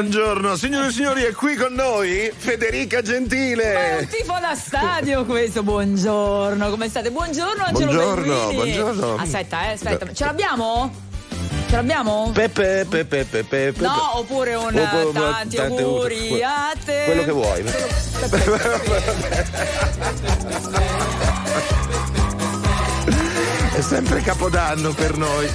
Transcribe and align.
Buongiorno, 0.00 0.56
signore 0.56 0.86
e 0.86 0.92
signori, 0.92 1.24
è 1.24 1.32
qui 1.34 1.56
con 1.56 1.74
noi 1.74 2.32
Federica 2.34 3.02
Gentile. 3.02 3.72
Ma 3.74 3.80
è 3.80 3.98
un 3.98 4.06
tifo 4.06 4.38
da 4.40 4.54
stadio 4.54 5.26
questo, 5.26 5.62
buongiorno, 5.62 6.70
come 6.70 6.88
state? 6.88 7.10
Buongiorno 7.10 7.64
Angelo 7.64 7.92
Buongiorno, 7.92 8.46
Belluini. 8.46 8.72
buongiorno. 8.78 9.16
Aspetta, 9.16 9.68
eh, 9.68 9.72
aspetta, 9.72 10.10
ce 10.10 10.24
l'abbiamo? 10.24 10.90
Ce 11.68 11.76
l'abbiamo? 11.76 12.30
Pepe, 12.32 12.86
pepe, 12.88 13.04
pepe, 13.04 13.44
pepe. 13.44 13.82
No, 13.82 14.16
oppure 14.16 14.54
un 14.54 14.74
Oppure- 14.74 15.12
tanti 15.12 15.56
tante- 15.56 15.82
auguri 15.82 16.42
a 16.42 16.72
te. 16.82 17.02
Quello 17.04 17.24
che 17.24 17.32
vuoi. 17.32 17.62
È 23.80 23.82
sempre 23.82 24.20
capodanno 24.20 24.92
per 24.92 25.16
noi. 25.16 25.48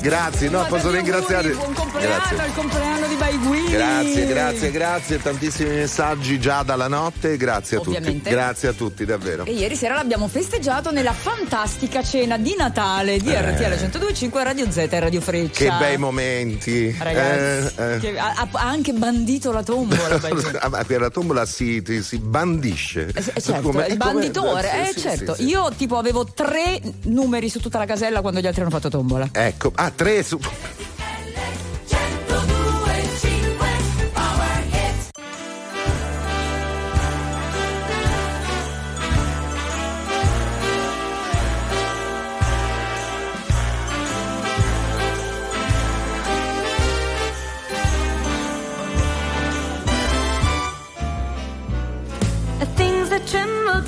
Grazie, 0.00 0.48
no, 0.48 0.66
posso 0.66 0.90
ringraziare. 0.90 1.50
Buon 1.50 1.72
compleanno, 1.72 2.16
Grazie. 2.16 2.46
il 2.46 2.52
compleanno 2.54 3.06
di 3.06 3.14
Baiguini. 3.14 3.70
Grazie, 3.70 4.26
grazie, 4.26 4.70
grazie, 4.72 5.22
tantissimi 5.22 5.70
messaggi 5.76 6.40
già 6.40 6.64
dalla 6.64 6.88
notte, 6.88 7.36
grazie 7.36 7.76
a 7.76 7.80
tutti. 7.80 7.96
Ovviamente. 7.96 8.28
Grazie 8.28 8.68
a 8.70 8.72
tutti, 8.72 9.04
davvero. 9.04 9.44
E 9.44 9.52
ieri 9.52 9.76
sera 9.76 9.94
l'abbiamo 9.94 10.26
festeggiato 10.26 10.90
nella 10.90 11.12
fantastica 11.12 12.02
cena 12.02 12.36
di 12.38 12.56
Natale 12.58 13.18
di 13.18 13.30
Eh. 13.32 13.40
RTL 13.40 13.98
102.5 13.98 14.42
Radio 14.42 14.68
Z 14.68 14.76
e 14.90 14.98
Radio 14.98 15.20
Freccia. 15.20 15.64
Che 15.64 15.70
bei 15.78 15.96
momenti. 15.96 16.92
Ragazzi, 16.98 17.74
Eh, 17.76 17.94
eh. 17.94 17.98
che 18.00 18.18
ha, 18.18 18.34
ha- 18.36 18.48
anche 18.68 18.92
bandito 18.94 19.52
la 19.52 19.62
tombola. 19.62 20.18
Ah, 20.62 20.84
per 20.84 21.00
la 21.00 21.10
tombola 21.10 21.46
si, 21.46 21.82
si 22.02 22.18
bandisce. 22.18 23.12
Eh, 23.14 23.22
sì, 23.22 23.30
certo, 23.40 23.60
Come- 23.70 23.86
il 23.86 23.96
come- 23.96 24.12
banditore, 24.12 24.68
sì, 24.68 24.76
eh 24.80 24.92
sì, 24.92 25.00
certo. 25.00 25.34
sì. 25.34 25.44
Io 25.46 25.70
tipo 25.76 25.96
avevo 25.98 26.24
tre 26.24 26.80
numeri 27.02 27.48
su 27.48 27.58
tutta 27.60 27.78
la 27.78 27.86
casella 27.86 28.20
quando 28.20 28.40
gli 28.40 28.46
altri 28.46 28.62
hanno 28.62 28.70
fatto 28.70 28.88
tombola. 28.88 29.28
Ecco, 29.32 29.72
ah, 29.74 29.90
tre 29.90 30.22
su. 30.22 30.38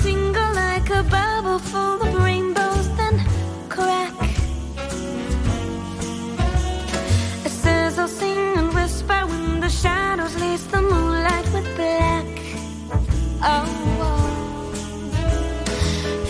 Tingle 0.01 0.53
like 0.53 0.89
a 0.89 1.03
bubble 1.03 1.59
full 1.59 2.01
of 2.01 2.13
rainbows, 2.15 2.32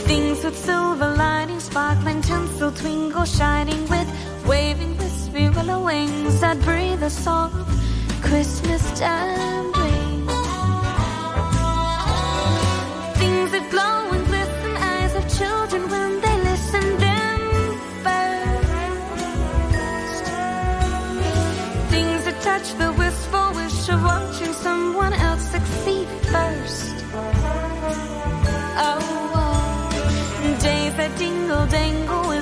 Things 0.08 0.44
with 0.44 0.58
silver 0.58 1.14
lining, 1.16 1.60
sparkling 1.60 2.24
tinsel, 2.24 2.72
twinkle, 2.72 3.26
shining 3.26 3.88
with 3.88 4.08
waving 4.48 4.98
wispy 4.98 5.48
willow 5.50 5.86
wings 5.86 6.40
that 6.42 6.60
breathe 6.62 7.04
a 7.04 7.12
soft 7.12 7.54
Christmas 8.24 8.82
time. 9.00 9.74
Things 13.22 13.52
that 13.52 13.68
glow 13.70 14.10
and 14.16 14.26
glisten, 14.26 14.76
eyes 14.76 15.14
of 15.14 15.28
children 15.38 15.88
when 15.90 16.20
they 16.20 16.38
listen, 16.50 16.98
burst. 18.06 18.64
Things 21.92 22.26
that 22.26 22.42
touch 22.42 22.74
the 22.80 22.92
wistful 22.94 23.54
wish 23.54 23.88
of 23.90 24.02
watching 24.04 24.54
someone 24.54 25.14
else 25.14 25.44
succeed 25.52 26.08
first. 26.32 26.53
a 31.04 31.10
dingle 31.18 31.66
dangle 31.68 32.33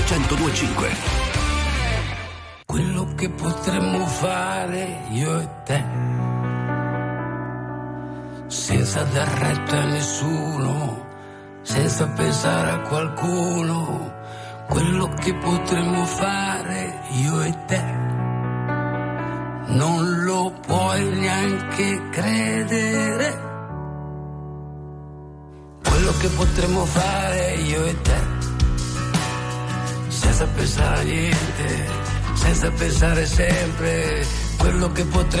1025. 0.00 1.03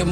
Che 0.04 0.10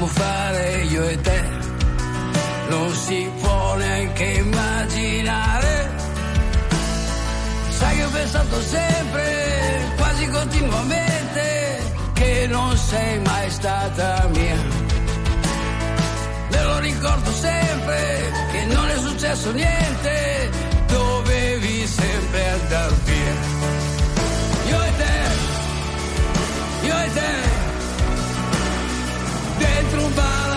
dentro 29.92 30.06
un 30.06 30.51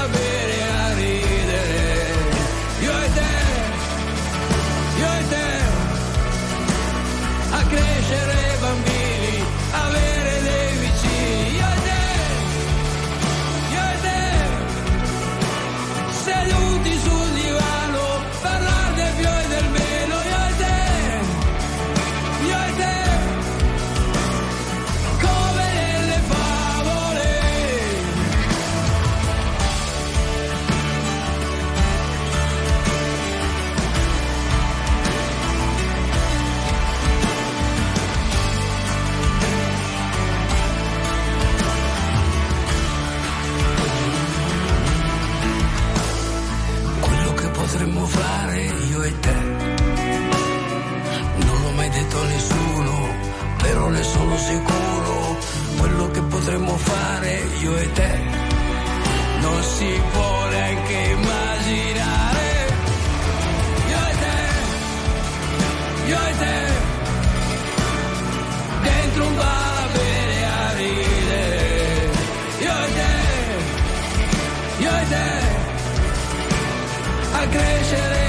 Potremmo 56.55 56.77
fare 56.77 57.47
io 57.59 57.75
e 57.75 57.91
te. 57.91 58.19
Non 59.41 59.61
si 59.61 60.01
può 60.13 60.47
neanche 60.47 60.93
immaginare. 60.93 62.67
Io 63.89 63.97
e 63.97 64.15
te, 64.23 64.37
io 66.07 66.17
e 66.17 66.37
te. 66.37 66.57
Dentro 68.83 69.25
un 69.25 69.35
bar 69.35 69.83
a 69.83 69.87
bere 69.97 70.33
e 70.33 70.43
a 70.43 70.71
ridere. 70.77 72.09
Io 72.61 72.75
e 72.85 72.93
te, 72.97 73.13
io 74.83 74.89
e 74.89 75.07
te 75.09 75.27
a 77.33 77.47
crescere 77.49 78.24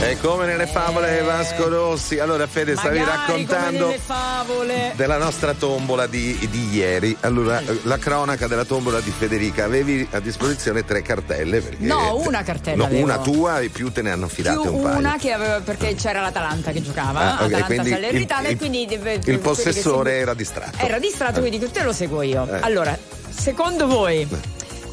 È 0.00 0.16
come 0.16 0.46
nelle 0.46 0.66
favole 0.66 1.20
Vasco 1.20 1.68
Rossi. 1.68 2.18
Allora, 2.18 2.46
Fede, 2.46 2.74
stavi 2.74 3.00
Magari 3.00 3.16
raccontando 3.18 3.86
nelle 3.88 3.98
favole. 3.98 4.92
della 4.96 5.18
nostra 5.18 5.52
tombola 5.52 6.06
di, 6.06 6.38
di 6.50 6.70
ieri. 6.74 7.14
Allora, 7.20 7.62
la 7.82 7.98
cronaca 7.98 8.46
della 8.46 8.64
tombola 8.64 9.00
di 9.00 9.10
Federica. 9.16 9.64
Avevi 9.64 10.08
a 10.10 10.18
disposizione 10.20 10.84
tre 10.86 11.02
cartelle. 11.02 11.62
No, 11.80 12.16
una 12.24 12.42
cartella 12.42 12.76
No, 12.78 12.84
avevo. 12.84 13.04
una 13.04 13.18
tua 13.18 13.60
e 13.60 13.68
più 13.68 13.92
te 13.92 14.00
ne 14.00 14.10
hanno 14.10 14.24
affidate 14.24 14.66
un 14.68 14.80
paio. 14.82 14.98
una 14.98 15.16
che 15.18 15.32
aveva 15.32 15.60
perché 15.60 15.94
c'era 15.94 16.22
l'Atalanta 16.22 16.70
che 16.72 16.80
giocava, 16.82 17.38
Ah, 17.38 17.44
ok, 17.44 17.52
Atalanta 17.52 17.84
Salernitana 17.90 18.48
il- 18.48 18.54
e 18.54 18.56
quindi 18.56 18.88
il 19.26 19.38
possessore 19.38 20.12
si- 20.14 20.20
era 20.20 20.32
distratto. 20.34 20.78
Era 20.78 20.98
distratto, 20.98 21.40
quindi 21.40 21.70
te 21.70 21.82
lo 21.82 21.92
seguo 21.92 22.22
io. 22.22 22.48
Eh. 22.50 22.58
Allora, 22.62 22.98
secondo 23.28 23.86
voi 23.86 24.26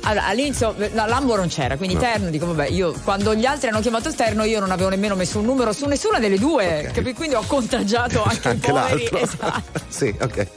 allora, 0.09 0.25
all'inizio 0.27 0.75
no, 0.93 1.05
Lambo 1.05 1.35
non 1.35 1.47
c'era, 1.47 1.77
quindi 1.77 1.95
No. 1.95 2.01
Terno 2.01 2.29
dico 2.29 2.45
vabbè, 2.47 2.67
io 2.69 2.93
quando 3.03 3.33
gli 3.35 3.45
altri 3.45 3.69
hanno 3.69 3.79
chiamato 3.81 4.13
Terno 4.13 4.43
io 4.43 4.59
non 4.59 4.71
avevo 4.71 4.89
nemmeno 4.89 5.15
messo 5.15 5.39
un 5.39 5.45
numero 5.45 5.71
su 5.73 5.85
nessuna 5.85 6.19
delle 6.19 6.37
due, 6.37 6.85
Ok. 6.87 6.91
capi? 6.93 7.13
quindi 7.13 7.35
ho 7.35 7.43
contagiato 7.45 8.23
anche, 8.23 8.47
i 8.47 8.51
Anche 8.51 8.69
poveri. 8.71 9.09
l'altro. 9.11 9.17
Esatto. 9.27 9.79
sì, 9.87 10.15
ok. 10.19 10.47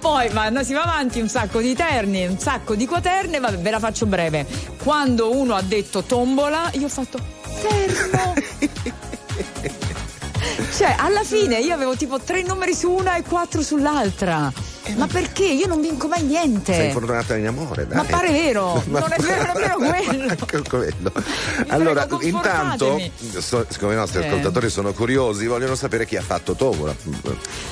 Poi 0.00 0.28
ma 0.30 0.48
no, 0.48 0.62
si 0.62 0.72
va 0.72 0.82
avanti 0.82 1.20
un 1.20 1.28
sacco 1.28 1.60
di 1.60 1.74
terni, 1.74 2.26
un 2.26 2.38
sacco 2.38 2.74
di 2.74 2.86
quaterne, 2.86 3.38
vabbè, 3.40 3.58
ve 3.58 3.70
la 3.70 3.78
faccio 3.78 4.06
breve. 4.06 4.46
Quando 4.82 5.34
uno 5.36 5.54
ha 5.54 5.62
detto 5.62 6.02
tombola, 6.02 6.70
io 6.72 6.86
ho 6.86 6.90
fatto 6.90 7.18
terno. 7.62 8.34
Cioè, 10.76 10.96
alla 10.98 11.22
fine 11.22 11.58
io 11.58 11.74
avevo 11.74 11.94
tipo 11.96 12.18
tre 12.18 12.42
numeri 12.42 12.74
su 12.74 12.90
una 12.90 13.16
e 13.16 13.22
quattro 13.22 13.62
sull'altra. 13.62 14.50
Ma 14.96 15.06
perché? 15.06 15.44
Io 15.44 15.66
non 15.66 15.80
vinco 15.80 16.08
mai 16.08 16.22
niente. 16.22 16.74
Sei 16.74 16.90
fortunata 16.90 17.36
in 17.36 17.46
amore, 17.46 17.86
dai. 17.86 17.96
Ma 17.96 18.04
pare 18.04 18.30
vero, 18.30 18.82
Ma- 18.88 18.98
non 19.00 19.12
è 19.12 19.18
vero 19.20 19.52
nemmeno 19.78 20.34
quello. 20.46 20.64
Quello. 20.68 21.12
Allora, 21.68 22.06
intanto, 22.20 23.00
so- 23.38 23.64
siccome 23.68 23.92
i 23.92 23.96
nostri 23.96 24.22
Eh. 24.22 24.26
ascoltatori 24.26 24.68
sono 24.70 24.92
curiosi, 24.92 25.46
vogliono 25.46 25.74
sapere 25.76 26.04
chi 26.06 26.16
ha 26.16 26.22
fatto 26.22 26.54
tombola. 26.54 26.94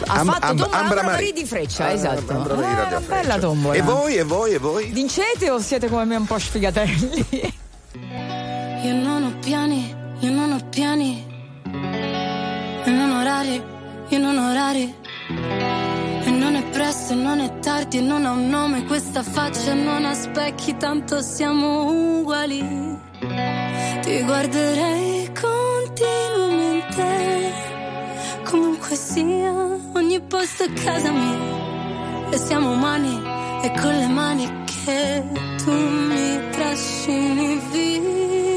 Ha 0.06 0.14
Am- 0.18 0.26
fatto 0.26 0.46
Am- 0.46 0.56
tombola 0.56 0.78
Ambra 0.78 1.02
Marie. 1.02 1.32
Di 1.32 1.44
Freccia, 1.44 1.86
Ah, 1.86 1.90
esatto. 1.92 2.32
Ambra 2.32 2.54
Marie 2.54 2.70
Eh, 2.70 2.74
Radio 2.76 2.96
una 2.98 3.06
bella 3.06 3.38
tombola. 3.38 3.74
E 3.74 3.82
voi, 3.82 4.16
e 4.16 4.22
voi, 4.22 4.52
e 4.54 4.58
voi? 4.58 4.86
Vincete 4.90 5.50
o 5.50 5.58
siete 5.58 5.88
come 5.88 6.04
me 6.04 6.16
un 6.16 6.26
po' 6.26 6.38
sfigatelli? 6.38 7.26
Io 8.84 8.94
non 8.94 9.24
ho 9.24 9.34
piani, 9.40 9.94
io 10.20 10.30
non 10.30 10.52
ho 10.52 10.60
piani. 10.70 11.26
E 12.84 12.90
non 12.90 13.10
orari, 13.10 13.62
io 14.08 14.18
non 14.18 14.38
ho 14.38 14.50
orari. 14.50 14.94
Presto, 16.72 17.12
e 17.12 17.16
non 17.16 17.40
è 17.40 17.58
tardi, 17.58 17.98
e 17.98 18.00
non 18.00 18.24
ha 18.24 18.30
un 18.30 18.48
nome. 18.48 18.84
Questa 18.84 19.22
faccia 19.22 19.74
non 19.74 20.04
ha 20.04 20.14
specchi, 20.14 20.76
tanto 20.76 21.20
siamo 21.20 22.18
uguali. 22.18 22.98
Ti 24.02 24.22
guarderei 24.22 25.30
continuamente. 25.32 27.52
Comunque 28.44 28.96
sia, 28.96 29.52
ogni 29.94 30.20
posto 30.20 30.64
è 30.64 30.72
casa 30.72 31.10
mia. 31.10 32.28
E 32.30 32.38
siamo 32.38 32.72
umani 32.72 33.20
e 33.62 33.72
con 33.80 33.96
le 33.96 34.06
mani 34.06 34.64
che 34.64 35.22
tu 35.62 35.72
mi 35.72 36.50
trascini 36.50 37.60
via. 37.70 38.49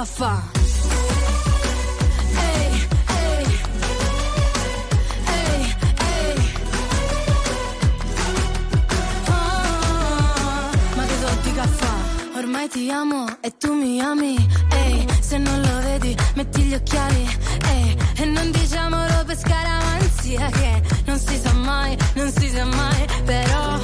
Che 0.00 0.06
tu 0.06 0.06
dico 0.06 0.06
a 0.06 0.06
fa'? 0.06 0.42
Ah, 9.26 10.70
ma 10.96 11.04
che 11.04 11.14
so 11.20 11.28
di 11.42 11.52
caffè? 11.52 11.86
Ormai 12.36 12.68
ti 12.68 12.90
amo 12.90 13.26
e 13.40 13.56
tu 13.58 13.74
mi 13.74 14.00
ami. 14.00 14.36
Ehi, 14.70 15.06
se 15.20 15.38
non 15.38 15.60
lo 15.60 15.80
vedi, 15.82 16.16
metti 16.34 16.62
gli 16.62 16.74
occhiali. 16.74 17.28
Ehi, 17.68 17.96
e 18.16 18.24
non 18.24 18.50
diciamolo 18.50 19.24
per 19.26 19.38
scaramanzia 19.38 20.48
che 20.50 20.82
non 21.04 21.18
si 21.18 21.38
sa 21.38 21.52
mai, 21.52 21.96
non 22.14 22.30
si 22.32 22.48
sa 22.48 22.64
mai. 22.64 23.06
Però 23.24 23.78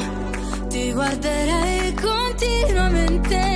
ti 0.69 0.93
guarderei 0.93 1.95
continuamente. 1.95 3.56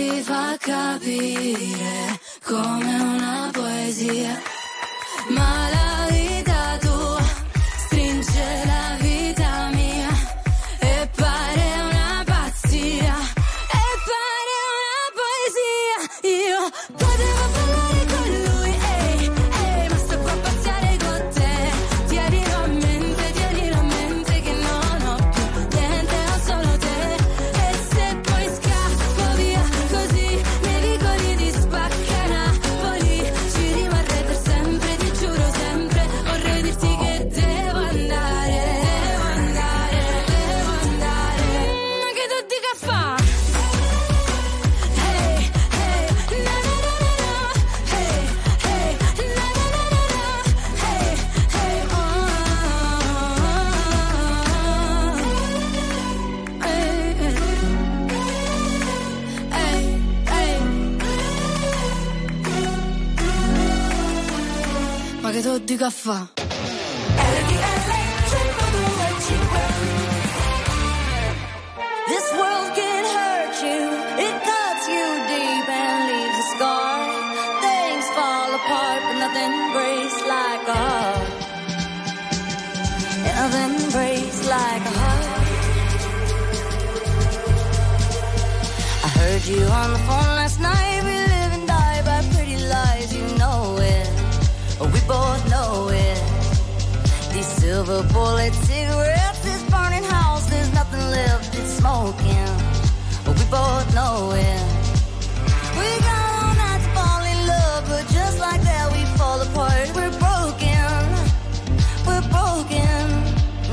Si 0.00 0.22
fa 0.22 0.56
capire 0.58 2.18
come 2.42 2.94
una 3.00 3.50
poesia. 3.52 4.49
Che 65.70 65.76
tu 65.76 65.84
dica 65.84 65.90
fa? 65.90 66.28
This 72.08 72.26
world 72.32 72.74
can 72.74 73.04
hurt 73.16 73.54
you, 73.62 73.80
it 74.26 74.34
cuts 74.48 74.84
you 74.88 75.06
deep 75.30 75.68
and 75.68 75.98
leaves 76.10 76.38
a 76.38 76.46
scar. 76.54 76.96
Things 77.62 78.06
fall 78.16 78.50
apart, 78.58 79.00
but 79.06 79.16
nothing 79.24 79.54
breaks 79.74 80.18
like 80.34 80.64
a 80.66 80.78
heart. 80.84 81.28
Nothing 83.40 83.90
breaks 83.94 84.40
like 84.48 84.84
a 84.90 84.94
heart. 85.00 85.28
I 89.04 89.08
heard 89.18 89.44
you 89.46 89.62
on 89.80 89.92
the 89.92 89.99
silver 98.00 98.12
bullet 98.12 98.54
cigarettes, 98.54 99.38
this 99.40 99.62
burning 99.70 100.04
house, 100.04 100.48
there's 100.48 100.72
nothing 100.72 101.00
left, 101.10 101.58
it's 101.58 101.74
smoking. 101.78 102.46
But 103.24 103.38
we 103.38 103.44
both 103.50 103.94
know 103.94 104.32
it. 104.32 104.62
We 105.78 105.88
got 106.00 106.42
all 106.42 106.54
night 106.54 106.82
to 106.84 106.90
fall 106.96 107.22
in 107.32 107.46
love, 107.46 107.84
but 107.88 108.04
just 108.12 108.38
like 108.38 108.62
that 108.62 108.92
we 108.92 109.04
fall 109.18 109.40
apart. 109.40 109.88
We're 109.96 110.16
broken, 110.26 110.92
we're 112.06 112.26
broken. 112.36 113.02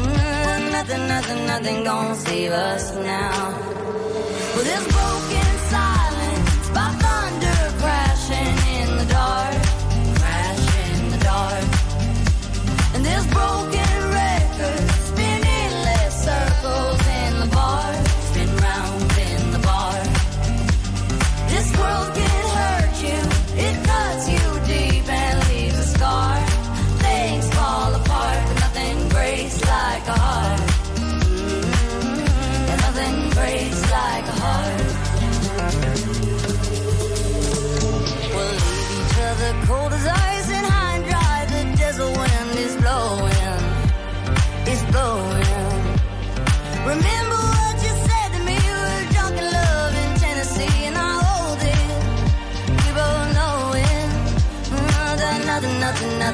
Mm, 0.04 0.72
nothing, 0.72 1.08
nothing, 1.08 1.46
nothing 1.48 1.84
gonna 1.84 2.16
save 2.16 2.52
us 2.52 2.96
now. 2.96 3.52
Well, 4.54 4.66
this 4.72 4.86
broken 4.98 5.50
silence 5.76 6.70
by 6.76 6.88
thunder 7.04 7.60
crashing 7.82 8.58
in 8.78 8.98
the 8.98 9.06
dark, 9.06 9.62
crash 10.20 10.66
in 10.86 11.10
the 11.12 11.20
dark. 11.24 11.66
And 12.96 13.06
this 13.06 13.26
broken 13.28 13.77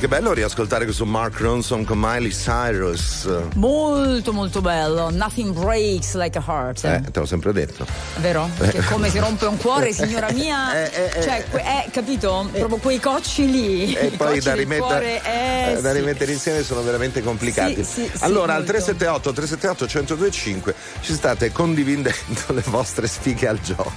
che 0.00 0.08
bello 0.08 0.32
riascoltare 0.32 0.84
questo 0.84 1.04
Mark 1.04 1.38
Ronson 1.40 1.84
con 1.84 1.98
Miley 1.98 2.30
Cyrus. 2.30 3.28
Molto 3.56 4.32
molto 4.32 4.62
bello. 4.62 5.10
Nothing 5.10 5.52
breaks 5.52 6.14
like 6.14 6.38
a 6.38 6.42
heart. 6.46 6.82
Eh, 6.84 7.02
te 7.10 7.18
l'ho 7.20 7.26
sempre 7.26 7.52
detto. 7.52 7.84
Vero? 8.16 8.48
Eh. 8.60 8.68
Che 8.68 8.82
come 8.84 9.10
si 9.10 9.18
rompe 9.18 9.44
un 9.44 9.58
cuore, 9.58 9.92
signora 9.92 10.32
mia. 10.32 10.68
Eh, 10.80 10.90
eh, 10.92 11.18
eh, 11.18 11.22
cioè, 11.22 11.44
eh, 11.52 11.90
capito? 11.90 12.48
Proprio 12.52 12.78
quei 12.78 13.00
cocci 13.00 13.50
lì. 13.50 13.92
E 13.92 14.10
poi 14.16 14.40
da, 14.40 14.54
rimet- 14.54 14.78
cuore, 14.78 15.20
da, 15.22 15.80
da 15.80 15.90
sì. 15.90 15.98
rimettere 15.98 16.32
insieme 16.32 16.62
sono 16.62 16.82
veramente 16.82 17.22
complicati. 17.22 17.84
Sì, 17.84 18.08
sì, 18.10 18.10
allora, 18.20 18.54
al 18.54 18.64
378 18.64 19.32
378 19.32 19.98
1025 19.98 20.74
ci 21.00 21.12
state 21.12 21.52
condividendo 21.52 22.10
le 22.54 22.62
vostre 22.66 23.06
sfighe 23.06 23.48
al 23.48 23.60
gioco. 23.60 23.92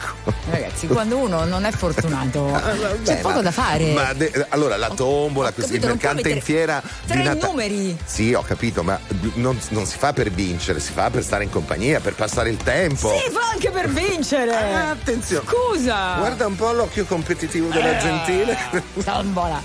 Ragazzi, 0.50 0.88
quando 0.88 1.18
uno 1.18 1.46
non 1.46 1.64
è 1.64 1.72
fortunato, 1.72 2.54
ah, 2.54 2.64
allora, 2.64 2.96
c'è 3.04 3.20
poco 3.20 3.36
ma, 3.36 3.42
da 3.42 3.52
fare. 3.52 3.94
Ma 3.94 4.14
de- 4.14 4.46
allora, 4.50 4.76
la 4.76 4.90
tombola, 4.90 5.48
ho, 5.48 5.52
ho 5.52 5.54
questi 5.54 5.80
mercante 5.94 6.30
in 6.30 6.42
fiera 6.42 6.82
tre 7.06 7.18
di 7.18 7.24
Natale. 7.24 7.48
numeri. 7.48 7.98
Sì, 8.06 8.34
ho 8.34 8.42
capito, 8.42 8.84
ma 8.84 9.00
non, 9.36 9.60
non, 9.70 9.86
si 9.86 9.98
fa 9.98 10.14
per 10.14 10.30
vincere, 10.32 10.80
si 10.80 10.92
fa 10.92 11.10
per 11.10 11.24
stare 11.24 11.44
in 11.44 11.50
compagnia, 11.50 12.00
per 12.00 12.16
passare 12.16 12.50
il 12.50 12.58
tempo. 12.58 13.14
Si 13.18 13.32
fa 13.32 13.50
anche 13.52 13.70
per 13.70 13.90
vincere. 13.90 14.56
ah, 14.56 14.90
attenzione. 14.92 15.46
Scusa. 15.48 16.16
Guarda 16.18 16.46
un 16.46 16.56
po' 16.56 16.72
l'occhio 16.72 17.06
competitivo 17.06 17.70
dell'Argentina. 17.70 18.72
Eh, 18.72 19.04
tombola. 19.04 19.62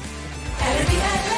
RDL 0.58 1.37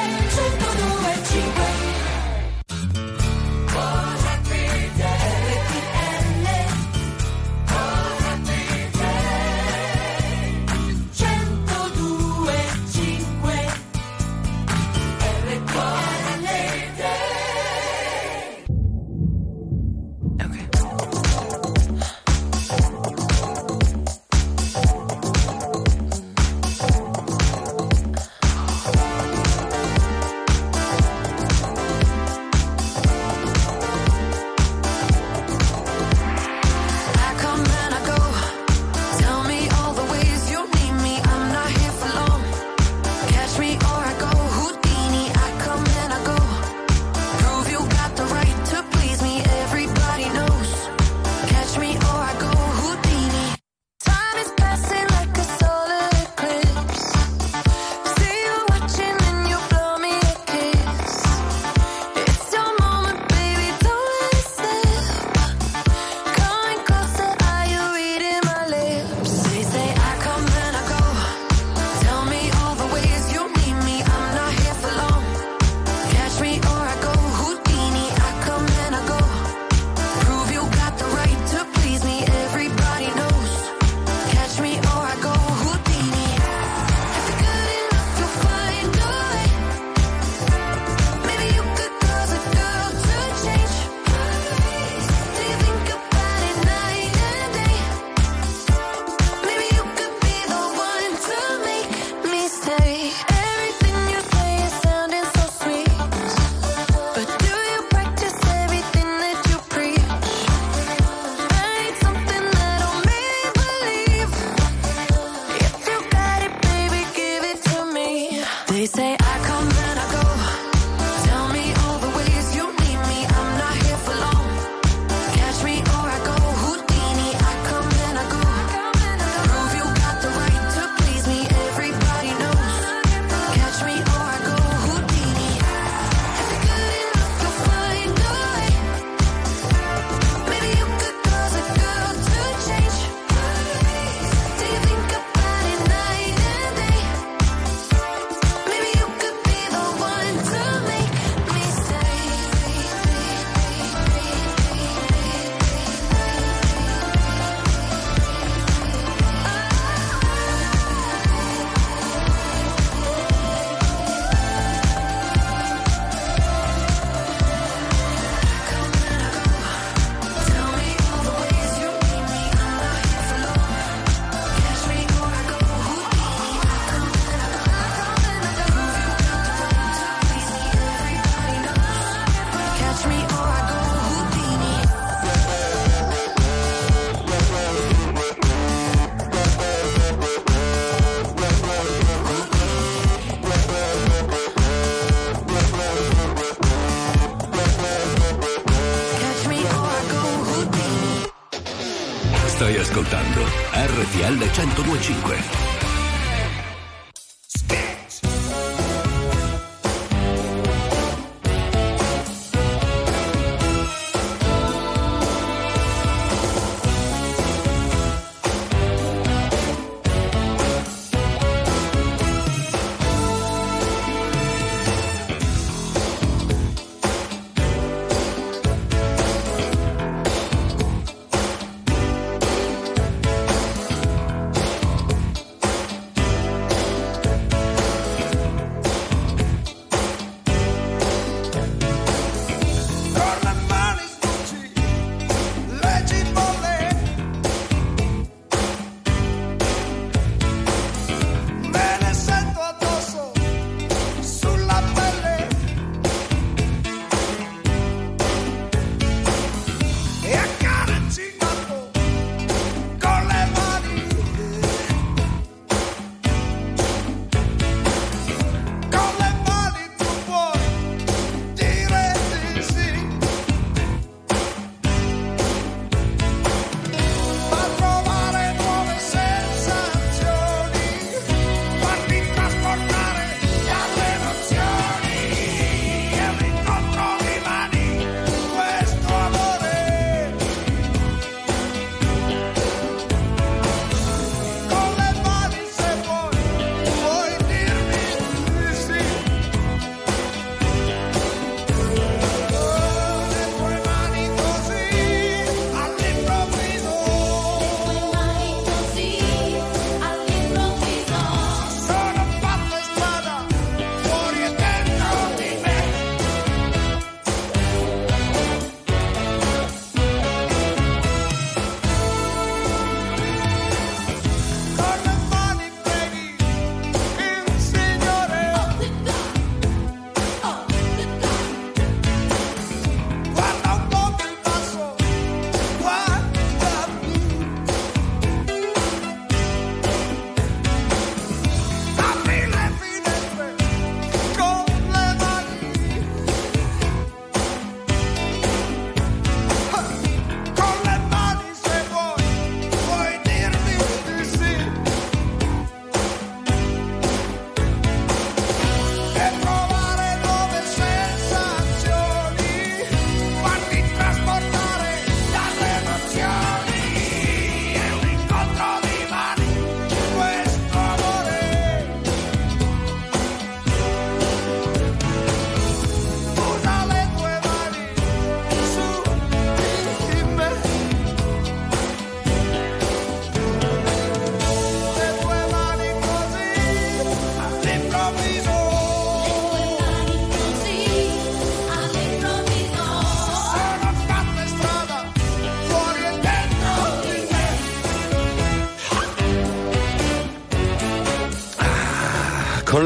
RTL 204.11 204.35
1025. 204.35 205.70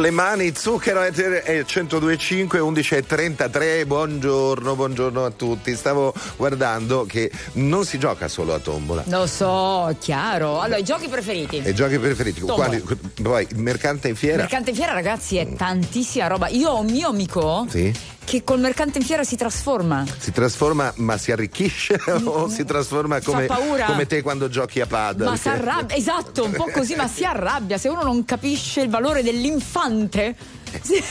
Le 0.06 0.12
mani, 0.12 0.54
zucchero 0.56 1.04
e 1.04 1.12
1025 1.12 2.60
11.33. 2.60 3.88
Buongiorno, 3.88 4.76
buongiorno 4.76 5.26
a 5.26 5.32
tutti. 5.32 5.76
Stavo 5.76 6.14
guardando 6.36 7.06
che 7.08 7.32
non 7.54 7.86
si 7.86 7.98
gioca 7.98 8.28
solo 8.28 8.54
a 8.54 8.60
tombola. 8.60 9.04
Lo 9.08 9.26
so, 9.26 9.96
chiaro. 10.00 10.60
Allora, 10.60 10.78
i 10.78 10.84
giochi 10.84 11.08
preferiti. 11.08 11.60
E 11.64 11.74
giochi 11.74 11.98
preferiti? 11.98 12.42
Quali? 12.42 12.84
Poi 13.20 13.48
mercante 13.56 14.08
in 14.08 14.16
fiera. 14.16 14.38
Mercante 14.38 14.70
in 14.70 14.76
fiera, 14.76 14.94
ragazzi, 14.94 15.38
è 15.38 15.56
tantissima 15.56 16.28
roba. 16.28 16.50
Io 16.50 16.70
ho 16.70 16.82
un 16.82 16.92
mio 16.92 17.10
amico 17.10 17.66
Sì. 17.68 17.92
Che 18.26 18.44
col 18.44 18.60
mercante 18.60 18.98
in 18.98 19.06
fiera 19.06 19.24
si 19.24 19.38
trasforma. 19.38 20.04
Si 20.18 20.32
trasforma, 20.32 20.92
ma 20.98 21.18
si 21.18 21.32
arricchisce 21.32 21.98
o 22.26 22.50
si 22.50 22.66
trasforma 22.66 23.22
come, 23.22 23.48
come 23.48 24.06
te 24.08 24.22
quando 24.22 24.50
giochi 24.50 24.82
a 24.82 24.88
paddle? 24.88 25.30
Ma 25.30 25.38
si 25.38 25.48
arrabbia, 25.48 25.96
esatto, 25.96 26.44
un 26.44 26.52
po' 26.52 26.70
così, 26.74 26.96
ma 26.96 27.08
si 27.08 27.24
arrabbia. 27.24 27.78
Se 27.78 27.88
uno 27.88 28.04
non 28.04 28.26
capisce 28.26 28.82
il 28.82 28.90
valore 28.90 29.24
dell'infante. 29.24 30.36
si- 30.82 31.02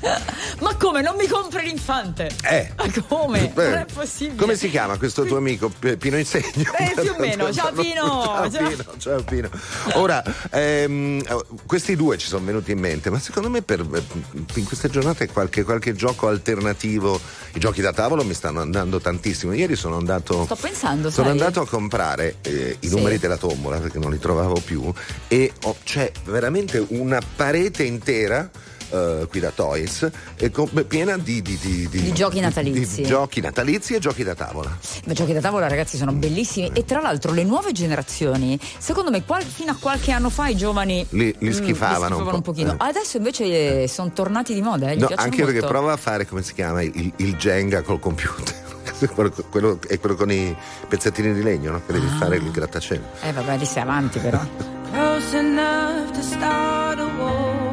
Ma 0.60 0.74
come? 0.76 1.02
Non 1.02 1.14
mi 1.16 1.26
compri 1.26 1.64
l'infante? 1.64 2.30
Eh. 2.42 2.72
Ma 2.76 2.86
come? 3.06 3.48
Beh, 3.52 3.68
Non 3.68 3.78
è 3.78 3.86
possibile. 3.92 4.36
Come 4.36 4.56
si 4.56 4.70
chiama 4.70 4.96
questo 4.98 5.24
tuo 5.24 5.36
amico? 5.36 5.68
Pino 5.98 6.16
Insegno? 6.16 6.72
Eh, 6.78 6.94
più 7.00 7.12
o 7.12 7.16
meno. 7.18 7.52
Ciao, 7.52 7.72
Pino. 7.72 8.22
Ciao, 8.24 8.50
Ciao. 8.50 8.68
Pino. 8.68 8.84
Ciao 8.98 9.22
Pino. 9.22 9.48
Ora, 9.94 10.22
ehm, 10.50 11.22
questi 11.66 11.96
due 11.96 12.16
ci 12.18 12.26
sono 12.26 12.44
venuti 12.44 12.72
in 12.72 12.78
mente, 12.78 13.10
ma 13.10 13.18
secondo 13.18 13.48
me 13.50 13.62
per, 13.62 13.80
in 14.54 14.64
queste 14.64 14.88
giornate 14.88 15.28
qualche, 15.28 15.62
qualche 15.64 15.94
gioco 15.94 16.28
alternativo, 16.28 17.20
i 17.54 17.58
giochi 17.60 17.80
da 17.80 17.92
tavolo 17.92 18.24
mi 18.24 18.34
stanno 18.34 18.60
andando 18.60 19.00
tantissimo. 19.00 19.52
Ieri 19.52 19.76
sono 19.76 19.96
andato... 19.96 20.44
Sto 20.44 20.56
pensando, 20.56 21.10
Sono 21.10 21.28
sai? 21.28 21.38
andato 21.38 21.60
a 21.60 21.66
comprare 21.66 22.36
eh, 22.42 22.76
i 22.80 22.88
Sì. 22.88 22.94
numeri 22.94 23.18
della 23.18 23.36
tombola 23.36 23.78
perché 23.78 23.98
non 23.98 24.10
li 24.10 24.18
trovavo 24.18 24.60
più 24.64 24.92
e 25.28 25.52
ho- 25.64 25.76
c'è 25.84 26.10
veramente 26.24 26.84
una 26.88 27.20
parete 27.36 27.82
intera 27.84 28.48
eh, 28.90 29.26
qui 29.28 29.40
da 29.40 29.50
Toys 29.50 30.08
e 30.36 30.50
com- 30.50 30.84
piena 30.86 31.16
di, 31.16 31.40
di- 31.42 31.58
di- 31.60 31.88
Di 31.88 32.12
giochi 32.12 32.40
natalizi. 32.40 33.02
di 33.02 33.06
giochi 33.08 33.40
natalizi 33.40 33.94
e 33.94 33.98
giochi 33.98 34.22
da 34.24 34.34
tavola. 34.34 34.76
I 35.06 35.12
giochi 35.12 35.32
da 35.32 35.40
tavola, 35.40 35.66
ragazzi, 35.68 35.96
sono 35.96 36.12
bellissimi. 36.12 36.70
E 36.74 36.84
tra 36.84 37.00
l'altro, 37.00 37.32
le 37.32 37.44
nuove 37.44 37.72
generazioni, 37.72 38.58
secondo 38.78 39.10
me, 39.10 39.24
qual- 39.24 39.42
fino 39.44 39.72
a 39.72 39.76
qualche 39.78 40.12
anno 40.12 40.30
fa 40.30 40.48
i 40.48 40.56
giovani 40.56 41.06
Li- 41.10 41.34
li 41.38 41.48
mm, 41.48 41.52
schifavano 41.52 42.18
un 42.18 42.24
po', 42.28 42.34
un 42.34 42.42
pochino. 42.42 42.72
eh. 42.72 42.76
Adesso 42.78 43.16
invece 43.16 43.82
eh, 43.82 43.88
sono 43.88 44.10
tornati 44.12 44.54
di 44.54 44.60
moda. 44.62 44.90
Eh, 44.90 44.96
gli 44.96 45.00
No, 45.00 45.06
piacciono 45.06 45.30
anche 45.30 45.36
perché 45.44 45.60
molto. 45.60 45.68
prova 45.68 45.92
a 45.92 45.96
fare 45.96 46.26
come 46.26 46.42
si 46.42 46.54
chiama 46.54 46.82
il, 46.82 47.12
il 47.16 47.36
Jenga 47.36 47.82
col 47.82 47.98
computer. 48.00 48.68
quello, 49.14 49.32
quello- 49.50 49.78
è 49.88 49.98
quello 49.98 50.14
con 50.14 50.30
i 50.30 50.54
pezzettini 50.88 51.32
di 51.32 51.42
legno, 51.42 51.70
no? 51.72 51.82
Che 51.86 51.92
devi 51.92 52.06
Ah. 52.06 52.16
fare 52.16 52.36
il 52.36 52.50
grattacielo. 52.50 53.02
Eh, 53.22 53.32
vabbè, 53.32 53.56
lì 53.56 53.64
sei 53.64 53.82
avanti, 53.82 54.18
però. 54.18 54.38
close 54.92 55.36
enough 55.38 56.10
to 56.12 56.22
start 56.22 56.98
a 56.98 57.04
war. 57.18 57.69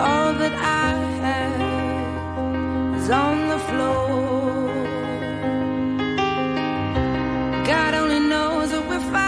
All 0.00 0.32
that 0.32 0.52
I 0.54 0.94
have 1.22 2.96
is 3.02 3.10
on 3.10 3.48
the 3.48 3.58
floor. 3.68 4.68
God 7.66 7.94
only 7.94 8.20
knows 8.20 8.70
what 8.72 8.88
we're 8.88 9.00
fighting 9.10 9.27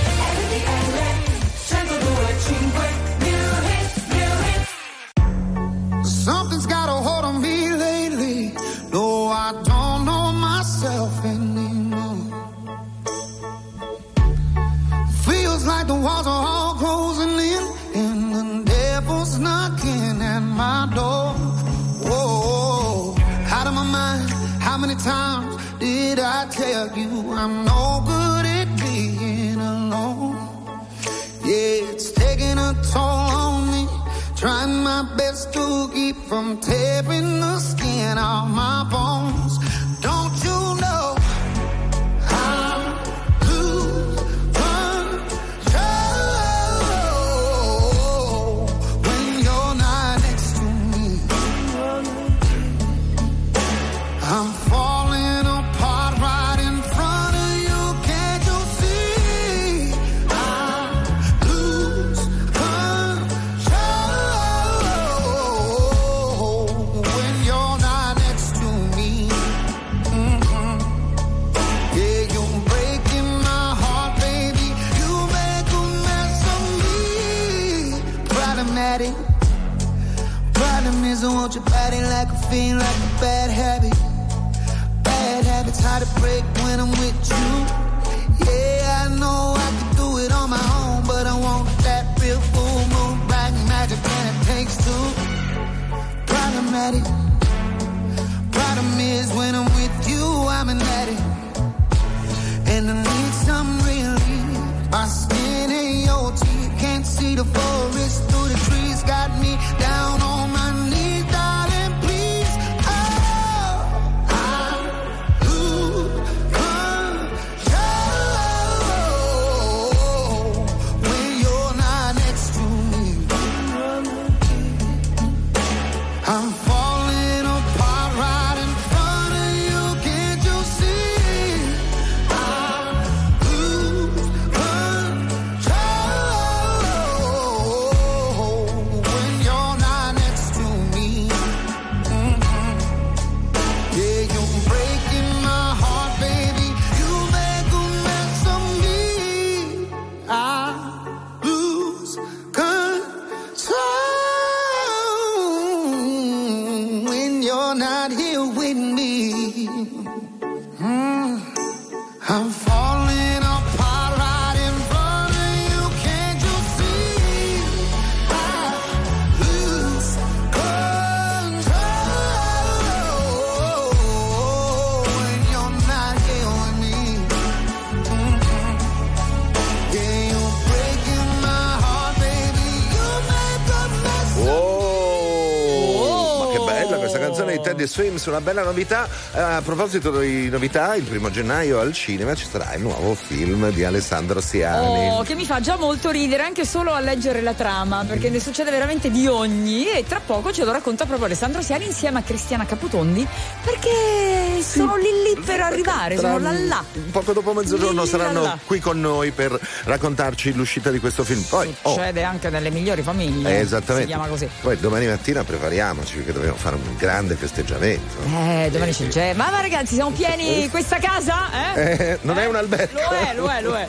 Swims, 188.11 188.25
una 188.25 188.41
bella 188.41 188.63
novità. 188.63 189.07
Eh, 189.33 189.39
a 189.39 189.61
proposito 189.61 190.11
di 190.19 190.49
novità, 190.49 190.95
il 190.95 191.03
primo 191.03 191.29
gennaio 191.29 191.79
al 191.79 191.93
cinema 191.93 192.35
ci 192.35 192.45
sarà 192.49 192.73
il 192.75 192.81
nuovo 192.81 193.15
film 193.15 193.71
di 193.71 193.83
Alessandro 193.83 194.41
Siani. 194.41 195.09
Oh, 195.09 195.23
che 195.23 195.35
mi 195.35 195.45
fa 195.45 195.59
già 195.59 195.77
molto 195.77 196.09
ridere 196.09 196.43
anche 196.43 196.65
solo 196.65 196.91
a 196.91 196.99
leggere 196.99 197.41
la 197.41 197.53
trama, 197.53 198.03
perché 198.05 198.29
ne 198.29 198.39
succede 198.39 198.71
veramente 198.71 199.09
di 199.09 199.27
ogni 199.27 199.89
e 199.89 200.03
tra 200.05 200.21
poco 200.23 200.51
ce 200.51 200.63
lo 200.63 200.71
racconta 200.71 201.05
proprio 201.05 201.27
Alessandro 201.27 201.61
Siani 201.61 201.85
insieme 201.85 202.19
a 202.19 202.21
Cristiana 202.21 202.65
Caputondi, 202.65 203.25
perché 203.63 204.40
sono 204.61 204.95
lì 204.95 205.09
lì 205.35 205.41
per 205.43 205.59
arrivare, 205.61 206.15
Tra- 206.15 206.31
sono 206.33 206.39
là 206.39 206.51
là. 206.51 206.83
Poco 207.11 207.33
dopo 207.33 207.53
mezzogiorno 207.53 208.03
Lì, 208.03 208.07
saranno 208.07 208.41
là, 208.41 208.47
là. 208.49 208.59
qui 208.65 208.79
con 208.79 208.99
noi 208.99 209.31
per 209.31 209.59
raccontarci 209.85 210.53
l'uscita 210.53 210.89
di 210.91 210.99
questo 210.99 211.23
film. 211.23 211.41
Poi, 211.43 211.73
oh, 211.83 211.93
Succede 211.93 212.23
anche 212.23 212.49
nelle 212.49 212.69
migliori 212.69 213.01
famiglie. 213.01 213.57
eh, 213.57 213.59
esattamente. 213.61 214.01
Si 214.09 214.13
chiama 214.15 214.27
così. 214.27 214.49
Poi 214.61 214.77
domani 214.79 215.07
mattina 215.07 215.43
prepariamoci 215.43 216.15
perché 216.17 216.33
dobbiamo 216.33 216.55
fare 216.57 216.75
un 216.75 216.95
grande 216.97 217.35
festeggiamento. 217.35 218.15
Eh, 218.25 218.69
domani 218.71 218.91
c'è 218.91 219.07
c'è. 219.07 219.33
Ma, 219.33 219.49
ma 219.51 219.61
ragazzi, 219.61 219.95
siamo 219.95 220.11
pieni 220.11 220.69
questa 220.69 220.97
casa? 220.99 221.73
Eh? 221.75 221.91
Eh, 221.91 222.19
non 222.21 222.37
è 222.37 222.45
un 222.45 222.55
albergo. 222.55 222.99
Lo 222.99 223.09
è, 223.09 223.33
lo 223.35 223.47
è, 223.47 223.61
lo 223.61 223.75
è. 223.75 223.87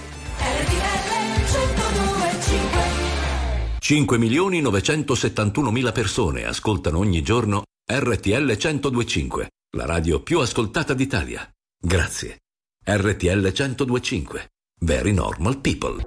5 3.79 4.19
milioni 4.19 4.61
971 4.61 5.71
mila 5.71 5.93
persone 5.93 6.45
ascoltano 6.47 6.99
ogni 6.99 7.23
giorno 7.23 7.63
RTL 7.85 8.57
1025, 8.57 9.49
la 9.75 9.87
radio 9.87 10.23
più 10.23 10.39
ascoltata 10.41 10.93
d'Italia. 10.93 11.51
Grazie. 11.81 12.41
RTL 12.85 13.41
1025. 13.41 14.51
Very 14.81 15.15
normal 15.15 15.61
people. 15.61 16.03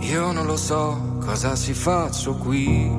Io 0.00 0.32
non 0.32 0.46
lo 0.46 0.56
so 0.56 1.18
cosa 1.20 1.54
si 1.54 1.74
faccio 1.74 2.34
qui. 2.34 2.90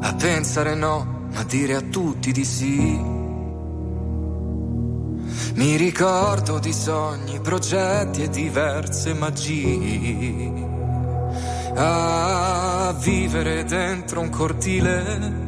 A 0.00 0.14
pensare 0.14 0.74
no, 0.74 1.26
ma 1.30 1.44
dire 1.44 1.74
a 1.74 1.82
tutti 1.82 2.32
di 2.32 2.44
sì. 2.44 3.16
Mi 5.56 5.76
ricordo 5.76 6.58
di 6.58 6.72
sogni, 6.72 7.38
progetti 7.40 8.22
e 8.22 8.30
diverse 8.30 9.12
magie. 9.12 10.66
A 11.74 12.96
vivere 12.98 13.64
dentro 13.64 14.20
un 14.20 14.30
cortile, 14.30 15.47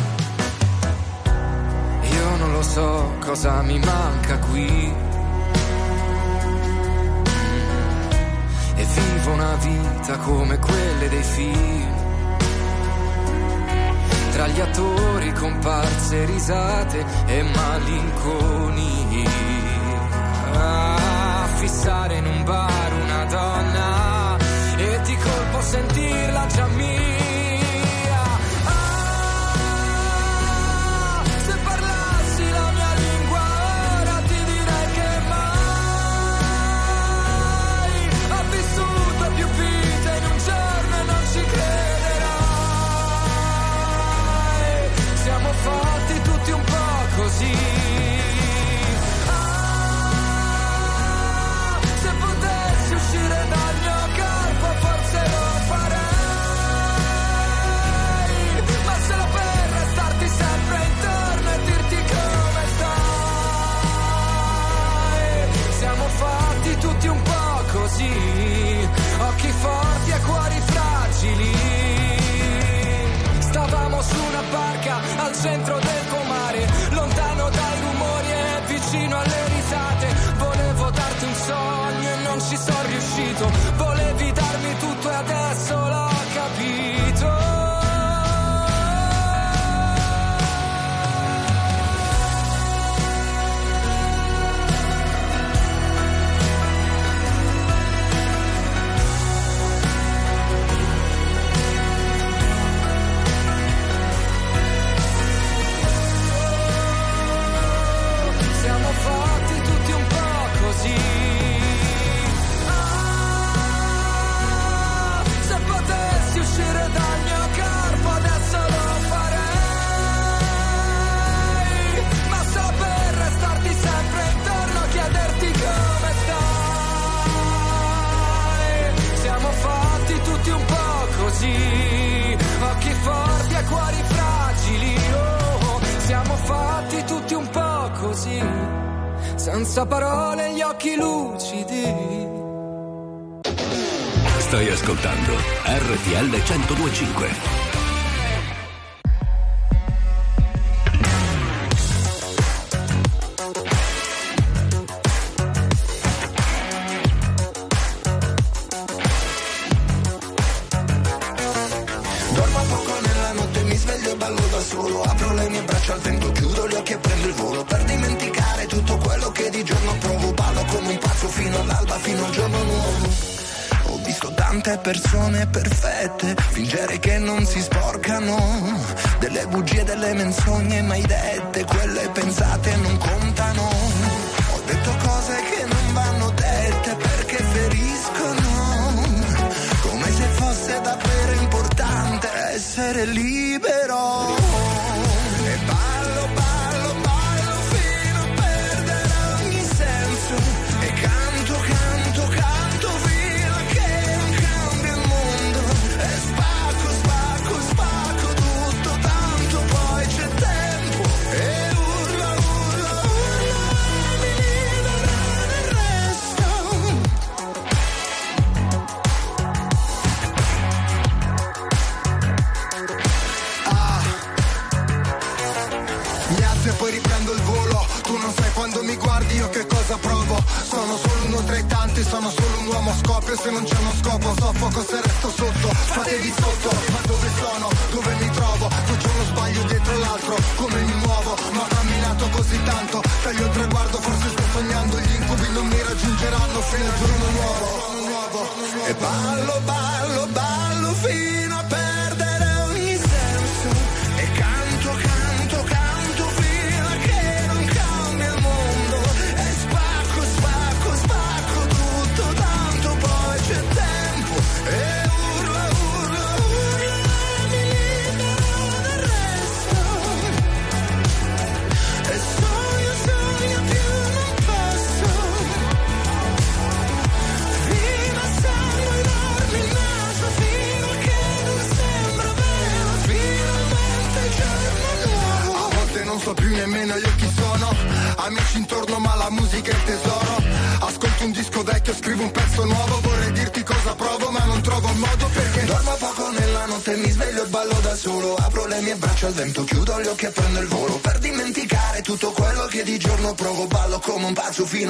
so 2.63 3.15
cosa 3.19 3.61
mi 3.61 3.79
manca 3.79 4.37
qui. 4.39 4.93
E 8.75 8.83
vivo 8.83 9.31
una 9.31 9.55
vita 9.55 10.17
come 10.17 10.57
quelle 10.59 11.09
dei 11.09 11.23
film. 11.23 11.93
Tra 14.31 14.47
gli 14.47 14.59
attori 14.59 15.33
comparse 15.33 16.25
risate 16.25 17.05
e 17.25 17.43
malinconi. 17.43 19.25
A 20.53 21.47
fissare 21.55 22.17
in 22.17 22.25
un 22.25 22.43
bar 22.43 22.93
una 22.93 23.25
donna 23.25 23.70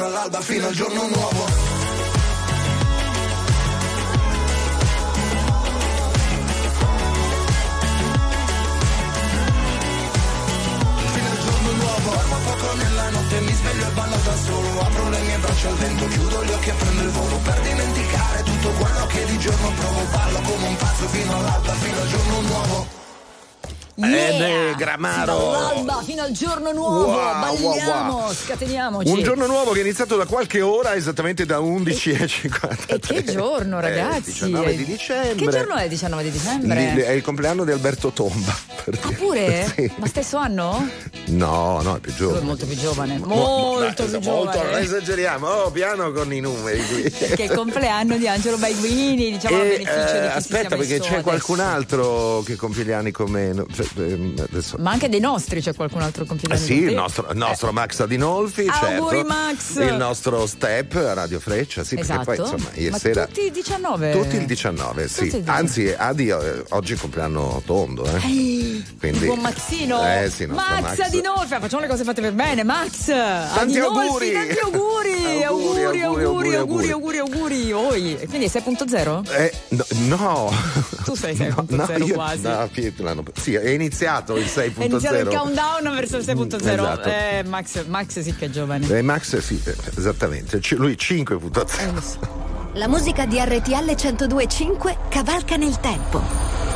fino 0.02 0.06
all'alba, 0.08 0.42
fino 0.42 0.68
al 0.68 0.74
giorno 0.74 0.91
scateniamoci. 28.66 29.10
Un 29.12 29.24
giorno 29.24 29.48
nuovo 29.48 29.72
che 29.72 29.80
è 29.80 29.84
iniziato 29.84 30.16
da 30.16 30.26
qualche 30.26 30.62
ora, 30.62 30.94
esattamente 30.96 31.46
da 31.46 31.58
11.53. 31.60 32.86
E 32.88 33.00
che 33.00 33.24
giorno, 33.24 33.80
ragazzi? 33.80 34.32
19 34.32 34.76
di 34.76 34.86
dicembre. 34.86 35.46
Che 35.46 35.52
giorno 35.52 35.76
è 35.76 35.84
il 35.84 35.90
19 35.90 36.24
di 36.24 36.32
dicembre? 36.32 36.92
Lì- 36.94 37.02
È 37.02 37.12
il 37.12 37.22
compleanno 37.24 37.64
di 37.66 37.72
Alberto 37.72 38.12
Tomba. 38.12 38.56
per 38.84 38.98
Ah, 39.02 39.08
dire. 39.08 39.20
pure? 39.20 39.72
Sì. 39.76 39.92
Ma 39.96 40.06
stesso 40.08 40.38
anno? 40.38 40.90
No, 41.32 41.82
no, 41.82 41.96
è 41.96 42.00
più 42.00 42.12
Tu 42.14 42.18
è 42.18 42.26
giovane. 42.28 42.46
molto 42.46 42.66
più 42.66 42.76
giovane. 42.78 43.18
Mo- 43.20 43.26
mo- 43.28 43.36
Molto 43.82 44.04
più 44.06 44.20
molto, 44.20 44.52
giovane. 44.60 44.80
esageriamo. 44.80 45.48
Oh, 45.48 45.72
piano 45.72 46.12
con 46.12 46.34
i 46.34 46.40
numeri 46.40 46.86
qui. 46.86 47.02
Che 47.12 47.36
è 47.36 47.44
il 47.44 47.52
compleanno 47.54 48.18
di 48.18 48.28
Angelo 48.28 48.58
Baiguini, 48.58 49.32
diciamo 49.32 49.56
a 49.58 49.64
E, 49.64 49.68
beneficio 49.78 50.16
eh, 50.18 50.20
di 50.22 50.28
aspetta, 50.28 50.76
perché 50.76 51.00
c'è 51.00 51.08
adesso. 51.08 51.22
qualcun 51.22 51.60
altro 51.62 52.42
che 52.46 52.56
compie 52.56 52.84
gli 52.84 52.92
anni 52.92 53.12
come. 53.12 53.54
no, 53.54 53.66
cioè, 53.74 53.86
ehm, 53.98 54.34
adesso. 54.52 54.76
Ma 54.80 54.92
anche 54.92 55.08
dei 55.10 55.20
nostri 55.22 55.62
c'è 55.62 55.74
qualcun 55.74 56.02
altro 56.02 56.24
che 56.24 56.30
compie 56.30 56.48
gli 56.50 56.52
Eh 56.52 56.56
anni 56.56 56.66
sì, 56.66 56.80
con 56.80 56.90
il 56.90 56.96
nostro, 56.96 57.28
il 57.32 57.38
nostro 57.38 57.72
Max 57.72 58.00
Adinolfi, 58.00 58.68
Auguri, 58.68 59.16
certo. 59.18 59.34
Max! 59.34 59.76
Il 59.78 59.96
nostro 59.96 60.46
Step 60.46 60.96
a 60.96 61.14
Radio 61.14 61.40
Freccia, 61.40 61.84
sì, 61.84 61.98
Esatto. 61.98 62.24
perché 62.26 62.42
poi 62.42 62.52
insomma 62.52 62.70
ieri 62.76 62.92
Ma 62.92 62.98
sera. 63.00 63.26
tutti 63.26 63.46
i 63.46 63.52
19. 63.52 64.12
Tutti 64.12 64.36
il 64.36 64.46
19, 64.46 65.08
sì. 65.08 65.20
Il 65.20 65.26
19. 65.32 65.52
Anzi, 65.52 65.94
Adi 65.98 66.28
eh, 66.30 66.64
oggi 66.70 66.94
è 66.94 66.98
compleanno 66.98 67.62
tondo, 67.66 68.04
eh. 68.06 68.20
Ehi, 68.26 68.86
Quindi- 69.00 69.20
il 69.20 69.26
buon 69.28 69.40
Maxino 69.40 70.04
Eh 70.04 70.30
sì, 70.30 70.46
Max, 70.46 70.82
Max. 70.82 71.00
Adinolfi 71.00 71.20
facciamo 71.60 71.82
le 71.82 71.88
cose 71.88 72.04
fatte 72.04 72.22
per 72.22 72.34
bene 72.34 72.64
Max 72.64 73.06
Tanti 73.08 73.80
Adinolfi, 73.80 74.00
auguri. 74.08 74.32
tanti 74.32 74.58
auguri 74.64 75.44
Auguri, 75.44 75.84
auguri 76.02 76.56
auguri, 76.56 76.90
auguri 76.92 77.18
auguri, 77.20 77.72
Oi. 77.74 78.18
Quindi 78.30 78.46
è 78.46 78.50
6.0? 78.50 79.32
Eh, 79.36 79.54
no, 79.70 79.86
no. 80.18 80.52
Tu 81.04 81.16
sei 81.16 81.36
No, 81.42 81.66
6.0 81.68 81.98
no, 81.98 82.06
io- 82.06 82.14
quasi 82.14 82.42
no, 82.44 82.70
sì, 83.36 83.54
è 83.56 83.70
iniziato 83.70 84.36
il 84.38 84.46
6.0. 84.46 84.78
È 84.80 84.84
iniziato 84.86 85.18
il 85.18 85.28
countdown 85.28 85.94
verso 85.96 86.18
il 86.18 86.24
6.0 86.26 86.56
Esatto. 86.72 87.10
eh, 87.10 87.44
Max, 87.46 87.86
Max 87.86 88.20
sì 88.20 88.36
che 88.36 88.46
è 88.46 88.50
giovane 88.50 88.88
Eh, 88.88 89.02
Max, 89.02 89.38
sì, 89.38 89.60
eh, 89.64 89.76
esattamente. 89.98 90.60
C- 90.60 90.76
lui 90.78 90.96
5.0. 91.00 91.80
Eh, 91.80 91.92
lo 91.92 92.02
so. 92.02 92.20
La 92.74 92.88
musica 92.88 93.26
di 93.26 93.38
RTL 93.38 93.94
1025 93.96 94.98
cavalca 95.10 95.56
nel 95.58 95.78
tempo. 95.80 96.22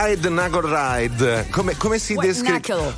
Wide 0.00 0.30
Knuckle 0.30 0.62
Ride, 0.62 1.46
come, 1.50 1.76
come 1.76 1.98
si, 1.98 2.14
descri- 2.14 2.46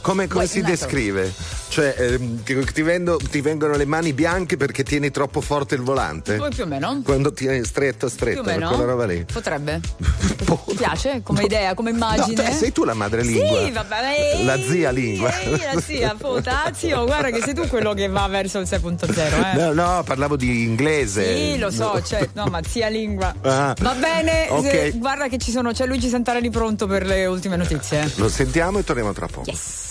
come- 0.02 0.28
come 0.28 0.46
si 0.46 0.60
descrive? 0.62 1.34
Cioè, 1.72 1.94
ehm, 1.96 2.42
ti, 2.42 2.62
ti 2.70 2.82
vendo- 2.82 3.16
ti 3.16 3.40
vengono 3.40 3.76
le 3.76 3.86
mani 3.86 4.12
bianche 4.12 4.58
perché 4.58 4.82
tieni 4.82 5.10
troppo 5.10 5.40
forte 5.40 5.74
il 5.74 5.80
volante? 5.80 6.34
Poi 6.36 6.50
più 6.50 6.64
o 6.64 6.66
meno. 6.66 7.00
Quando 7.02 7.32
tieni 7.32 7.64
stretto, 7.64 8.08
Più 8.08 8.14
stretto, 8.14 8.40
o 8.40 8.44
meno. 8.44 8.68
quella 8.68 8.84
roba 8.84 9.06
lì. 9.06 9.24
Potrebbe. 9.24 9.80
Ti 10.66 10.74
piace 10.76 11.20
come 11.22 11.44
idea, 11.44 11.72
come 11.72 11.90
No, 11.92 11.96
immagine? 11.96 12.42
te- 12.44 12.52
sei 12.52 12.72
tu 12.72 12.84
la 12.84 12.92
madrelingua. 12.92 13.64
Sì, 13.64 13.70
vabbè. 13.70 13.94
ehi, 14.34 14.44
La 14.44 14.60
zia 14.60 14.90
lingua. 14.90 15.32
ehi, 15.40 15.60
la 15.72 15.80
zia, 15.80 16.14
puta, 16.20 16.70
zio, 16.74 17.06
guarda 17.06 17.30
che 17.30 17.40
sei 17.42 17.54
tu 17.54 17.66
quello 17.68 17.94
che 17.94 18.06
va 18.08 18.26
verso 18.28 18.58
il 18.58 18.66
6.0, 18.68 19.54
eh. 19.54 19.56
No, 19.56 19.72
no, 19.72 20.02
parlavo 20.04 20.36
di 20.36 20.64
inglese. 20.64 21.34
Sì, 21.34 21.58
lo 21.58 21.70
so, 21.70 22.02
cioè, 22.02 22.28
no, 22.34 22.44
ma 22.50 22.60
zia 22.68 22.88
lingua. 22.88 23.34
Ah, 23.40 23.74
Va 23.80 23.94
bene, 23.94 24.46
ok. 24.50 24.68
se- 24.70 24.92
guarda 24.96 25.28
che 25.28 25.38
ci 25.38 25.50
sono, 25.50 25.72
c'è 25.72 25.86
Luigi 25.86 26.08
Santarelli 26.10 26.50
pronto 26.50 26.86
per 26.86 27.06
le 27.06 27.24
ultime 27.24 27.56
notizie. 27.56 28.12
Lo 28.16 28.28
sentiamo 28.28 28.78
e 28.78 28.84
torniamo 28.84 29.14
tra 29.14 29.26
poco. 29.26 29.50
Sole 29.54 29.90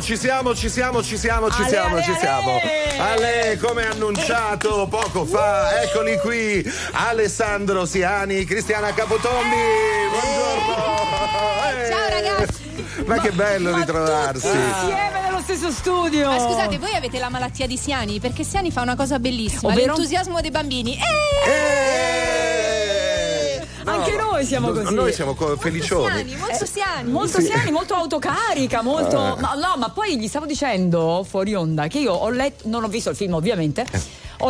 ci 0.00 0.16
siamo, 0.16 0.54
ci 0.54 0.68
siamo, 0.70 1.02
ci 1.02 1.18
siamo, 1.18 1.50
ci 1.50 1.60
Ale, 1.60 1.68
siamo, 1.68 1.94
ale, 1.96 2.02
ci 2.04 2.10
ale. 2.10 2.18
siamo. 2.18 2.60
Ale, 2.98 3.58
come 3.60 3.86
annunciato 3.86 4.86
poco 4.88 5.24
fa, 5.26 5.82
eccoli 5.82 6.18
qui. 6.18 6.72
Alessandro 6.92 7.84
Siani, 7.84 8.44
Cristiana 8.44 8.92
Capotombi. 8.94 9.56
Buongiorno. 10.10 10.74
Eh. 11.76 11.90
Ciao 11.90 12.08
ragazzi. 12.08 12.60
Ma 13.04 13.18
che 13.18 13.30
bello 13.32 13.74
ritrovarsi. 13.74 14.46
Insieme 14.46 15.20
nello 15.24 15.40
stesso 15.42 15.70
studio. 15.70 16.30
Ma 16.30 16.38
scusate, 16.38 16.78
voi 16.78 16.94
avete 16.94 17.18
la 17.18 17.28
malattia 17.28 17.66
di 17.66 17.76
Siani? 17.76 18.18
Perché 18.20 18.44
Siani 18.44 18.70
fa 18.70 18.80
una 18.80 18.96
cosa 18.96 19.18
bellissima, 19.18 19.72
Ovvero? 19.72 19.92
l'entusiasmo 19.94 20.40
dei 20.40 20.50
bambini. 20.50 20.94
Eh! 20.96 21.71
Eh! 24.32 24.40
Noi 24.42 24.46
siamo 24.46 24.70
no, 24.70 24.80
così. 24.80 24.94
Noi 24.94 25.12
siamo 25.12 25.34
co- 25.34 25.56
felicioni. 25.56 26.14
Siani, 26.14 26.36
molto 26.36 26.66
Siani. 26.66 27.10
Molto 27.10 27.40
siani, 27.40 27.70
molto 27.70 27.94
autocarica, 27.94 28.82
molto. 28.82 29.36
Eh. 29.36 29.40
Ma 29.40 29.54
no, 29.54 29.74
ma 29.76 29.90
poi 29.90 30.18
gli 30.18 30.26
stavo 30.26 30.46
dicendo 30.46 31.24
fuori 31.28 31.54
onda 31.54 31.86
che 31.86 31.98
io 31.98 32.12
ho 32.12 32.30
letto, 32.30 32.68
non 32.68 32.82
ho 32.84 32.88
visto 32.88 33.10
il 33.10 33.16
film 33.16 33.34
ovviamente. 33.34 33.86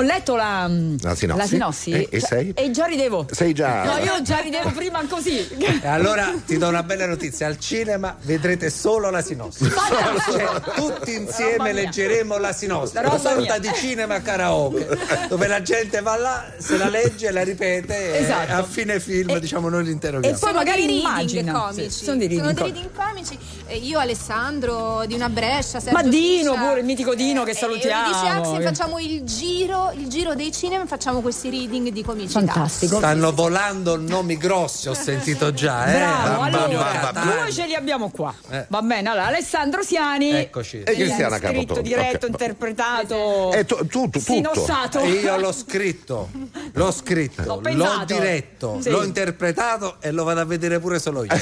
Eh. 0.02 0.04
Ho 0.04 0.06
letto 0.06 0.34
la, 0.36 0.68
La 1.00 1.14
sinossi? 1.14 1.26
la 1.38 1.46
sinossi. 1.46 1.90
E- 1.92 2.08
e 2.10 2.18
Cioè, 2.20 2.28
sei? 2.28 2.52
E 2.54 2.70
già 2.70 2.84
ridevo. 2.86 3.26
Sei 3.30 3.52
già. 3.52 3.84
No, 3.84 3.98
io 4.04 4.20
già 4.22 4.38
ridevo 4.38 4.70
prima 4.70 5.04
così. 5.08 5.46
E 5.82 5.86
allora 5.86 6.32
ti 6.44 6.58
do 6.58 6.68
una 6.68 6.82
bella 6.82 7.06
notizia: 7.06 7.46
al 7.46 7.58
cinema 7.58 8.16
vedrete 8.22 8.70
solo 8.70 9.10
la 9.10 9.22
sinossi. 9.22 9.64
Cioè, 9.70 10.60
tutti 10.74 11.14
insieme 11.14 11.72
leggeremo 11.72 12.36
la 12.38 12.52
sinossi, 12.52 12.92
una 12.96 13.02
Roba 13.08 13.18
sorta 13.18 13.40
mia. 13.40 13.58
di 13.58 13.70
cinema 13.74 14.20
karaoke, 14.20 14.88
dove 15.28 15.46
la 15.46 15.62
gente 15.62 16.00
va 16.00 16.16
là, 16.16 16.44
se 16.58 16.76
la 16.76 16.88
legge, 16.88 17.30
la 17.30 17.42
ripete 17.42 18.18
Esatto. 18.18 18.50
e 18.50 18.54
a 18.54 18.62
fine 18.64 19.00
film 19.00 19.38
diciamo 19.38 19.68
noi 19.68 19.84
l'interroghiamo. 19.84 20.36
E 20.36 20.38
poi 20.38 20.52
magari 20.52 20.86
dei 20.86 20.98
immagina. 21.00 21.52
reading 21.52 21.64
comici. 21.66 21.90
Sì, 21.90 22.04
sono 22.04 22.16
dei 22.18 22.28
reading 22.28 22.46
dei 22.52 22.56
comici. 22.56 22.74
reading 22.82 22.94
comici. 22.96 23.38
Eh, 23.66 23.76
io, 23.76 23.98
Alessandro, 23.98 25.04
di 25.06 25.14
una 25.14 25.28
Brescia, 25.28 25.80
Sergio 25.80 25.96
Ma 25.96 26.02
Dino 26.02 26.52
Fiscia. 26.52 26.66
pure, 26.66 26.80
il 26.80 26.84
mitico 26.84 27.14
Dino 27.14 27.42
che 27.44 27.50
Eh, 27.52 27.54
salutiamo. 27.54 28.06
Euridice 28.06 28.26
Axel, 28.28 28.56
che- 28.58 28.62
facciamo 28.64 28.98
il 28.98 29.22
giro, 29.22 29.91
il 29.94 30.08
giro 30.08 30.34
dei 30.34 30.52
cinema 30.52 30.84
e 30.84 30.86
facciamo 30.86 31.20
questi 31.20 31.50
reading 31.50 31.88
di 31.90 32.02
comicità. 32.02 32.40
Fantastico. 32.40 32.96
Stanno 32.98 33.32
volando 33.32 33.96
nomi 33.98 34.36
grossi, 34.36 34.88
ho 34.88 34.94
sentito 34.94 35.52
già. 35.52 35.86
Eh? 35.86 35.98
Bravo, 35.98 36.40
Antonio 36.42 36.80
allora, 36.80 36.98
Catania. 37.00 37.42
due 37.42 37.52
ce 37.52 37.66
li 37.66 37.74
abbiamo 37.74 38.10
qua. 38.10 38.34
Eh. 38.50 38.66
Va 38.68 38.82
bene, 38.82 39.08
allora 39.08 39.26
Alessandro 39.26 39.82
Siani. 39.82 40.30
Eccoci. 40.32 40.82
E 40.82 40.92
Cristiana 40.94 41.36
Scritto, 41.36 41.52
Capotondo. 41.52 41.80
diretto, 41.82 42.26
ok. 42.26 42.30
interpretato. 42.32 43.52
Eh, 43.52 43.64
tu- 43.64 43.76
tu- 43.86 43.86
tutto. 43.86 44.18
Sinossato. 44.20 45.00
E 45.00 45.10
io 45.10 45.36
l'ho 45.36 45.52
scritto, 45.52 46.30
l'ho 46.72 46.90
scritto, 46.90 47.42
L'ho 47.44 47.60
l'ho, 47.74 48.04
diretto, 48.06 48.78
Sì. 48.80 48.90
l'ho 48.90 49.02
interpretato 49.04 49.96
e 50.00 50.10
lo 50.10 50.24
vado 50.24 50.40
a 50.40 50.44
vedere 50.44 50.78
pure 50.80 50.98
solo 50.98 51.24
io. 51.24 51.30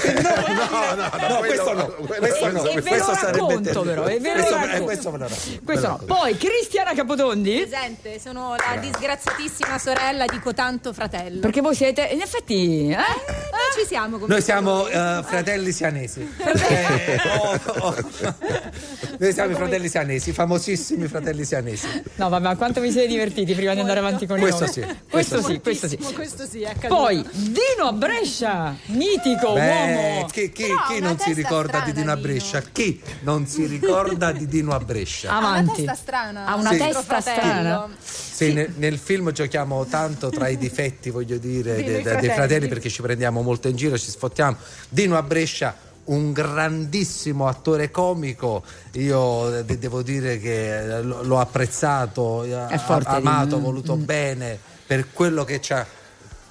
No, 0.60 0.94
no, 0.94 1.10
no, 1.18 1.28
No, 1.28 1.38
questo 1.38 1.72
no, 1.74 1.86
questo 1.86 2.50
no, 2.50 2.64
E 2.64 2.74
ve 2.74 2.82
questo 2.90 3.10
lo 3.10 3.16
sarebbe 3.16 3.38
racconto, 3.38 3.80
però, 3.82 4.06
e 4.06 4.18
ve 4.20 4.28
lo 4.28 4.34
questo, 4.34 4.54
racconto. 4.54 4.76
eh, 4.76 4.80
questo 4.80 5.10
racconto. 5.10 5.60
Questo 5.64 5.88
me 5.88 5.96
no. 5.98 6.04
Poi 6.06 6.36
Cristiana 6.36 6.94
Capotondi. 6.94 7.56
Presente, 7.66 8.20
sono 8.20 8.29
la 8.32 8.76
disgraziatissima 8.80 9.78
sorella 9.78 10.24
di 10.24 10.38
cotanto 10.38 10.92
fratello. 10.92 11.40
Perché 11.40 11.60
voi 11.60 11.74
siete, 11.74 12.02
in 12.12 12.20
effetti, 12.20 12.90
eh? 12.90 12.96
Noi 12.96 13.70
ci 13.76 13.86
siamo 13.86 14.18
come 14.18 14.32
Noi 14.32 14.42
siamo 14.42 14.86
eh, 14.86 15.22
fratelli 15.24 15.72
sianesi. 15.72 16.20
Eh, 16.38 17.20
oh, 17.40 17.60
oh. 17.80 17.96
Noi 19.18 19.32
siamo 19.32 19.52
i 19.52 19.54
fratelli 19.54 19.88
sianesi, 19.88 20.32
famosissimi 20.32 21.06
fratelli 21.08 21.44
sianesi. 21.44 21.86
No, 22.16 22.28
vabbè, 22.28 22.42
ma 22.42 22.56
quanto 22.56 22.80
vi 22.80 22.90
siete 22.90 23.08
divertiti 23.08 23.54
prima 23.54 23.74
di 23.74 23.80
andare 23.80 23.98
avanti 23.98 24.26
con 24.26 24.38
i 24.38 24.40
Questo 24.40 24.66
sì, 24.66 24.84
Questo 25.10 25.42
sì, 25.42 25.60
questo 25.60 25.88
sì. 25.88 25.96
Questo 25.96 26.46
sì, 26.46 26.62
è 26.62 26.70
accaduto. 26.70 27.00
Poi 27.00 27.28
Dino 27.32 27.88
a 27.88 27.92
Brescia, 27.92 28.74
mitico 28.86 29.52
Beh, 29.54 29.94
uomo. 29.94 30.26
chi, 30.26 30.50
chi- 30.52 30.72
chi 30.88 31.00
non 31.00 31.18
si 31.18 31.32
ricorda 31.32 31.80
di 31.80 31.90
strana, 31.90 32.00
Dino 32.00 32.12
a 32.12 32.14
Dino. 32.16 32.28
Brescia? 32.28 32.62
Chi 32.72 33.02
non 33.20 33.46
si 33.46 33.66
ricorda 33.66 34.32
di 34.32 34.46
Dino 34.46 34.72
a 34.74 34.78
Brescia? 34.78 35.30
Ha 35.32 35.38
una 35.38 35.48
Avanti. 35.48 35.74
testa 35.76 35.94
strana. 35.94 36.46
Ha 36.46 36.54
una 36.54 36.70
il 36.72 36.78
testa 36.78 36.94
nostro 36.94 37.20
fratello. 37.20 37.90
Strana. 38.44 38.52
Sì, 38.52 38.52
nel, 38.52 38.72
nel 38.76 38.98
film 38.98 39.30
giochiamo 39.32 39.84
tanto 39.86 40.30
tra 40.30 40.48
i 40.48 40.56
difetti, 40.56 41.10
voglio 41.10 41.38
dire, 41.38 41.74
Dei 41.76 41.84
de- 41.84 41.92
de- 41.92 42.02
fratelli. 42.02 42.20
dei 42.26 42.30
fratelli 42.36 42.68
perché 42.68 42.88
ci 42.88 43.02
prendiamo 43.02 43.42
molto 43.42 43.68
in 43.68 43.76
giro, 43.76 43.96
ci 43.98 44.10
sfottiamo. 44.10 44.56
Dino 44.88 45.16
a 45.16 45.22
Brescia, 45.22 45.74
un 46.04 46.32
grandissimo 46.32 47.46
attore 47.46 47.90
comico, 47.90 48.62
io 48.92 49.58
eh, 49.58 49.64
de- 49.64 49.78
devo 49.78 50.02
dire 50.02 50.38
che 50.40 50.78
eh, 50.78 51.02
l- 51.02 51.20
l'ho 51.22 51.38
apprezzato, 51.38 52.44
eh, 52.44 52.52
amato, 53.04 53.60
voluto 53.60 53.96
bene 53.96 54.58
per 54.86 55.12
quello 55.12 55.44
che 55.44 55.60
ci 55.60 55.72
ha 55.72 55.86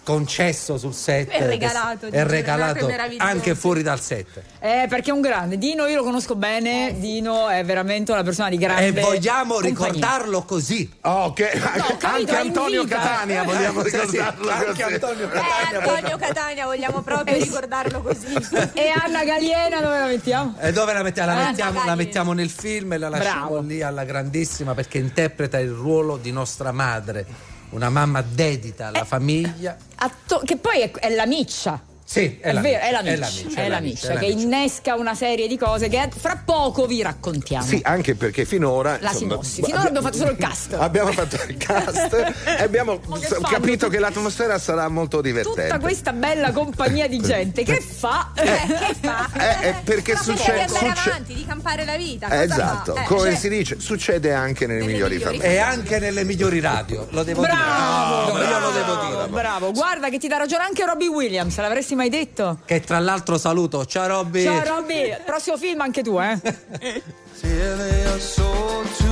concesso 0.09 0.77
sul 0.79 0.93
set 0.95 1.29
E 1.31 1.45
regalato, 1.45 2.09
dice, 2.09 2.23
regalato 2.23 2.89
anche 3.17 3.53
fuori 3.53 3.83
dal 3.83 3.99
set. 4.01 4.41
Eh, 4.59 4.87
perché 4.89 5.11
è 5.11 5.13
un 5.13 5.21
grande. 5.21 5.59
Dino 5.59 5.85
io 5.85 5.97
lo 5.97 6.03
conosco 6.03 6.33
bene. 6.35 6.95
Dino 6.97 7.47
è 7.47 7.63
veramente 7.63 8.11
una 8.11 8.23
persona 8.23 8.49
di 8.49 8.57
grande. 8.57 8.87
E 8.87 8.91
vogliamo 9.01 9.55
compagnia. 9.55 9.69
ricordarlo 9.85 10.41
così. 10.43 10.91
Oh, 11.01 11.31
che- 11.33 11.49
capito, 11.49 12.05
anche 12.07 12.31
è 12.31 12.39
Antonio 12.39 12.83
vita. 12.83 12.97
Catania 12.97 13.43
vogliamo 13.43 13.83
Sì, 13.83 13.89
sì, 13.89 13.99
ricordarlo 13.99 14.49
anche 14.49 14.65
così. 14.65 14.93
Antonio 14.93 15.25
Eh, 15.25 15.29
Catania. 15.29 15.79
Antonio 15.79 16.17
Catania, 16.17 16.65
vogliamo 16.65 17.01
proprio 17.01 17.37
ricordarlo 17.37 18.01
così. 18.01 18.33
E 18.73 18.91
Anna 19.05 19.23
Galiena 19.23 19.79
dove 19.79 19.99
la 19.99 20.05
mettiamo? 20.07 20.55
E 20.59 20.71
dove 20.71 20.93
la 20.93 21.03
mettiamo? 21.03 21.31
La 21.33 21.39
Ah, 21.39 21.45
mettiamo, 21.49 21.85
la 21.85 21.95
mettiamo 21.95 22.33
nel 22.33 22.49
film 22.49 22.93
e 22.93 22.97
la 22.97 23.09
lasciamo 23.09 23.49
Bravo. 23.49 23.61
lì 23.67 23.81
alla 23.83 24.03
grandissima 24.05 24.73
perché 24.73 24.97
interpreta 24.97 25.59
il 25.59 25.69
ruolo 25.69 26.17
di 26.17 26.31
nostra 26.31 26.71
madre, 26.71 27.25
una 27.69 27.89
mamma 27.89 28.21
dedita 28.21 28.87
alla 28.87 29.05
famiglia. 29.05 29.77
Atto- 29.95 30.41
che 30.43 30.57
poi 30.57 30.81
è, 30.81 30.91
è 30.91 31.13
la 31.13 31.25
miccia. 31.25 31.81
Sì, 32.11 32.39
è, 32.41 32.47
È, 32.47 32.53
la 32.53 32.61
vero, 32.61 32.79
miccia, 32.79 32.87
è 32.87 32.91
la 32.91 33.01
miccia, 33.01 33.11
è 33.11 33.19
la 33.19 33.29
miccia, 33.29 33.61
è 33.61 33.69
la 33.69 33.79
miccia, 33.79 34.13
che 34.15 34.25
miccia. 34.33 34.41
innesca 34.41 34.95
una 34.95 35.13
serie 35.13 35.47
di 35.47 35.57
cose 35.59 35.89
che 35.89 36.09
fra 36.17 36.41
poco 36.43 36.87
vi 36.87 37.03
raccontiamo. 37.03 37.63
Sì, 37.63 37.79
anche 37.83 38.15
perché 38.15 38.45
finora. 38.45 38.97
La 38.99 39.11
insomma, 39.11 39.43
sinossi. 39.43 39.61
Finora 39.61 39.83
abbiamo 39.83 40.01
fatto 40.07 40.17
solo 40.17 40.31
il 40.31 40.37
cast. 40.37 40.73
Abbiamo 40.73 41.11
fatto 41.11 41.35
il 41.47 41.57
cast 41.57 42.13
e 42.45 42.63
abbiamo 42.63 42.99
Ma 43.05 43.19
che 43.19 43.27
capito 43.43 43.85
tutti- 43.85 43.89
che 43.97 43.99
l'atmosfera 44.01 44.57
sarà 44.57 44.87
molto 44.89 45.21
divertente. 45.21 45.61
Tutta 45.67 45.77
questa 45.79 46.11
bella 46.11 46.51
compagnia 46.51 47.07
di 47.07 47.19
gente 47.21 47.63
che 47.63 47.77
fa? 47.79 48.31
Eh, 48.33 48.43
che 48.43 48.95
fa? 49.01 49.29
Eh, 49.61 49.67
eh, 49.67 49.75
perché 49.83 50.13
Ma 50.13 50.19
succede. 50.23 50.53
di 50.53 50.59
andare 50.61 50.87
succe- 50.95 51.09
avanti, 51.11 51.33
di 51.35 51.45
campare 51.45 51.85
la 51.85 51.95
vita. 51.95 52.27
Eh, 52.29 52.41
esatto, 52.45 52.95
fa? 52.95 53.01
Eh, 53.03 53.05
come 53.05 53.21
cioè, 53.29 53.35
si 53.35 53.49
dice, 53.49 53.79
succede 53.79 54.33
anche 54.33 54.65
nelle 54.65 54.79
Nelle 54.79 54.93
migliori 54.93 55.13
migliori 55.17 55.37
famiglie. 55.37 55.53
E 55.53 55.59
anche 55.59 55.99
nelle 55.99 56.23
migliori 56.23 56.59
radio, 56.59 57.05
lo 57.11 57.21
devo 57.23 57.41
Bravo, 57.41 58.31
dire. 58.31 58.33
No, 58.33 58.39
io 58.41 58.47
bravo, 58.49 58.65
lo 58.65 58.71
devo 58.71 58.95
dire. 59.05 59.27
bravo. 59.27 59.71
Guarda 59.73 60.09
che 60.09 60.17
ti 60.17 60.27
dà 60.27 60.37
ragione 60.37 60.63
anche 60.63 60.83
Robbie 60.85 61.07
Williams, 61.07 61.55
l'avresti 61.59 61.97
mai 61.99 62.09
detto? 62.09 62.59
Che 62.63 62.79
tra 62.79 62.99
l'altro 62.99 63.37
saluto. 63.37 63.85
Ciao 63.85 64.07
Robby. 64.07 64.43
Ciao 64.43 64.63
Robbie, 64.63 65.21
prossimo 65.25 65.57
film 65.57 65.81
anche 65.81 66.01
tu, 66.01 66.17
eh? 66.17 66.39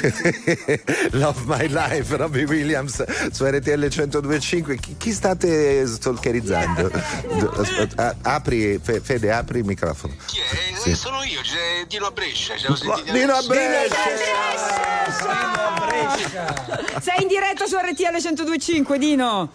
Love 1.12 1.40
My 1.46 1.66
Life, 1.68 2.16
Robbie 2.16 2.44
Williams 2.44 3.04
su 3.30 3.44
RTL 3.44 3.88
1025. 3.90 4.76
Chi, 4.78 4.96
chi 4.96 5.12
state 5.12 5.86
stalkerizzando? 5.86 6.90
A- 7.96 8.14
apri, 8.22 8.78
Fe- 8.82 9.00
Fede, 9.00 9.32
apri 9.32 9.58
il 9.60 9.64
microfono. 9.64 10.14
Chi 10.26 10.38
è? 10.38 10.76
Sì. 10.76 10.94
Sono 10.94 11.22
io, 11.22 11.40
c'è 11.42 11.84
Dino 11.88 12.06
a 12.06 12.10
Brescia. 12.10 12.54
Ci 12.54 12.60
siamo 12.60 12.76
Ma- 12.84 12.94
sentiti 12.96 13.18
Dino 13.18 13.34
a. 13.34 13.42
Brescia! 13.42 13.96
Sei 17.00 17.22
in 17.22 17.28
diretta 17.28 17.66
su 17.66 17.76
RTL 17.76 18.10
1025, 18.12 18.98
Dino. 18.98 19.50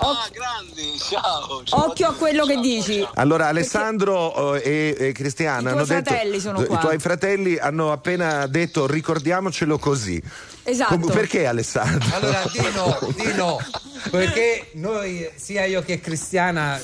Ah, 0.00 0.28
grandi, 0.30 0.98
ciao. 0.98 1.62
ciao 1.64 1.86
Occhio 1.86 2.08
a 2.08 2.12
quello 2.12 2.44
che 2.44 2.60
dici. 2.60 3.06
Allora, 3.14 3.48
Alessandro 3.48 4.56
eh, 4.56 4.96
e, 4.98 5.06
e 5.08 5.12
Cristiana 5.12 5.70
I 5.70 5.72
hanno 5.72 5.84
tuoi 5.84 6.02
detto. 6.02 6.74
I 6.74 6.78
tuoi 6.78 6.98
fratelli 6.98 7.56
hanno 7.56 7.90
appena 7.90 8.46
detto 8.46 8.86
ricordiamocelo 8.86 9.78
così. 9.78 10.22
Esatto. 10.62 10.98
Com- 10.98 11.10
perché 11.10 11.46
Alessandro? 11.46 12.14
Allora, 12.14 12.44
Dino, 12.52 12.98
Dino, 13.16 13.58
perché 14.10 14.70
noi, 14.74 15.28
sia 15.34 15.64
io 15.64 15.82
che 15.82 15.98
Cristiana, 16.00 16.78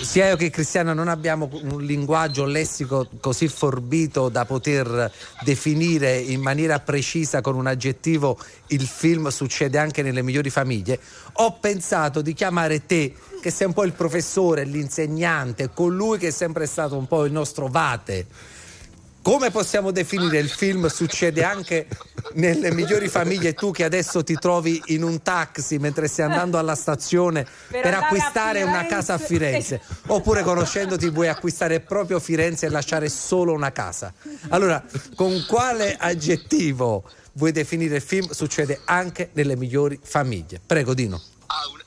sia 0.00 0.28
io 0.28 0.36
che 0.36 0.50
Cristiana 0.50 0.92
non 0.92 1.08
abbiamo 1.08 1.48
un 1.52 1.82
linguaggio 1.82 2.44
un 2.44 2.50
lessico 2.50 3.08
così 3.20 3.48
forbito 3.48 4.28
da 4.28 4.44
poter 4.44 5.12
definire 5.42 6.16
in 6.16 6.40
maniera 6.40 6.80
precisa 6.80 7.40
con 7.40 7.54
un 7.54 7.66
aggettivo 7.66 8.38
il 8.68 8.86
film 8.86 9.28
succede 9.28 9.78
anche 9.78 10.02
nelle 10.02 10.22
migliori 10.22 10.50
famiglie, 10.50 10.98
ho 11.34 11.58
pensato 11.58 12.20
di 12.20 12.32
chiamare 12.32 12.86
te 12.86 13.14
che 13.40 13.50
sei 13.50 13.66
un 13.66 13.72
po' 13.72 13.84
il 13.84 13.92
professore, 13.92 14.64
l'insegnante, 14.64 15.70
colui 15.72 16.18
che 16.18 16.28
è 16.28 16.32
sempre 16.32 16.66
stato 16.66 16.96
un 16.96 17.06
po' 17.06 17.24
il 17.24 17.32
nostro 17.32 17.68
vate. 17.68 18.26
Come 19.28 19.50
possiamo 19.50 19.90
definire 19.90 20.38
il 20.38 20.48
film 20.48 20.86
succede 20.86 21.44
anche 21.44 21.86
nelle 22.32 22.72
migliori 22.72 23.08
famiglie 23.08 23.52
tu 23.52 23.72
che 23.72 23.84
adesso 23.84 24.24
ti 24.24 24.32
trovi 24.36 24.80
in 24.86 25.02
un 25.02 25.20
taxi 25.20 25.76
mentre 25.76 26.08
stai 26.08 26.24
andando 26.24 26.56
alla 26.56 26.74
stazione 26.74 27.46
Per 27.68 27.82
per, 27.82 27.92
acquistare 27.92 28.62
una 28.62 28.86
casa 28.86 29.12
a 29.12 29.18
Firenze 29.18 29.82
oppure 30.06 30.42
conoscendoti 30.42 31.10
vuoi 31.10 31.28
acquistare 31.28 31.80
proprio 31.80 32.20
Firenze 32.20 32.64
e 32.64 32.70
lasciare 32.70 33.10
solo 33.10 33.52
una 33.52 33.70
casa. 33.70 34.14
Allora, 34.48 34.82
con 35.14 35.44
quale 35.46 35.94
aggettivo 35.98 37.04
vuoi 37.34 37.52
definire 37.52 37.96
il 37.96 38.02
film 38.02 38.30
succede 38.30 38.80
anche 38.86 39.28
nelle 39.34 39.56
migliori 39.56 40.00
famiglie? 40.02 40.58
Prego 40.64 40.94
Dino. 40.94 41.20
Ah, 41.48 41.77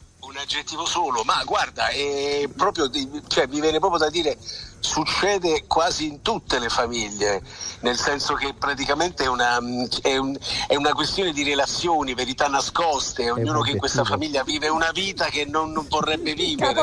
aggettivo 0.41 0.85
solo, 0.85 1.23
ma 1.23 1.41
guarda, 1.45 1.87
è 1.87 2.47
proprio 2.55 2.87
di- 2.87 3.21
cioè, 3.27 3.47
mi 3.47 3.59
viene 3.61 3.79
proprio 3.79 3.99
da 3.99 4.09
dire 4.09 4.37
succede 4.83 5.65
quasi 5.67 6.07
in 6.07 6.21
tutte 6.23 6.57
le 6.57 6.67
famiglie, 6.69 7.41
nel 7.81 7.97
senso 7.97 8.33
che 8.33 8.53
praticamente 8.57 9.23
è 9.23 9.27
una, 9.27 9.59
è 10.01 10.17
un- 10.17 10.37
è 10.67 10.75
una 10.75 10.93
questione 10.93 11.31
di 11.31 11.43
relazioni, 11.43 12.13
verità 12.15 12.47
nascoste, 12.47 13.29
ognuno 13.29 13.61
che 13.61 13.71
in 13.71 13.77
questa 13.77 14.03
famiglia 14.03 14.43
vive 14.43 14.69
una 14.69 14.91
vita 14.91 15.25
che 15.25 15.45
non, 15.45 15.71
non 15.71 15.85
vorrebbe 15.87 16.33
vivere, 16.33 16.73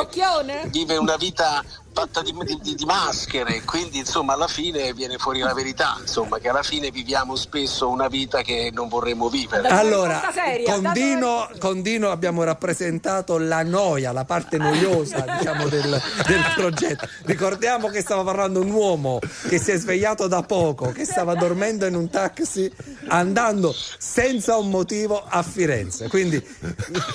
vive 0.70 0.96
una 0.96 1.16
vita 1.16 1.64
fatta 1.98 2.22
di, 2.22 2.32
di- 2.62 2.76
di 2.76 2.84
maschere, 2.84 3.62
quindi 3.64 3.98
insomma 3.98 4.34
alla 4.34 4.46
fine 4.46 4.92
viene 4.92 5.18
fuori 5.18 5.40
la 5.40 5.52
verità, 5.52 5.96
insomma 6.00 6.38
che 6.38 6.48
alla 6.48 6.62
fine 6.62 6.92
viviamo 6.92 7.34
spesso 7.34 7.88
una 7.88 8.06
vita 8.06 8.42
che 8.42 8.70
non 8.72 8.86
vorremmo 8.86 9.28
vivere. 9.28 9.66
Allora, 9.66 10.22
con 10.64 10.92
Dino, 10.92 11.50
con 11.58 11.82
Dino 11.82 12.10
abbiamo 12.10 12.44
rappresentato 12.44 13.36
la 13.38 13.64
noia, 13.64 14.12
la 14.12 14.24
parte 14.24 14.58
noiosa 14.58 15.24
diciamo, 15.38 15.66
del, 15.66 16.00
del 16.24 16.52
progetto. 16.54 17.08
Ricordiamo 17.24 17.88
che 17.88 18.00
stava 18.00 18.22
parlando 18.22 18.60
un 18.60 18.70
uomo 18.70 19.18
che 19.48 19.58
si 19.58 19.72
è 19.72 19.76
svegliato 19.76 20.28
da 20.28 20.42
poco, 20.42 20.92
che 20.92 21.04
stava 21.04 21.34
dormendo 21.34 21.84
in 21.84 21.96
un 21.96 22.08
taxi 22.08 22.72
andando 23.08 23.74
senza 23.98 24.56
un 24.56 24.70
motivo 24.70 25.24
a 25.26 25.42
Firenze. 25.42 26.06
Quindi 26.08 26.40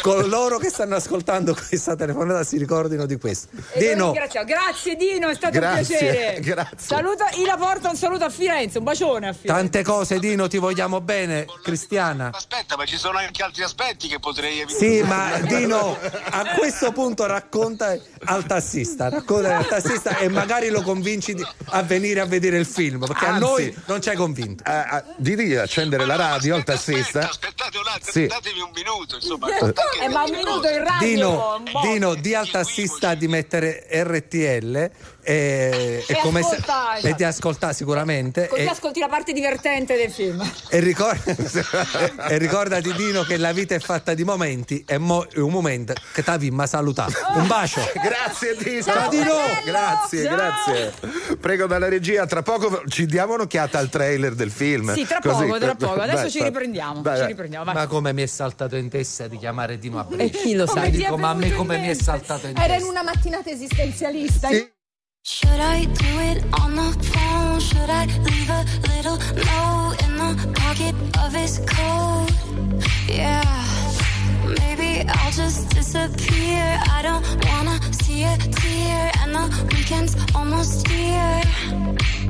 coloro 0.02 0.58
che 0.58 0.70
stanno 0.70 0.96
ascoltando 0.96 1.56
questa 1.56 1.96
telefonata 1.96 2.44
si 2.44 2.58
ricordino 2.58 3.06
di 3.06 3.18
questo. 3.18 3.48
E 3.72 3.80
Dino, 3.80 4.12
ringraziamo. 4.12 4.46
Grazie 4.74 4.96
Dino, 4.96 5.30
è 5.30 5.36
stato 5.36 5.60
Grazie, 5.60 5.94
un 5.96 6.00
piacere. 6.00 6.40
grazie. 6.42 6.78
Saluta, 6.78 7.30
Ila 7.36 7.58
porta 7.58 7.90
un 7.92 7.96
saluto 7.96 8.24
a 8.26 8.30
Firenze, 8.32 8.80
un 8.80 8.84
bacione 8.84 9.28
a 9.28 9.34
Firenze. 9.34 9.62
tante 9.62 9.84
cose 9.84 10.18
Dino, 10.20 10.48
ti 10.48 10.58
vogliamo 10.58 11.00
bene, 11.00 11.46
Cristiana. 11.62 12.32
Aspetta, 12.34 12.76
ma 12.76 12.86
ci 12.86 12.98
sono 12.98 13.20
anche 13.20 13.44
altri 13.44 13.62
aspetti 13.64 14.08
che 14.08 14.18
potrei 14.20 14.62
evitare. 14.62 14.78
Sì, 14.80 15.02
ma 15.04 15.38
Dino 15.42 15.96
a 16.32 16.46
questo 16.58 16.92
punto 16.92 17.28
racconta 17.28 17.96
al 18.26 18.46
tassista, 18.48 19.10
racconta 19.10 19.58
al 19.58 19.68
tassista 19.68 20.18
e 20.18 20.28
magari 20.28 20.70
lo 20.70 20.82
convinci 20.82 21.36
di- 21.36 21.46
a 21.66 21.84
venire 21.84 22.20
a 22.20 22.26
vedere 22.26 22.58
il 22.58 22.66
film, 22.66 23.06
perché 23.06 23.26
a 23.26 23.34
Anzi, 23.34 23.40
noi 23.42 23.76
non 23.86 24.02
ci 24.02 24.10
hai 24.10 24.16
convinto. 24.16 24.64
Ah, 24.66 24.84
ah, 24.88 25.04
digli 25.18 25.46
di 25.46 25.56
accendere 25.56 26.06
la 26.06 26.16
radio 26.16 26.56
al 26.56 26.64
tassista. 26.64 27.30
Aspettate 27.30 27.78
un 27.78 27.84
attimo, 27.88 28.12
Sì. 28.12 28.26
datemi 28.26 28.60
un 28.62 28.72
minuto, 28.74 29.16
insomma. 29.16 29.48
Eh, 29.56 30.08
ma 30.10 30.24
un 30.24 30.32
minuto 30.32 30.68
in 30.68 30.84
radio. 30.84 31.08
Dino. 31.08 31.64
Dino, 31.84 32.14
di 32.16 32.34
al 32.34 32.50
tassista 32.50 33.14
di 33.14 33.28
mettere 33.28 33.86
RTL 33.92 34.63
Πελέ 34.64 34.88
e, 35.24 36.04
E 36.08 36.18
come 36.22 36.42
se- 36.44 36.60
e 37.08 37.16
ti 37.16 37.24
ascolta 37.24 37.74
sicuramente 37.74 38.48
Così 38.48 38.62
e, 38.62 38.68
ascolti 38.68 39.00
la 39.00 39.08
parte 39.08 39.34
divertente 39.34 39.96
del 39.96 40.12
film. 40.12 40.42
e 40.70 40.80
ricor- 40.80 41.18
e- 42.30 42.38
ricordati 42.38 42.94
Dino 42.94 43.24
che 43.24 43.38
la 43.38 43.52
vita 43.52 43.76
è 43.76 43.80
fatta 43.80 44.14
di 44.14 44.24
momenti 44.24 44.84
e 44.88 44.98
mo 44.98 45.26
è 45.32 45.40
un 45.40 45.52
momento 45.52 45.94
che 46.14 46.24
ti 46.24 46.52
ma 46.52 46.66
salutato. 46.68 47.14
Un 47.36 47.48
bacio. 47.48 47.82
Grazie 48.04 48.56
Dino. 48.58 48.82
Ciao, 48.84 49.10
Dino. 49.10 49.34
Grazie, 49.66 50.24
Ciao. 50.24 50.36
grazie. 50.36 50.94
Prego 51.40 51.66
dalla 51.68 51.88
regia, 51.90 52.26
tra 52.26 52.42
poco 52.42 52.84
ci 52.88 53.06
diamo 53.06 53.34
un'occhiata 53.36 53.80
al 53.80 53.90
trailer 53.90 54.34
del 54.36 54.52
film. 54.52 54.94
Sì, 54.94 55.06
tra 55.06 55.20
Così- 55.22 55.46
poco, 55.46 55.58
tra 55.60 55.76
poco. 55.76 56.02
Adesso 56.02 56.22
Dai, 56.22 56.30
ci 56.32 56.40
vai. 56.40 56.48
riprendiamo. 56.48 57.02
Dai, 57.02 57.20
ci 57.20 57.26
riprendiamo, 57.28 57.66
vai. 57.66 57.74
Ma 57.74 57.88
come 57.88 58.14
mi 58.14 58.22
è 58.24 58.26
saltato 58.28 58.76
in 58.76 58.90
testa 58.90 59.28
di 59.28 59.38
chiamare 59.38 59.78
Dino 59.78 60.00
a 60.00 60.04
Brescia? 60.04 60.24
E 60.24 60.30
chi 60.42 60.54
lo 60.56 60.66
sa? 60.68 60.82
Dico, 60.88 61.18
ma 61.18 61.30
a 61.30 61.34
me 61.34 61.52
come 61.54 61.78
mi 61.78 61.88
è 61.88 61.94
saltato 61.94 62.48
in 62.48 62.56
Era 62.58 62.66
in 62.74 62.80
testa? 62.80 62.90
una 62.90 63.04
mattinata 63.04 63.50
esistenzialista. 63.50 64.50
Should 65.26 65.62
I 65.62 65.86
do 65.86 66.20
it 66.20 66.44
on 66.62 66.76
the 66.76 66.92
phone? 67.02 67.60
Should 67.62 67.90
I 67.90 68.08
leave 68.28 68.50
a 68.50 68.66
little 68.92 69.18
note 69.40 69.96
in 70.04 70.18
the 70.18 70.54
pocket 70.54 70.94
of 71.24 71.32
his 71.34 71.60
coat? 71.60 72.28
Yeah, 73.08 73.42
maybe 74.60 75.08
I'll 75.08 75.32
just 75.32 75.70
disappear. 75.70 76.78
I 76.92 77.02
don't 77.04 77.24
wanna 77.46 77.80
see 77.94 78.24
a 78.24 78.36
tear, 78.38 79.12
and 79.22 79.34
the 79.34 79.46
weekend's 79.74 80.18
almost 80.36 80.86
here. 80.90 81.42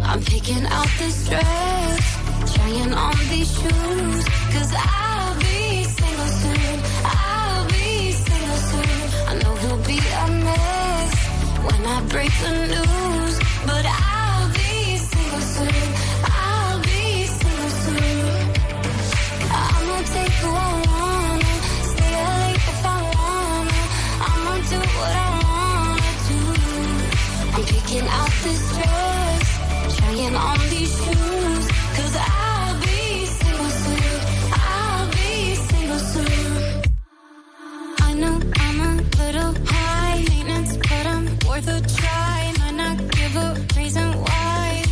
I'm 0.04 0.22
picking 0.22 0.64
out 0.68 0.90
this 1.00 1.28
dress, 1.28 2.54
trying 2.54 2.94
on 2.94 3.18
these 3.32 3.52
shoes, 3.60 4.26
cause 4.54 4.72
I'll 4.78 5.36
be 5.40 5.84
single 5.86 6.28
soon. 6.28 6.80
I'll 7.06 7.33
when 11.66 11.86
I 11.86 12.02
break 12.14 12.32
the 12.44 12.54
news, 12.74 13.36
but 13.66 13.86
I'll 13.86 14.50
be 14.60 14.98
single 14.98 15.46
soon. 15.56 15.88
I'll 16.26 16.80
be 16.82 17.26
single 17.40 17.74
soon. 17.84 18.30
I'ma 19.62 19.98
take 20.16 20.36
who 20.44 20.50
I 20.50 20.74
wanna, 20.92 21.54
stay 21.92 22.14
late 22.28 22.64
if 22.74 22.86
I 22.86 23.00
wanna. 23.16 23.82
I'ma 24.30 24.54
do 24.74 24.80
what 25.00 25.16
I 25.26 25.32
wanna 25.46 26.12
do. 26.30 26.42
I'm 27.42 27.64
picking 27.74 28.08
out 28.20 28.34
this 28.46 28.64
dress, 28.76 29.48
trying 29.98 30.36
on 30.36 30.60
I'm 41.66 41.76
worth 41.76 41.92
a 41.92 41.96
try. 41.96 42.54
Might 42.60 42.76
not 42.76 42.98
give 43.12 43.36
a 43.36 43.66
reason 43.78 44.08
why. 44.22 44.84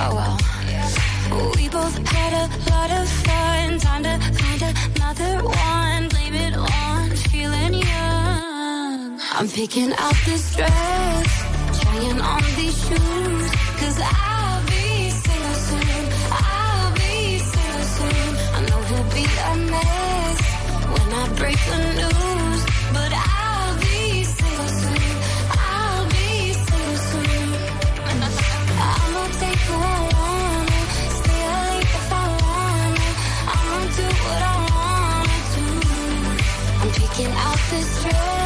Oh 0.00 0.14
well. 0.14 0.38
We 1.56 1.68
both 1.68 1.96
had 2.08 2.32
a 2.32 2.70
lot 2.70 2.90
of 2.90 3.08
fun. 3.08 3.78
Time 3.78 4.02
to 4.02 4.18
find 4.38 4.62
another 4.96 5.44
one. 5.44 6.08
Blame 6.08 6.34
it 6.34 6.54
on 6.54 7.10
feeling 7.30 7.74
young. 7.74 9.20
I'm 9.32 9.48
picking 9.48 9.92
out 9.92 10.16
this 10.26 10.56
dress, 10.56 11.80
trying 11.80 12.20
on 12.20 12.42
these 12.56 12.78
shoes. 12.86 13.50
Cause 13.80 14.00
I'll 14.02 14.66
be 14.66 15.10
single 15.10 15.54
soon. 15.68 16.12
I'll 16.30 16.94
be 16.94 17.38
single 17.38 17.86
soon. 17.96 18.36
I 18.54 18.60
know 18.68 18.80
he'll 18.88 19.10
be 19.14 19.24
a 19.24 19.56
mess 19.72 20.40
when 20.92 21.12
I 21.12 21.28
break 21.36 21.58
the 21.70 21.78
news. 21.98 22.43
This 37.74 38.02
dress, 38.02 38.43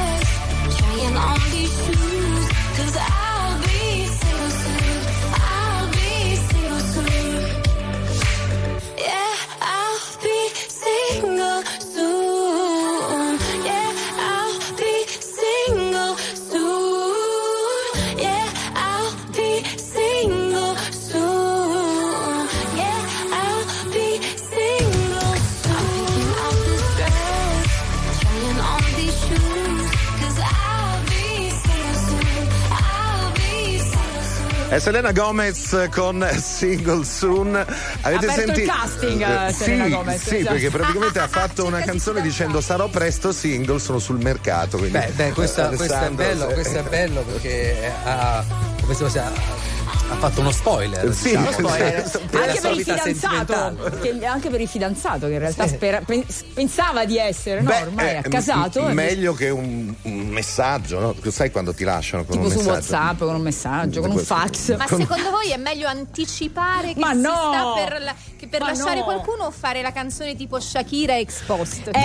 È 34.71 34.79
Selena 34.79 35.13
Gomez 35.13 35.89
con 35.91 36.27
Single 36.39 37.03
Soon. 37.05 37.55
Avete 38.03 38.27
aperto 38.27 38.51
il 38.51 38.55
sentito? 38.57 38.71
casting, 38.73 39.23
eh, 39.23 39.51
sì, 39.53 39.59
Selena 39.65 39.89
Gomez, 39.89 40.23
Sì, 40.23 40.37
esatto. 40.37 40.53
perché 40.53 40.71
praticamente 40.71 41.19
ha 41.21 41.27
fatto 41.29 41.65
una 41.65 41.81
canzone 41.81 42.21
dicendo 42.21 42.61
sarò 42.61 42.89
presto 42.89 43.33
single, 43.33 43.79
sono 43.79 43.99
sul 43.99 44.19
mercato. 44.19 44.77
quindi- 44.77 44.99
Beh, 44.99 45.11
beh, 45.15 45.31
questa- 45.33 45.71
eh, 45.71 45.77
questo 45.77 45.99
è 45.99 46.11
bello, 46.11 46.49
se- 46.49 46.55
questo 46.55 46.79
è 46.79 46.83
bello 46.83 47.23
perché 47.23 47.91
ha, 48.05 48.45
come 48.83 48.95
si 48.95 49.03
ha 50.11 50.15
fatto 50.17 50.41
uno 50.41 50.51
spoiler. 50.51 51.13
Sì, 51.13 51.29
diciamo, 51.37 51.57
uno 51.59 51.69
spoiler. 51.69 52.11
anche 52.33 52.61
per 52.61 52.71
il 52.73 52.83
fidanzato 52.83 53.99
che, 54.01 54.27
anche 54.27 54.49
per 54.51 54.61
il 54.61 54.69
fidanzato 54.69 55.27
che 55.27 55.33
in 55.35 55.39
realtà 55.39 55.67
Sì. 55.67 55.75
spera- 55.75 56.01
pen- 56.05 56.25
pensava 56.55 57.05
di 57.05 57.19
essere 57.19 57.61
no? 57.61 57.69
Beh, 57.71 57.83
ormai 57.83 58.07
eh, 58.09 58.19
è 58.21 58.23
casato 58.23 58.83
m- 58.83 58.89
e 58.91 58.93
meglio 58.95 59.35
che 59.35 59.51
un, 59.51 59.95
un 60.03 60.27
messaggio, 60.29 60.99
no? 61.01 61.15
Sai 61.31 61.51
quando 61.51 61.75
ti 61.75 61.85
lasciano 61.85 62.25
con 62.25 62.33
tipo 62.37 62.47
un 62.47 62.51
su 62.53 62.59
messaggio? 62.59 62.75
whatsapp 62.95 63.19
con 63.19 63.35
un 63.35 63.41
messaggio 63.43 64.01
con 64.01 64.11
un 64.11 64.19
fax 64.19 64.77
Ma 64.77 64.87
secondo 64.87 65.31
voi 65.31 65.51
è 65.51 65.57
meglio 65.57 65.87
anticipare 65.89 66.95
che 66.95 67.01
Ma 67.01 67.13
si 67.13 67.21
no! 67.21 67.31
sta 67.31 67.73
per, 67.85 68.03
la- 68.03 68.15
che 68.37 68.47
per 68.49 68.61
Ma 68.61 68.69
lasciare 68.69 68.99
no! 69.01 69.05
qualcuno 69.05 69.45
o 69.45 69.51
fare 69.51 69.83
la 69.83 69.93
canzone 69.93 70.35
tipo 70.37 70.59
Shakira 70.59 71.19
ex 71.19 71.43
post? 71.47 71.91
Eh, 71.93 71.99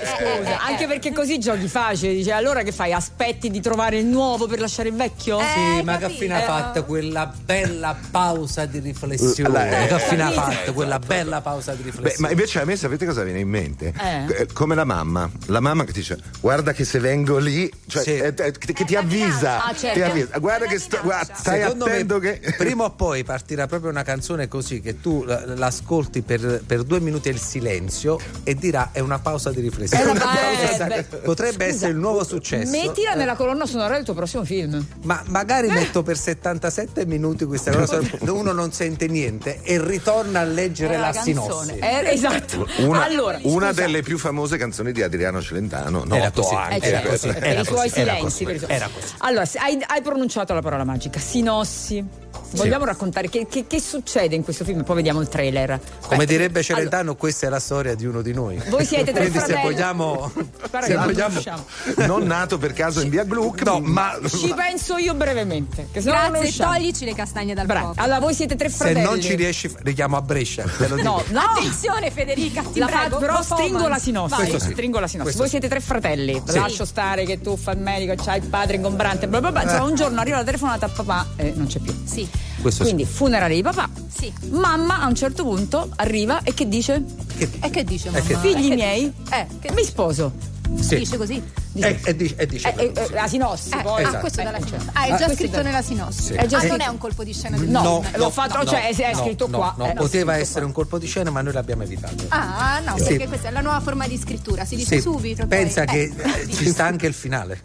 eh, 0.00 0.06
scusa, 0.06 0.58
anche 0.60 0.86
perché 0.86 1.12
così 1.12 1.38
giochi 1.38 1.66
facile, 1.68 2.14
dice 2.14 2.32
allora 2.32 2.62
che 2.62 2.72
fai? 2.72 2.92
Aspetti 2.92 3.50
di 3.50 3.60
trovare 3.60 3.98
il 3.98 4.06
nuovo 4.06 4.46
per 4.46 4.60
lasciare 4.60 4.88
il 4.88 4.94
vecchio? 4.94 5.38
Sì, 5.40 5.82
ma 5.82 5.96
che 5.98 6.08
fine 6.10 6.34
ha 6.36 6.42
Eh, 6.42 6.44
fatto 6.46 6.84
quella 6.84 7.32
bella 7.44 7.96
pausa 8.10 8.66
di 8.66 8.78
riflessione? 8.78 9.70
Eh, 9.70 9.84
eh, 9.84 9.86
che 9.88 9.98
fine 9.98 10.22
ha 10.22 10.30
eh, 10.30 10.34
fatto 10.34 10.72
quella 10.72 10.98
bella 10.98 11.40
pausa 11.40 11.72
di 11.72 11.78
Beh, 11.82 11.90
riflessione? 11.90 12.16
ma 12.20 12.30
invece 12.30 12.60
a 12.60 12.64
me 12.64 12.76
sapete 12.76 13.06
cosa 13.06 13.22
viene 13.22 13.40
in 13.40 13.48
mente? 13.48 13.92
Eh. 14.00 14.40
Eh, 14.42 14.46
Come 14.52 14.74
la 14.74 14.84
mamma, 14.84 15.30
la 15.46 15.60
mamma 15.60 15.84
che 15.84 15.92
ti 15.92 16.00
dice 16.00 16.18
guarda 16.40 16.72
che 16.72 16.84
se 16.84 16.98
vengo 16.98 17.38
lì, 17.38 17.70
cioè, 17.86 18.02
Sì. 18.02 18.16
eh, 18.16 18.34
eh, 18.36 18.52
che, 18.52 18.72
che 18.72 18.84
ti 18.84 18.96
avvisa, 18.96 19.64
Ah, 19.64 19.74
certo. 19.74 19.94
ti 19.98 20.02
avvisa. 20.02 20.38
guarda 20.38 20.66
che 20.66 20.78
sto, 20.78 20.98
guarda, 21.02 21.34
stai 21.34 21.60
Secondo 21.62 21.84
me, 21.86 21.90
attento 21.92 22.18
che... 22.18 22.40
prima 22.56 22.84
o 22.84 22.90
poi 22.90 23.24
partirà 23.24 23.66
proprio 23.66 23.90
una 23.90 24.02
canzone 24.02 24.48
così 24.48 24.80
che 24.80 25.00
tu 25.00 25.24
la- 25.24 25.44
l'ascolti 25.54 26.22
per, 26.22 26.62
per 26.66 26.82
due 26.84 27.00
minuti 27.00 27.28
il 27.28 27.40
silenzio 27.40 28.18
e 28.44 28.54
dirà 28.54 28.90
è 28.92 29.00
una 29.00 29.18
pausa 29.18 29.50
di 29.50 29.60
riflessione. 29.60 29.94
Eh, 30.56 30.68
pausa- 30.68 30.86
beh, 30.86 31.04
Potrebbe 31.24 31.64
scusa, 31.64 31.76
essere 31.76 31.90
il 31.92 31.96
nuovo 31.98 32.24
successo. 32.24 32.70
Mettila 32.70 33.14
nella 33.14 33.34
colonna 33.36 33.66
sonora 33.66 33.94
del 33.94 34.04
tuo 34.04 34.14
prossimo 34.14 34.44
film. 34.44 34.84
Ma 35.02 35.22
magari 35.26 35.68
metto 35.68 36.02
per 36.02 36.16
77 36.30 37.06
minuti 37.06 37.44
questa 37.44 37.70
cosa, 37.70 38.00
uno 38.32 38.50
non 38.50 38.72
sente 38.72 39.06
niente 39.06 39.60
e 39.62 39.80
ritorna 39.80 40.40
a 40.40 40.44
leggere 40.44 40.94
Era 40.94 41.02
la, 41.02 41.12
la 41.14 41.20
sinossi. 41.22 41.48
canzone. 41.78 42.02
Eh, 42.02 42.12
esatto. 42.14 42.66
Una, 42.78 43.04
allora, 43.04 43.38
una 43.42 43.70
delle 43.72 44.02
più 44.02 44.18
famose 44.18 44.56
canzoni 44.56 44.90
di 44.90 45.02
Adriano 45.02 45.40
Celentano, 45.40 46.04
Era 46.10 46.24
noto 46.24 46.48
anche. 46.50 46.86
Era 46.90 47.00
i 47.60 47.64
suoi 47.64 47.76
così, 47.88 48.00
era 48.00 48.14
silenzi. 48.14 48.20
così, 48.22 48.44
per 48.44 48.54
i 48.54 48.58
suoi- 48.58 48.70
era 48.72 48.88
così. 48.92 49.14
Allora, 49.18 49.44
hai, 49.58 49.78
hai 49.86 50.02
pronunciato 50.02 50.52
la 50.52 50.62
parola 50.62 50.82
magica, 50.84 51.20
sinossi. 51.20 52.04
Vogliamo 52.52 52.84
raccontare 52.84 53.28
che, 53.28 53.46
che- 53.48 53.66
che 53.66 53.80
succede 53.80 54.34
in 54.34 54.42
questo 54.44 54.64
film? 54.64 54.82
Poi 54.84 54.96
vediamo 54.96 55.20
il 55.20 55.28
trailer. 55.28 55.78
Come 56.06 56.16
Beh, 56.18 56.26
direbbe 56.26 56.62
Celentano, 56.62 57.14
questa 57.16 57.46
è 57.46 57.50
la 57.50 57.60
storia 57.60 57.94
di 57.94 58.06
uno 58.06 58.22
di 58.22 58.32
noi. 58.32 58.60
Voi 58.68 58.84
siete 58.84 59.12
tre 59.12 59.28
Quindi 59.28 59.38
se 59.38 59.44
fratelli. 59.46 59.62
vogliamo, 59.72 60.32
Guarda 60.70 60.86
se 60.86 60.96
vogliamo. 60.96 61.40
Non 62.06 62.24
nato 62.26 62.58
per 62.58 62.72
caso 62.72 63.00
in 63.00 63.10
via 63.10 63.24
Gluck, 63.24 63.62
No, 63.62 63.80
ma 63.80 64.18
Ci 64.26 64.52
penso 64.54 64.96
io 64.96 65.14
brevemente. 65.14 65.88
Che 65.92 66.00
se 66.00 66.08
Grazie, 66.10 66.52
toglici 66.64 67.04
le 67.04 67.14
castagne 67.14 67.54
dal 67.54 67.66
Bra- 67.66 67.80
fuoco. 67.80 68.00
Allora, 68.00 68.20
voi 68.20 68.34
siete 68.34 68.56
tre 68.56 68.68
se 68.68 68.76
fratelli. 68.76 69.02
non 69.02 69.20
ci 69.20 69.34
riesci, 69.34 69.70
richiamo 69.82 70.16
a 70.16 70.22
Brescia. 70.22 70.64
Te 70.64 70.88
lo 70.88 70.96
dico. 70.96 71.08
No, 71.08 71.22
no. 71.30 71.40
Attenzione 71.40 72.10
Federica, 72.10 72.62
ti 72.62 72.78
La 72.78 72.86
prego. 72.86 73.18
però 73.18 73.42
stringo 73.42 73.88
la 73.88 73.98
sinossi. 73.98 74.58
Stringo 74.58 74.98
la 75.00 75.06
sinossi. 75.08 75.34
Voi 75.36 75.44
sì. 75.44 75.50
siete 75.50 75.68
tre 75.68 75.80
fratelli. 75.80 76.40
Sì. 76.46 76.58
Lascio 76.58 76.84
stare 76.84 77.24
che 77.24 77.40
tu 77.40 77.56
fai 77.56 77.74
il 77.74 77.80
medico, 77.80 78.14
c'hai 78.22 78.38
il 78.40 78.46
padre 78.48 78.76
ingombrante. 78.76 79.26
Bla 79.28 79.40
bla 79.40 79.50
bla. 79.52 79.62
Insomma, 79.62 79.84
un 79.84 79.94
giorno 79.94 80.20
arriva 80.20 80.36
la 80.38 80.44
telefonata 80.44 80.86
a 80.86 80.88
papà 80.88 81.26
e 81.36 81.52
non 81.56 81.66
c'è 81.66 81.78
più. 81.80 81.94
Sì, 82.04 82.25
Questo 82.60 82.84
sì. 82.84 82.92
Quindi, 82.92 83.10
funerale 83.10 83.54
di 83.54 83.62
papà. 83.62 83.88
sì. 84.14 84.32
Mamma 84.50 85.00
a 85.02 85.06
un 85.06 85.14
certo 85.14 85.42
punto 85.44 85.90
arriva 85.96 86.40
e 86.42 86.54
che 86.54 86.66
dice? 86.68 87.02
E 87.60 87.70
che 87.70 87.84
dice 87.84 88.10
mamma? 88.10 88.24
che- 88.24 88.36
Figli 88.36 88.68
che 88.70 88.74
miei, 88.74 89.12
Eh, 89.30 89.46
che 89.60 89.72
mi 89.72 89.84
sposo. 89.84 90.54
Sì. 90.80 90.96
dice 90.96 91.16
così? 91.16 91.40
E, 91.74 92.00
e 92.04 92.16
dice, 92.16 92.34
e 92.36 92.46
dice 92.46 92.74
Eh, 92.74 92.86
eh, 92.86 93.00
eh, 93.00 93.10
la 93.10 93.28
sinossi 93.28 93.70
Eh, 93.72 93.82
poi. 93.82 94.02
Ah, 94.02 94.16
questo 94.16 94.42
dalla 94.42 94.56
Eh, 94.56 94.62
sinossi. 94.64 94.84
certo. 94.84 94.98
Ah, 94.98 95.04
è 95.04 95.10
Ah, 95.12 95.16
già 95.16 95.24
questo 95.26 95.44
scritto 95.44 95.62
nella 95.62 95.82
sinossi. 95.82 96.32
È 96.32 96.46
già 96.46 96.58
ah, 96.58 96.64
non 96.64 96.80
è 96.80 96.86
un 96.88 96.98
colpo 96.98 97.22
di 97.22 97.32
scena 97.32 97.56
del 97.56 97.68
No, 97.68 98.02
film. 98.02 98.16
l'ho 98.18 98.30
fatto, 98.30 98.66
cioè 98.66 98.88
è, 98.88 98.96
è 98.96 99.12
no, 99.12 99.18
scritto 99.22 99.46
no, 99.46 99.58
qua. 99.58 99.74
no, 99.76 99.84
Eh, 99.84 99.92
no, 99.92 100.00
poteva 100.00 100.32
scritto 100.32 100.44
essere 100.48 100.64
un 100.64 100.72
colpo 100.72 100.98
di 100.98 101.06
scena, 101.06 101.30
ma 101.30 101.40
noi 101.42 101.52
l'abbiamo 101.52 101.84
evitato. 101.84 102.24
Ah, 102.28 102.80
no, 102.84 102.96
Sì. 102.98 103.04
perché 103.04 103.28
questa 103.28 103.48
è 103.48 103.50
la 103.52 103.60
nuova 103.60 103.78
forma 103.80 104.08
di 104.08 104.18
scrittura, 104.18 104.64
si 104.64 104.74
dice 104.74 104.96
Sì, 104.96 105.00
subito. 105.02 105.46
pensa 105.46 105.84
poi- 105.84 106.12
che 106.12 106.48
ci 106.52 106.66
sta 106.68 106.84
anche 106.86 107.06
il 107.06 107.14
finale. 107.14 107.60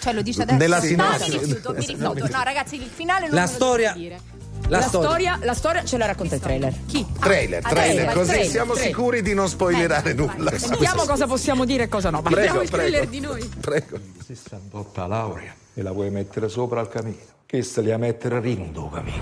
Cioè 0.00 0.12
lo 0.12 0.22
dice 0.22 0.42
adesso. 0.42 0.58
Nella 0.58 0.78
No, 0.78 0.82
sinossi. 0.82 1.30
mi 1.30 1.38
rifiuto, 1.38 1.70
mi 1.72 1.78
rifiuto. 1.86 2.26
No, 2.30 2.42
ragazzi, 2.42 2.76
il 2.76 2.90
finale 2.92 3.26
non 3.26 3.34
La 3.34 3.46
storia- 3.46 3.92
dire. 3.92 4.20
La, 4.68 4.78
La, 4.78 4.82
storia. 4.84 5.08
storia, 5.08 5.38
la 5.42 5.54
storia 5.54 5.84
ce 5.84 5.96
la 5.98 6.06
racconta 6.06 6.34
il 6.36 6.40
trailer. 6.40 6.72
Chi? 6.86 7.04
Trailer, 7.18 7.60
Ah, 7.64 7.68
trailer, 7.70 7.94
trailer, 7.94 8.14
così 8.14 8.28
trailer, 8.28 8.50
siamo 8.50 8.72
trailer. 8.74 8.94
sicuri 8.94 9.22
di 9.22 9.34
non 9.34 9.48
spoilerare 9.48 10.10
Eh, 10.10 10.14
vai, 10.14 10.26
nulla. 10.36 10.56
Sentiamo 10.58 11.04
cosa 11.06 11.26
possiamo 11.26 11.64
dire 11.64 11.84
e 11.84 11.88
cosa 11.88 12.10
no. 12.10 12.20
Vai. 12.22 12.32
Prego, 12.32 12.46
Abbiamo 12.46 12.62
il 12.62 12.70
trailer 12.70 13.08
prego. 13.08 13.10
di 13.10 13.20
noi. 13.20 13.50
Prego. 13.60 13.98
Si 14.24 14.34
sta 14.36 14.58
botta 14.62 15.06
laurea 15.06 15.52
e 15.74 15.82
la 15.82 15.90
vuoi 15.92 16.10
mettere 16.10 16.48
sopra 16.48 16.78
al 16.80 16.88
camino. 16.88 17.16
Che 17.46 17.62
se 17.62 17.80
li 17.80 17.90
a 17.90 17.98
mettere 17.98 18.38
rindo 18.38 18.88
camino. 18.90 19.18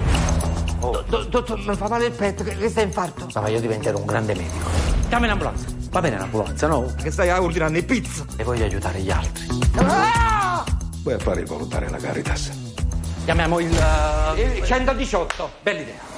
dottor, 1.31 1.59
mi 1.67 1.75
fa 1.77 1.89
male 1.89 2.07
il 2.07 2.13
petto, 2.13 2.45
che, 2.45 2.55
che 2.57 2.69
sta 2.69 2.83
infarto. 2.83 3.27
Ma 3.35 3.41
voglio 3.41 3.61
diventare 3.61 3.97
un 3.97 4.05
grande 4.05 4.35
medico. 4.35 4.69
Chiami 5.09 5.27
l'ambulanza. 5.29 5.65
Va 5.91 6.01
bene 6.03 6.19
l'ambulanza, 6.19 6.67
no? 6.67 6.93
Che 7.01 7.11
stai 7.11 7.31
a 7.31 7.41
ordinare 7.41 7.83
pizza. 7.83 8.25
E 8.37 8.45
voglio 8.45 8.65
aiutare 8.65 9.01
gli 9.01 9.11
altri. 9.11 9.47
Vai 9.73 10.28
a 11.15 11.19
fare 11.19 11.41
il 11.41 11.47
volontario 11.47 11.89
alla 11.89 11.99
Caritas. 11.99 12.51
Chiamiamo 13.25 13.61
il... 13.61 13.71
uh, 13.71 14.65
118. 14.65 15.51
Bella 15.63 15.81
idea. 15.81 16.17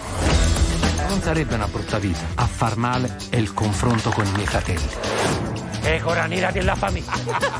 Non 1.08 1.20
sarebbe 1.22 1.54
una 1.54 1.66
brutta 1.66 1.98
vita 1.98 2.20
a 2.36 2.46
far 2.46 2.76
male 2.76 3.16
e 3.30 3.38
il 3.38 3.52
confronto 3.52 4.10
con 4.10 4.24
i 4.24 4.30
miei 4.32 4.46
fratelli. 4.46 4.88
Pecora 5.80 6.26
nera 6.26 6.50
della 6.50 6.74
famiglia. 6.74 7.12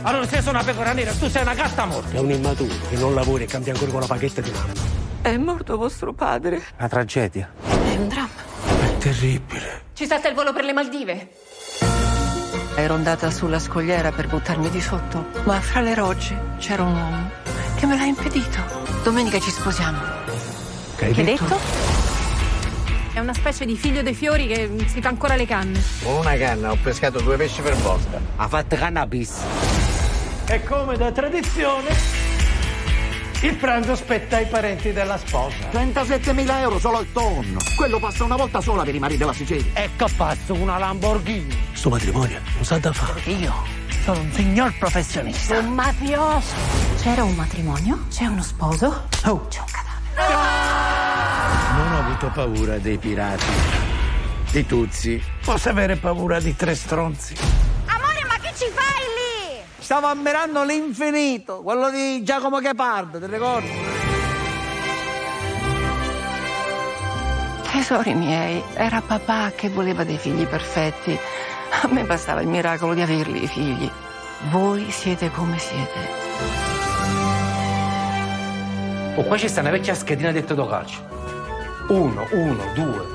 allora 0.03 0.27
se 0.27 0.41
sono 0.41 0.59
una 0.59 0.65
pecora 0.65 0.93
nera, 0.93 1.13
tu 1.13 1.29
sei 1.29 1.43
una 1.43 1.55
gatta 1.55 1.85
morta. 1.87 2.17
È 2.17 2.21
un 2.21 2.31
immaturo 2.31 2.75
che 2.89 2.97
non 2.97 3.15
lavora 3.15 3.43
e 3.43 3.47
cambia 3.47 3.73
ancora 3.73 3.91
con 3.91 4.01
la 4.01 4.07
paghetta 4.07 4.41
di 4.41 4.51
mamma. 4.51 4.73
È 5.23 5.37
morto 5.37 5.77
vostro 5.77 6.13
padre. 6.13 6.63
Una 6.79 6.89
tragedia. 6.89 7.51
È 7.67 7.97
un 7.97 8.09
dramma. 8.09 8.29
È 8.85 8.99
terribile. 8.99 9.83
Ci 9.95 10.07
salta 10.07 10.29
il 10.29 10.35
volo 10.35 10.53
per 10.53 10.65
le 10.65 10.73
Maldive. 10.73 11.29
Ero 12.81 12.95
andata 12.95 13.31
sulla 13.31 13.59
scogliera 13.59 14.11
per 14.11 14.27
buttarmi 14.27 14.71
di 14.71 14.81
sotto, 14.81 15.27
ma 15.45 15.61
fra 15.61 15.83
le 15.83 15.95
rocce 15.95 16.35
c'era 16.59 16.83
un 16.83 16.95
uomo 16.95 17.31
che 17.77 17.85
me 17.85 17.95
l'ha 17.95 18.07
impedito. 18.07 18.59
Domenica 19.05 19.39
ci 19.39 19.51
sposiamo. 19.51 19.99
Che 20.97 21.05
hai 21.05 21.13
Che 21.13 21.21
hai 21.21 21.27
detto? 21.27 21.59
È 23.13 23.19
una 23.19 23.35
specie 23.35 23.67
di 23.67 23.77
figlio 23.77 24.01
dei 24.01 24.15
fiori 24.15 24.47
che 24.47 24.71
si 24.87 25.03
fa 25.03 25.09
ancora 25.09 25.37
le 25.37 25.45
canne. 25.45 25.79
Una 26.05 26.35
canna 26.39 26.71
ho 26.71 26.79
pescato 26.83 27.21
due 27.21 27.37
pesci 27.37 27.61
per 27.61 27.75
volta. 27.77 28.19
Ha 28.37 28.49
fatto 28.49 28.75
cannabis. 28.77 29.43
E 30.47 30.65
come 30.65 30.97
da 30.97 31.13
tradizione, 31.13 31.95
il 33.43 33.57
pranzo 33.57 33.95
spetta 33.97 34.37
ai 34.37 34.47
parenti 34.47 34.93
della 34.93 35.17
sposa. 35.17 35.57
37.000 35.73 36.59
euro 36.59 36.79
solo 36.79 37.01
il 37.01 37.11
tonno. 37.13 37.59
Quello 37.75 37.99
passa 37.99 38.25
una 38.25 38.37
volta 38.37 38.61
sola 38.61 38.83
per 38.83 38.95
i 38.95 38.99
mariti 38.99 39.19
della 39.19 39.33
Sicilia. 39.33 39.73
E 39.75 39.91
capazzo 39.97 40.55
una 40.55 40.77
Lamborghini. 40.79 41.57
Sto 41.73 41.89
matrimonio 41.89 42.41
non 42.55 42.65
sa 42.65 42.79
da 42.79 42.93
fare. 42.93 43.21
Io 43.31 43.53
sono 44.05 44.21
un 44.21 44.33
signor 44.33 44.77
professionista. 44.79 45.59
Un 45.59 45.73
mafioso. 45.73 46.55
C'era 47.01 47.25
un 47.25 47.35
matrimonio? 47.35 48.07
C'è 48.11 48.27
uno 48.27 48.43
sposo? 48.43 49.09
Oh. 49.25 49.47
C'è 49.49 49.61
un 49.61 49.67
cadavere. 49.73 49.99
Non 51.77 51.93
ho 51.93 51.99
avuto 51.99 52.31
paura 52.35 52.79
dei 52.79 52.99
pirati. 52.99 53.45
Di 54.51 54.67
Tuzzi. 54.67 55.23
Posso 55.45 55.69
avere 55.69 55.97
paura 55.97 56.41
di 56.41 56.55
tre 56.57 56.75
stronzi. 56.75 57.35
Amore, 57.87 58.25
ma 58.27 58.35
che 58.41 58.53
ci 58.55 58.67
fai? 58.75 59.10
Stavo 59.91 60.07
ammirando 60.07 60.63
l'infinito, 60.63 61.63
quello 61.63 61.91
di 61.91 62.23
Giacomo 62.23 62.61
Chepardo, 62.61 63.19
ti 63.19 63.27
ricordi? 63.27 63.69
Tesori 67.73 68.15
miei, 68.15 68.63
era 68.75 69.03
papà 69.05 69.51
che 69.51 69.69
voleva 69.69 70.05
dei 70.05 70.17
figli 70.17 70.47
perfetti. 70.47 71.19
A 71.83 71.89
me 71.89 72.05
bastava 72.05 72.41
il 72.41 72.47
miracolo 72.47 72.95
di 72.95 73.01
averli 73.01 73.43
i 73.43 73.49
figli. 73.49 73.91
Voi 74.51 74.89
siete 74.93 75.29
come 75.33 75.59
siete. 75.59 75.99
Oh, 79.17 79.25
qua 79.25 79.37
ci 79.37 79.49
sta 79.49 79.61
una 79.61 79.71
vecchia 79.71 79.95
schedina 79.95 80.31
del 80.31 80.45
calcio. 80.45 81.01
Uno, 81.89 82.29
uno, 82.31 82.63
due, 82.77 83.07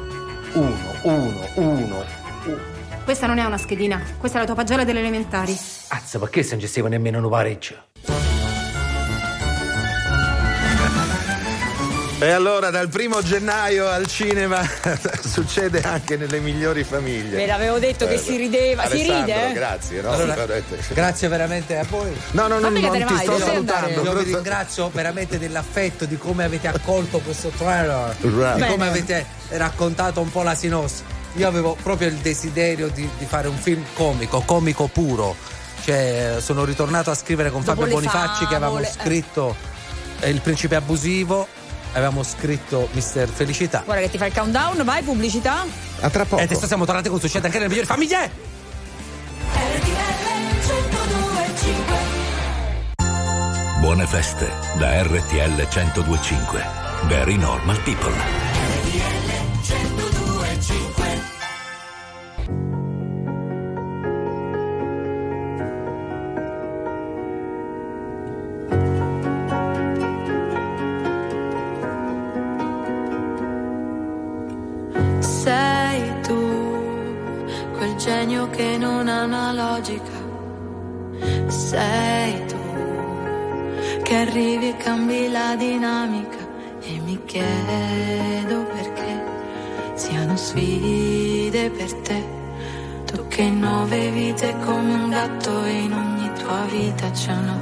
uno, 0.55 0.91
uno, 1.03 1.47
uno. 1.55 2.74
Questa 3.05 3.27
non 3.27 3.37
è 3.37 3.45
una 3.45 3.59
schedina, 3.59 4.01
questa 4.17 4.39
è 4.39 4.41
la 4.41 4.47
tua 4.47 4.55
pagella 4.55 4.83
delle 4.83 4.99
elementari. 4.99 5.55
Azza, 5.89 6.17
perché 6.17 6.41
se 6.41 6.51
non 6.55 6.59
ci 6.61 6.67
stava 6.67 6.87
nemmeno 6.89 7.19
un 7.19 7.29
pareggio? 7.29 7.75
E 12.17 12.29
allora 12.31 12.71
dal 12.71 12.87
primo 12.87 13.21
gennaio 13.21 13.87
al 13.87 14.07
cinema 14.07 14.59
succede 15.23 15.81
anche 15.81 16.17
nelle 16.17 16.39
migliori 16.39 16.83
famiglie. 16.83 17.35
Ve 17.35 17.45
l'avevo 17.45 17.77
detto 17.77 18.07
che 18.07 18.17
si 18.17 18.37
rideva. 18.37 18.87
Si 18.87 18.93
Alessandro, 18.93 19.25
ride? 19.25 19.49
eh? 19.49 19.53
Grazie, 19.53 20.01
no? 20.01 20.11
Allora, 20.11 20.45
grazie 20.93 21.27
veramente 21.27 21.77
a 21.77 21.85
voi. 21.87 22.11
No, 22.31 22.47
no, 22.47 22.57
no, 22.59 22.69
non 22.69 22.73
ti 22.73 23.03
vai, 23.03 23.21
sto 23.21 23.37
salutando. 23.37 24.01
Io 24.01 24.13
vi 24.15 24.31
ringrazio 24.31 24.89
veramente 24.91 25.37
dell'affetto, 25.37 26.05
di 26.05 26.17
come 26.17 26.43
avete 26.45 26.67
accolto 26.69 27.19
questo 27.19 27.49
trailer, 27.49 28.15
di 28.19 28.29
Right. 28.29 28.65
come 28.65 28.77
Bene. 28.77 28.89
avete 28.89 29.25
raccontato 29.49 30.21
un 30.21 30.31
po' 30.31 30.41
la 30.41 30.55
sinossi 30.55 31.03
io 31.35 31.47
avevo 31.47 31.77
proprio 31.81 32.07
il 32.07 32.15
desiderio 32.15 32.87
di, 32.89 33.07
di 33.17 33.25
fare 33.25 33.47
un 33.47 33.57
film 33.57 33.83
comico, 33.93 34.41
comico 34.41 34.87
puro. 34.87 35.35
Cioè, 35.83 36.37
sono 36.39 36.63
ritornato 36.65 37.11
a 37.11 37.15
scrivere 37.15 37.51
con 37.51 37.63
Dopo 37.63 37.81
Fabio 37.81 37.95
Bonifacci 37.95 38.47
che 38.47 38.55
avevamo 38.55 38.79
eh. 38.79 38.85
scritto 38.85 39.55
eh. 40.19 40.29
Il 40.29 40.41
principe 40.41 40.75
abusivo, 40.75 41.47
avevamo 41.91 42.23
scritto 42.23 42.89
Mister 42.93 43.27
Felicità. 43.29 43.81
Guarda 43.85 44.03
che 44.03 44.09
ti 44.09 44.17
fa 44.17 44.25
il 44.25 44.33
countdown, 44.33 44.83
vai 44.83 45.03
pubblicità. 45.03 45.65
A 45.99 46.09
tra 46.09 46.25
poco. 46.25 46.41
E 46.41 46.45
adesso 46.45 46.65
siamo 46.65 46.85
tornati 46.85 47.09
con 47.09 47.19
Succede 47.19 47.45
anche 47.45 47.57
nelle 47.57 47.69
migliori 47.69 47.87
famiglie. 47.87 48.23
Eh! 48.23 48.31
RTL 49.77 50.23
Buone 53.79 54.07
feste 54.07 54.49
da 54.77 55.03
RTL 55.03 55.67
1025. 55.71 56.65
Very 57.03 57.35
normal 57.35 57.79
people. 57.81 58.11
RTL 58.11 58.95
1025. 59.67 60.04
Che 78.49 78.77
non 78.77 79.07
ha 79.07 79.23
una 79.23 79.51
logica. 79.51 80.23
Sei 81.47 82.45
tu 82.45 82.57
che 84.03 84.15
arrivi 84.15 84.69
e 84.69 84.77
cambi 84.77 85.29
la 85.29 85.55
dinamica. 85.55 86.43
E 86.81 86.99
mi 86.99 87.19
chiedo 87.25 88.63
perché 88.65 89.23
siano 89.95 90.35
sfide 90.35 91.69
per 91.71 91.93
te. 92.01 92.23
Tu 93.05 93.27
che 93.27 93.49
nove 93.49 94.09
vite 94.11 94.55
come 94.63 94.93
un 94.93 95.09
gatto 95.09 95.65
in 95.65 95.93
ogni 95.93 96.31
tua 96.39 96.65
vita 96.69 97.09
c'è 97.11 97.31
una 97.31 97.61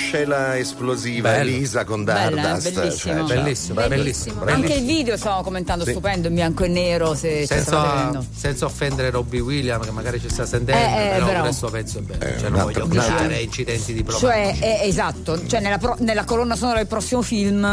Miscela 0.00 0.56
esplosiva, 0.58 1.30
Bello. 1.30 1.50
Elisa 1.50 1.84
con 1.84 2.04
Bella, 2.04 2.40
Dardust. 2.40 2.66
eh, 2.66 2.72
bellissimo. 2.72 3.26
cioè, 3.26 3.36
Bellissimo, 3.36 3.74
bello. 3.74 3.88
bellissimo. 3.88 4.44
Anche 4.44 4.72
il 4.74 4.84
video 4.84 5.16
stavo 5.16 5.42
commentando, 5.42 5.84
Sì. 5.84 5.90
stupendo, 5.90 6.28
in 6.28 6.34
bianco 6.34 6.64
e 6.64 6.68
nero. 6.68 7.14
Se 7.14 7.46
Senza, 7.46 7.94
vedendo. 7.94 8.24
senza 8.34 8.64
offendere 8.64 9.10
Robbie 9.10 9.40
Williams, 9.40 9.84
che 9.84 9.90
magari 9.92 10.20
ci 10.20 10.28
sta 10.30 10.46
sentendo, 10.46 10.82
Eh, 10.82 11.06
eh, 11.06 11.10
però 11.10 11.26
bravo. 11.26 11.42
questo 11.42 11.68
pezzo 11.70 11.98
è 11.98 12.02
bello. 12.02 12.24
Eh, 12.24 12.38
cioè, 12.38 12.48
non 12.48 12.62
voglio 12.62 12.86
creare 12.88 13.40
incidenti 13.40 13.92
diplomatici. 13.92 14.26
Cioè, 14.32 14.58
è, 14.80 14.86
esatto, 14.86 15.46
cioè 15.46 15.60
nella, 15.60 15.78
pro- 15.78 15.96
nella 15.98 16.24
colonna 16.24 16.56
sonora 16.56 16.78
del 16.78 16.86
prossimo 16.86 17.22
film, 17.22 17.64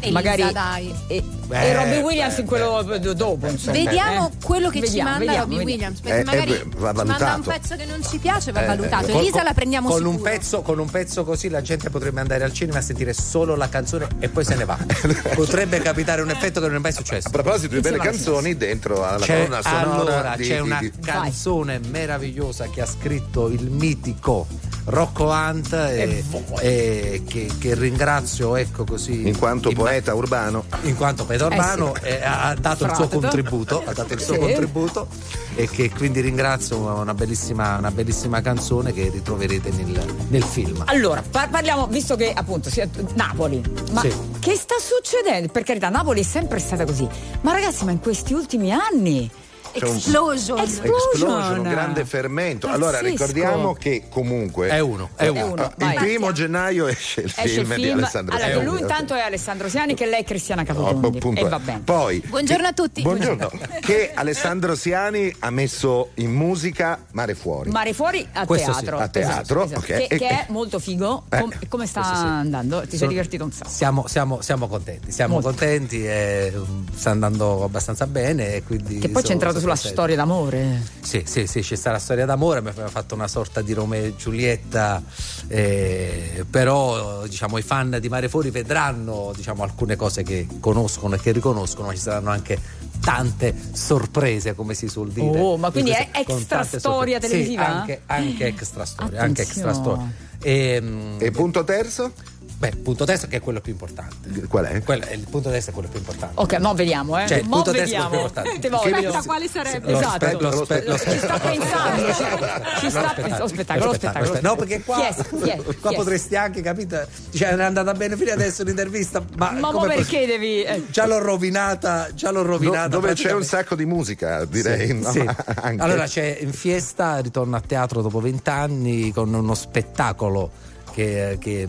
Elisa, 0.00 0.12
magari. 0.12 0.52
dai. 0.52 0.94
E, 1.08 1.22
Beh, 1.46 1.62
e 1.68 1.74
Robbie 1.74 2.00
Williams 2.00 2.34
beh, 2.34 2.40
in 2.40 2.46
quello 2.46 2.82
d- 2.82 3.12
dopo. 3.12 3.46
Insomma. 3.46 3.76
Vediamo 3.76 4.28
Eh? 4.32 4.44
quello 4.44 4.68
che 4.68 4.80
Vediamo, 4.80 5.10
ci 5.10 5.16
manda 5.18 5.18
vediamo, 5.32 5.40
Robbie. 5.52 5.64
Williams, 5.64 6.00
perché 6.00 6.16
Eh, 6.16 6.20
eh, 6.20 6.24
magari 6.24 6.50
beh, 6.50 6.56
va 6.56 6.64
ci 6.66 6.72
manda 6.78 7.02
un 7.02 7.06
valutato. 7.06 7.50
pezzo 7.50 7.76
che 7.76 7.84
non 7.84 8.04
ci 8.04 8.18
piace, 8.18 8.52
va 8.52 8.62
Eh, 8.62 8.66
valutato. 8.66 9.06
eh, 9.06 9.16
Elisa 9.16 9.42
la 9.42 9.52
prendiamo 9.54 9.88
con 9.88 9.98
sicuro. 9.98 10.16
un, 10.16 10.22
pezzo, 10.22 10.62
con 10.62 10.78
un 10.78 10.90
pezzo 10.90 11.24
così 11.24 11.48
la 11.48 11.62
gente 11.62 11.88
potrebbe 11.90 12.20
andare 12.20 12.42
al 12.44 12.52
cinema 12.52 12.78
a 12.78 12.82
sentire 12.82 13.12
solo 13.12 13.54
la 13.54 13.68
canzone 13.68 14.08
e 14.18 14.28
poi 14.28 14.44
se 14.44 14.54
ne 14.56 14.64
va. 14.64 14.76
potrebbe 15.34 15.80
capitare 15.80 16.22
un 16.22 16.30
effetto 16.30 16.60
che 16.60 16.66
non 16.66 16.76
è 16.76 16.80
mai 16.80 16.92
successo. 16.92 17.28
A 17.28 17.30
proposito 17.30 17.74
di 17.74 17.80
belle 17.80 17.98
canzoni, 17.98 18.56
dentro 18.56 19.04
alla 19.04 19.24
C'è, 19.24 19.36
colonna 19.44 19.62
sonora 19.62 19.92
allora, 19.94 20.34
di- 20.36 20.46
c'è 20.48 20.54
di- 20.56 20.60
una 20.60 20.78
di- 20.80 20.92
canzone 21.00 21.78
meravigliosa 21.90 22.68
che 22.68 22.80
ha 22.80 22.86
scritto 22.86 23.48
il 23.48 23.70
mitico 23.70 24.46
Rocco 24.88 25.24
Hunt 25.24 25.72
e, 25.72 26.22
e 26.60 27.22
che, 27.26 27.50
che 27.58 27.74
ringrazio 27.74 28.54
ecco 28.54 28.84
così 28.84 29.26
In 29.26 29.36
quanto 29.36 29.68
in- 29.70 29.74
poeta 29.74 30.14
urbano. 30.14 30.64
in 30.82 30.94
quanto 30.96 31.24
poeta 31.24 31.46
urbano 31.46 31.92
sì. 32.00 32.06
eh, 32.06 32.20
ha 32.22 32.54
dato 32.58 32.84
il 32.84 32.94
suo 32.94 33.08
contributo 33.08 33.82
ha 33.84 33.92
dato 33.92 34.12
il 34.14 34.20
suo 34.20 34.34
Sì. 34.34 34.40
contributo 34.40 35.08
e 35.56 35.68
che 35.68 35.90
quindi 35.90 36.20
ringrazio 36.20 36.78
una 36.78 37.14
bellissima, 37.14 37.76
una 37.78 37.90
bellissima 37.90 38.40
canzone 38.40 38.92
che 38.92 39.08
ritroverete 39.10 39.70
nel, 39.70 40.04
nel 40.28 40.44
film 40.44 40.82
Allora, 40.86 41.22
par- 41.28 41.48
parliamo, 41.50 41.86
visto 41.88 42.14
che 42.14 42.32
appunto 42.32 42.70
sia 42.70 42.88
Napoli, 43.14 43.60
ma 43.92 44.02
Sì. 44.02 44.12
che 44.38 44.54
sta 44.54 44.74
succedendo? 44.78 45.50
Per 45.50 45.64
carità, 45.64 45.88
Napoli 45.88 46.20
è 46.20 46.24
sempre 46.24 46.58
stata 46.60 46.84
così, 46.84 47.08
ma 47.40 47.52
ragazzi, 47.52 47.84
ma 47.84 47.90
in 47.90 47.98
questi 48.00 48.34
ultimi 48.34 48.70
anni 48.72 49.28
C'è 49.78 49.86
un- 49.86 49.96
Explosion. 49.96 50.58
Explosion, 50.58 51.58
un 51.58 51.62
grande 51.62 52.04
fermento. 52.04 52.66
Allora 52.68 52.98
Pazzesco. 52.98 53.10
ricordiamo 53.10 53.74
che 53.74 54.04
comunque 54.08 54.68
è 54.68 54.78
uno, 54.78 55.10
è 55.16 55.28
uno. 55.28 55.38
È 55.40 55.42
uno, 55.42 55.62
il 55.64 55.72
vai. 55.76 55.94
primo 55.96 56.32
gennaio 56.32 56.86
esce 56.86 57.20
il 57.22 57.26
Esce 57.26 57.42
il 57.42 57.50
film 57.66 57.74
di 57.74 57.82
film. 57.82 57.98
Alessandro 57.98 58.34
Allora, 58.36 58.50
Siani. 58.52 58.64
lui 58.66 58.80
intanto 58.80 59.14
è 59.14 59.20
Alessandro 59.20 59.68
Siani, 59.68 59.94
che 59.94 60.06
lei 60.06 60.20
è 60.20 60.24
Cristiana 60.24 60.64
Capotondi. 60.64 61.18
appunto. 61.18 61.40
E 61.40 61.48
va 61.48 61.58
bene. 61.58 61.80
Poi 61.84 62.22
Buongiorno 62.26 62.66
a 62.66 62.72
tutti. 62.72 63.02
Buongiorno. 63.02 63.50
che 63.80 64.12
Alessandro 64.14 64.74
Siani 64.74 65.34
ha 65.40 65.50
messo 65.50 66.10
in 66.14 66.32
musica 66.32 66.98
Mare 67.12 67.34
Fuori. 67.34 67.70
Mare 67.70 67.92
fuori 67.92 68.26
a 68.32 68.46
Questo 68.46 68.72
sì, 68.72 68.80
teatro. 68.80 68.98
a 68.98 69.08
teatro, 69.08 69.64
Esatto, 69.64 69.78
ok. 69.80 70.06
Che, 70.08 70.16
che 70.16 70.28
è 70.28 70.46
molto 70.48 70.78
figo. 70.78 71.24
Eh, 71.30 71.38
Com- 71.40 71.52
come 71.68 71.86
sta 71.86 72.02
sì. 72.02 72.10
andando? 72.24 72.82
Ti 72.86 72.96
sei 72.96 73.08
divertito 73.08 73.44
un 73.44 73.52
sacco. 73.52 73.70
siamo, 73.70 74.06
siamo, 74.06 74.40
siamo 74.40 74.66
contenti 74.68 75.10
siamo 75.12 75.34
Molto. 75.34 75.48
contenti 75.48 76.04
e 76.06 76.52
um, 76.54 76.84
sta 76.94 77.10
andando 77.10 77.64
abbastanza 77.64 78.06
bene 78.06 78.54
e 78.56 78.62
quindi 78.62 78.98
Che 78.98 79.08
poi 79.08 79.22
c'è 79.22 79.32
entrato 79.32 79.60
sulla 79.74 79.74
storia 79.90 80.16
d'amore. 80.16 80.82
Sì, 81.02 81.22
sì, 81.26 81.46
sì, 81.46 81.60
c'è 81.60 81.74
sta 81.76 81.90
la 81.90 81.98
storia 81.98 82.24
d'amore, 82.24 82.58
abbiamo 82.60 82.88
fatto 82.88 83.14
una 83.14 83.26
sorta 83.28 83.62
di 83.62 83.72
Romeo 83.72 84.04
e 84.04 84.16
Giulietta, 84.16 85.02
eh, 85.48 86.44
però 86.48 87.26
diciamo, 87.26 87.58
i 87.58 87.62
fan 87.62 87.98
di 88.00 88.08
Mare 88.08 88.28
Fuori 88.28 88.50
vedranno 88.50 89.32
diciamo, 89.34 89.62
alcune 89.62 89.96
cose 89.96 90.22
che 90.22 90.46
conoscono 90.60 91.16
e 91.16 91.18
che 91.20 91.32
riconoscono, 91.32 91.88
ma 91.88 91.94
ci 91.94 92.00
saranno 92.00 92.30
anche 92.30 92.58
tante 93.00 93.54
sorprese, 93.72 94.54
come 94.54 94.74
si 94.74 94.88
suol 94.88 95.10
dire. 95.10 95.38
Oh, 95.40 95.56
ma 95.56 95.70
quindi 95.70 95.90
In 95.90 95.96
è 95.96 96.08
extra 96.12 96.62
storia 96.64 96.80
sorprese. 96.80 97.18
televisiva? 97.20 97.64
Sì, 97.64 97.70
anche, 97.70 98.00
anche 98.06 98.46
extra 98.46 98.84
storia, 98.84 99.20
anche 99.22 99.42
extra 99.42 99.70
Attenzione. 99.70 100.14
storia. 100.14 100.24
E, 100.40 101.16
E 101.18 101.30
punto 101.30 101.64
terzo? 101.64 102.12
Beh, 102.58 102.70
punto 102.82 103.04
terzo 103.04 103.26
che 103.26 103.36
è 103.36 103.40
quello 103.40 103.60
più 103.60 103.72
importante. 103.72 104.46
Qual 104.48 104.64
è? 104.64 104.82
Quello- 104.82 105.04
il 105.12 105.26
punto 105.28 105.50
terzo 105.50 105.70
è 105.70 105.72
quello 105.74 105.88
più 105.88 105.98
importante. 105.98 106.40
Ok, 106.40 106.58
mo 106.58 106.72
vediamo, 106.72 107.18
eh. 107.18 107.26
Cioè, 107.26 107.38
il 107.38 107.48
punto 107.48 107.70
terzo 107.70 107.78
è 107.78 107.84
vediamo. 107.84 108.08
più 108.08 108.16
importante. 108.18 108.58
Te 108.58 108.68
voglio. 108.70 108.96
Aspetta, 108.96 109.22
quale 109.24 109.48
sarebbe? 109.48 109.90
Lo 109.92 109.98
Esatto. 109.98 110.26
spe- 110.26 110.40
lo 110.40 110.64
spe- 110.64 110.84
lo 110.86 110.96
Ci 110.98 111.18
sta 111.18 111.38
pensando. 111.38 112.06
Ci 112.06 112.90
sta 112.90 113.12
pensando. 113.14 113.38
Lo 113.38 113.48
spettacolo, 113.48 113.84
lo 113.86 113.92
spettacolo. 113.94 114.38
No, 114.40 114.56
perché 114.56 114.82
qua, 114.82 115.06
è? 115.06 115.14
Chi 115.14 115.48
è? 115.50 115.62
qua 115.80 115.90
è? 115.90 115.94
potresti 115.94 116.36
anche, 116.36 116.62
capito? 116.62 117.06
Cioè, 117.30 117.48
è 117.50 117.62
andata 117.62 117.92
bene 117.92 118.16
fino 118.16 118.32
adesso 118.32 118.62
l'intervista, 118.64 119.22
ma, 119.36 119.50
Ma 119.50 119.70
perché 119.78 119.96
poss- 120.20 120.26
devi. 120.26 120.62
eh, 120.62 120.84
Già 120.90 121.06
l'ho 121.06 121.18
rovinata, 121.18 122.08
già 122.14 122.30
l'ho 122.30 122.42
rovinata. 122.42 122.88
dove 122.88 123.12
c'è 123.12 123.32
un 123.32 123.44
sacco 123.44 123.74
di 123.74 123.84
musica, 123.84 124.46
direi. 124.46 124.86
Sì, 124.86 124.94
no? 124.94 125.10
sì. 125.10 125.18
Anche. 125.60 125.82
Allora 125.82 126.06
c'è 126.06 126.38
in 126.40 126.52
fiesta, 126.54 127.18
ritorno 127.18 127.54
a 127.56 127.60
teatro 127.60 128.00
dopo 128.00 128.18
vent'anni 128.20 129.12
con 129.12 129.32
uno 129.34 129.54
spettacolo 129.54 130.50
che, 130.94 131.36
che, 131.38 131.68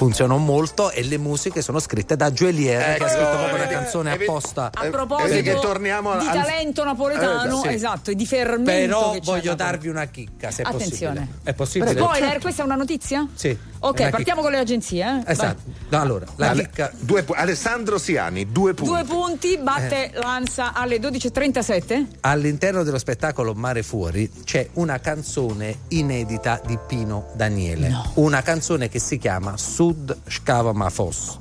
funzionò 0.00 0.38
molto 0.38 0.90
e 0.90 1.02
le 1.02 1.18
musiche 1.18 1.60
sono 1.60 1.78
scritte 1.78 2.16
da 2.16 2.32
Gioelier 2.32 2.78
che 2.82 2.84
ha 2.84 2.94
Ecco, 2.94 3.08
scritto 3.08 3.36
proprio 3.36 3.54
una 3.56 3.66
canzone 3.66 4.10
vedi- 4.12 4.24
apposta. 4.24 4.70
A 4.72 4.86
Eh, 4.86 4.88
proposito 4.88 5.28
vedi 5.28 5.42
che 5.42 5.58
torniamo 5.58 6.16
di 6.16 6.26
al- 6.26 6.32
talento 6.42 6.84
napoletano, 6.84 7.62
Eh, 7.64 7.68
sì. 7.68 7.74
esatto, 7.74 8.10
e 8.10 8.14
di 8.14 8.24
fermento. 8.24 8.64
Però 8.64 9.16
voglio 9.22 9.52
a 9.52 9.54
darvi 9.56 9.88
una 9.88 10.06
chicca 10.06 10.50
se 10.50 10.62
è 10.62 10.66
Attenzione. 10.66 11.16
possibile. 11.20 11.40
È 11.50 11.52
possibile? 11.52 11.90
Spoiler, 11.92 12.40
questa 12.40 12.62
è 12.62 12.64
una 12.64 12.76
notizia? 12.76 13.28
Sì. 13.34 13.58
Ok, 13.82 14.10
partiamo 14.10 14.42
con 14.42 14.50
le 14.50 14.58
agenzie. 14.58 15.22
Eh? 15.26 15.32
Esatto. 15.32 15.62
No, 15.88 16.00
allora, 16.00 16.26
la 16.36 16.50
Ale- 16.50 16.64
chicca 16.64 16.92
due 17.00 17.22
pu- 17.22 17.32
Alessandro 17.34 17.96
Siani, 17.98 18.52
due 18.52 18.74
punti. 18.74 18.92
Due 18.92 19.04
punti, 19.04 19.58
batte 19.58 20.10
Eh. 20.12 20.18
Lanza 20.18 20.72
alle 20.74 20.98
12.37. 20.98 22.06
All'interno 22.20 22.82
dello 22.82 22.98
spettacolo 22.98 23.54
Mare 23.54 23.82
Fuori 23.82 24.30
c'è 24.44 24.68
una 24.74 24.98
canzone 25.00 25.78
inedita 25.88 26.60
di 26.66 26.78
Pino 26.86 27.30
Daniele, 27.34 27.90
una 28.14 28.42
canzone 28.42 28.88
che 28.88 28.98
si 28.98 29.16
chiama 29.18 29.56
Sud 29.56 30.14
Scava 30.28 30.72
Ma 30.72 30.90
Foss. 30.90 31.38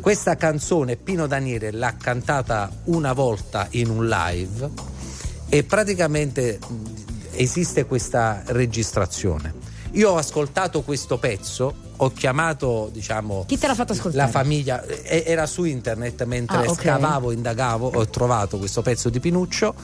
Questa 0.00 0.36
canzone 0.36 0.96
Pino 0.96 1.26
Daniele 1.26 1.72
l'ha 1.72 1.94
cantata 2.00 2.70
una 2.84 3.12
volta 3.12 3.66
in 3.70 3.90
un 3.90 4.06
live 4.08 4.70
e 5.48 5.62
praticamente 5.64 6.58
mh, 6.66 6.74
esiste 7.32 7.84
questa 7.86 8.42
registrazione. 8.46 9.65
Io 9.96 10.10
ho 10.10 10.16
ascoltato 10.18 10.82
questo 10.82 11.16
pezzo, 11.18 11.74
ho 11.96 12.12
chiamato, 12.12 12.90
diciamo, 12.92 13.44
Chi 13.46 13.56
te 13.58 13.66
l'ha 13.66 13.74
fatto 13.74 13.92
ascoltare? 13.92 14.24
la 14.24 14.30
famiglia, 14.30 14.82
eh, 14.84 15.24
era 15.26 15.46
su 15.46 15.64
internet 15.64 16.22
mentre 16.24 16.66
Ah, 16.66 16.70
ok. 16.70 16.80
scavavo, 16.82 17.32
indagavo, 17.32 17.90
ho 17.94 18.06
trovato 18.08 18.58
questo 18.58 18.82
pezzo 18.82 19.08
di 19.08 19.20
Pinuccio 19.20 19.74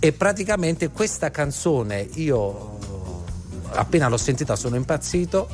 e 0.00 0.12
praticamente 0.12 0.88
questa 0.90 1.30
canzone 1.30 2.00
io 2.14 2.78
eh, 2.80 3.76
appena 3.76 4.08
l'ho 4.08 4.16
sentita 4.16 4.56
sono 4.56 4.74
impazzito, 4.74 5.48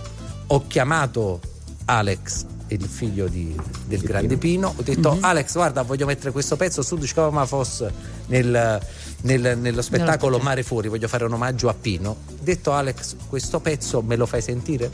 ho 0.47 0.67
chiamato 0.67 1.41
Alex 1.85 2.47
il 2.69 2.85
figlio 2.87 3.27
di- 3.29 3.55
del 3.87 4.01
grande 4.01 4.37
Pino 4.39 4.73
ho 4.77 4.83
detto 4.83 5.13
Mhm. 5.15 5.25
Alex 5.25 5.53
guarda 5.55 5.83
voglio 5.83 6.07
mettere 6.07 6.31
questo 6.31 6.55
pezzo 6.57 6.83
su 6.83 6.97
Discova 6.97 7.45
Foss 7.45 7.85
nel, 8.27 8.81
nel- 9.23 9.59
nello 9.59 9.83
spettacolo 9.83 10.39
Mare 10.39 10.63
Fuori 10.63 10.89
voglio 10.89 11.09
fare 11.09 11.25
un 11.25 11.33
omaggio 11.33 11.69
a 11.69 11.75
Pino 11.79 12.17
detto 12.41 12.73
Alex 12.73 13.17
questo 13.29 13.61
pezzo 13.61 14.01
me 14.03 14.17
lo 14.17 14.27
fai 14.27 14.41
sentire? 14.43 14.91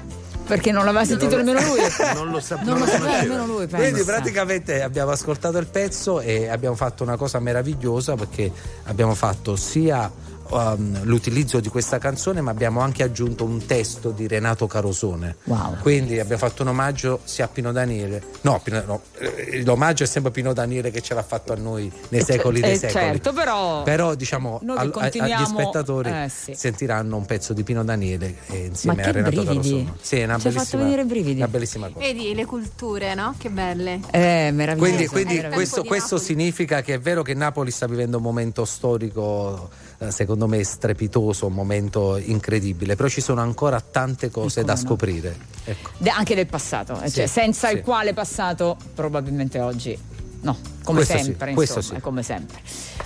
Perché 0.46 0.70
non 0.70 0.84
l'aveva 0.84 1.04
sentito 1.04 1.36
nemmeno 1.36 1.60
lui. 1.60 1.80
Non 2.14 2.30
lo 2.30 2.38
sapeva. 2.38 2.70
Non 2.70 2.78
lo 2.78 2.86
sapeva 2.86 3.20
nemmeno 3.20 3.46
lui, 3.46 3.66
pensa. 3.66 3.78
Quindi 3.78 4.04
praticamente 4.04 4.80
abbiamo 4.80 5.10
ascoltato 5.10 5.58
il 5.58 5.66
pezzo 5.66 6.20
e 6.20 6.46
abbiamo 6.46 6.76
fatto 6.76 7.02
una 7.02 7.16
cosa 7.16 7.40
meravigliosa 7.40 8.14
perché 8.14 8.52
abbiamo 8.84 9.14
fatto 9.16 9.56
sia 9.56 10.08
um, 10.51 11.02
l'utilizzo 11.05 11.60
di 11.60 11.68
questa 11.68 11.98
canzone 11.98 12.40
ma 12.40 12.51
abbiamo 12.51 12.81
anche 12.81 13.02
aggiunto 13.02 13.44
un 13.44 13.64
testo 13.66 14.10
di 14.10 14.27
Renato 14.27 14.66
Carosone. 14.66 15.36
Wow. 15.44 15.78
Quindi 15.81 16.18
abbiamo 16.20 16.40
fatto 16.40 16.62
un 16.62 16.68
omaggio 16.68 17.20
sia 17.24 17.44
a 17.44 17.48
Pino 17.48 17.73
Daniele. 17.73 18.23
No, 18.43 18.60
Pino- 18.62 18.82
no, 18.86 19.01
eh, 19.18 19.62
l'omaggio 19.64 20.05
è 20.05 20.06
sempre 20.06 20.31
Pino 20.31 20.52
Daniele 20.52 20.90
che 20.90 21.01
ce 21.01 21.14
l'ha 21.14 21.23
fatto 21.23 21.52
a 21.52 21.56
noi 21.56 21.90
nei 22.09 22.23
secoli 22.23 22.60
dei 22.60 22.73
Eh, 22.73 22.77
secoli. 22.78 22.93
certo, 23.05 23.32
però- 23.32 23.82
Però 23.82 24.14
diciamo 24.14 24.60
al- 24.66 24.77
a- 24.77 24.81
agli 24.81 24.90
continuiamo- 24.90 25.47
spettatori 25.59 26.10
eh, 26.10 26.28
sì. 26.28 26.55
sentiranno 26.55 27.16
un 27.16 27.27
pezzo 27.27 27.52
di 27.52 27.62
Pino 27.62 27.85
Daniele 27.85 28.35
eh, 28.48 28.66
insieme 28.66 29.02
Ma 29.02 29.09
a 29.09 29.12
Renato 29.12 29.31
brividi. 29.43 29.55
Carosone. 29.68 29.93
Sì, 30.01 30.16
è 30.16 30.24
una 30.24 30.35
Ci 30.35 30.40
fatto 30.43 30.55
bellissima, 30.55 30.82
venire 30.82 31.02
i 31.02 31.05
brividi. 31.05 31.36
una 31.39 31.48
bellissima 31.48 31.89
cosa. 31.89 32.06
Vedi 32.06 32.35
le 32.35 32.44
culture, 32.44 33.14
no? 33.14 33.35
Che 33.39 33.51
belle. 33.51 34.01
Eh, 34.10 34.51
meraviglioso. 34.52 34.77
Quindi, 34.77 35.06
quindi 35.09 35.55
questo, 35.55 35.85
questo 35.85 36.18
significa 36.18 36.81
che 36.82 36.94
è 36.94 36.98
vero 37.01 37.23
che 37.23 37.35
Napoli 37.35 37.70
sta 37.70 37.86
vivendo 37.86 38.16
un 38.18 38.23
momento 38.23 38.64
storico, 38.64 39.70
eh, 39.73 39.85
secondo 40.09 40.47
me 40.47 40.62
strepitoso, 40.62 41.47
un 41.47 41.52
momento 41.55 42.16
incredibile, 42.16 42.97
però 42.97 43.09
ci 43.09 43.20
sono 43.20 43.40
ancora 43.40 43.81
tante 43.81 44.31
cose 44.31 44.64
da 44.64 44.77
scoprire. 44.77 45.36
Ecco. 45.64 45.90
De- 45.98 46.10
anche 46.10 46.35
del 46.35 46.47
passato, 46.47 47.01
eh, 47.01 47.09
Sì, 47.09 47.16
cioè, 47.16 47.27
senza 47.27 47.68
sì. 47.68 47.74
il 47.77 47.81
quale 47.82 48.12
passato 48.14 48.77
probabilmente 48.94 49.60
oggi 49.60 49.98
no, 50.43 50.56
come 50.86 50.98
Questo 51.04 51.18
sì, 51.18 51.24
sempre, 51.24 51.52
questo 51.52 51.78
insomma, 51.78 51.96
sì. 51.98 52.02
come 52.04 52.22
sempre. 52.22 52.58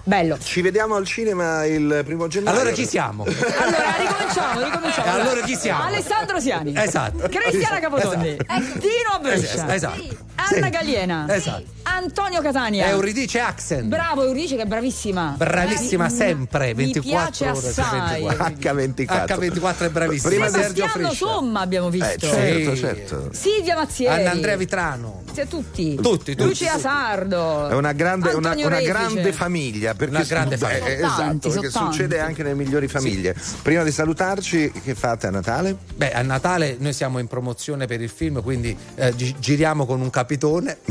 Bello. 0.05 0.39
Ci 0.39 0.61
vediamo 0.61 0.97
al 0.97 1.07
cinema 1.07 1.65
il 1.65 2.03
primo 2.05 2.29
gennaio. 2.29 2.57
Allora 2.61 2.75
chi 2.75 2.87
siamo? 2.87 3.25
Allora 3.25 3.95
ricominciamo, 3.99 4.63
ricominciamo. 4.65 5.11
Allora 5.11 5.41
chi 5.41 5.57
siamo? 5.57 5.83
Alessandro 5.85 6.41
Siani. 6.41 6.75
Esatto. 6.77 7.29
Cristiana 7.29 7.81
Capotondi. 7.81 8.29
Esatto. 8.29 8.79
Dino 8.79 9.19
Brescia. 9.23 9.53
Esatto, 9.55 9.73
esatto. 9.73 10.29
Anna 10.35 10.65
Sì. 10.67 10.71
Galliena. 10.71 11.27
Esatto. 11.35 11.65
Antonio 11.83 12.41
Catania. 12.43 12.87
Euridice 12.89 13.41
Axen. 13.41 13.89
Bravo 13.89 14.23
Euridice 14.25 14.57
che 14.57 14.63
è 14.63 14.67
bravissima. 14.67 15.35
Bravissima 15.37 16.05
Mi- 16.05 16.11
sempre, 16.11 16.67
mi 16.69 16.75
24 16.93 17.03
piace 17.03 17.49
ore 17.49 17.73
su 17.73 17.81
assai. 17.81 18.23
24. 18.23 18.55
H24. 18.73 19.25
H24 19.27 19.79
è 19.87 19.91
bravissima. 19.91 20.29
Prima 20.31 20.49
Sergio 20.49 20.87
Friscia. 20.89 21.13
Somma 21.15 21.61
abbiamo 21.61 21.89
visto. 21.91 22.07
Eh, 22.15 22.19
certo, 22.19 22.75
Sì. 22.75 22.81
certo. 22.81 23.29
Silvia 23.33 23.75
Mazzieri. 23.77 24.21
Anna 24.21 24.31
Andrea 24.31 24.57
Vitrano. 24.57 25.23
Sì, 25.33 25.47
tutti. 25.49 25.95
Tutti, 25.97 26.35
tutti, 26.35 26.43
Lucia. 26.49 26.79
Sardo. 26.79 27.69
È 27.71 27.75
una 27.75 27.93
grande, 27.93 28.33
una, 28.33 28.53
una 28.57 28.81
grande 28.81 29.33
famiglia. 29.33 29.95
Perché 29.95 30.15
Una 30.17 30.25
grande 30.25 30.57
su- 30.59 30.65
famiglia. 30.65 30.87
eh, 30.87 30.93
esatto, 30.95 31.21
tanti, 31.21 31.49
perché 31.51 31.71
succede 31.71 32.17
tanti. 32.17 32.29
anche 32.31 32.43
nelle 32.43 32.55
migliori 32.57 32.89
famiglie. 32.89 33.37
Prima 33.63 33.85
di 33.85 33.93
salutarci, 33.93 34.73
che 34.83 34.95
fate 34.97 35.29
a 35.29 35.31
Natale? 35.31 35.77
Beh, 35.95 36.11
a 36.13 36.23
Natale 36.23 36.77
noi 36.81 36.93
siamo 36.93 37.21
in 37.21 37.29
promozione 37.29 37.87
per 37.87 38.01
il 38.01 38.09
film, 38.09 38.43
quindi 38.43 38.77
eh, 38.97 39.15
gi- 39.15 39.37
giriamo 39.39 39.87
con 39.87 40.01
un 40.01 40.11
capitone. 40.11 40.79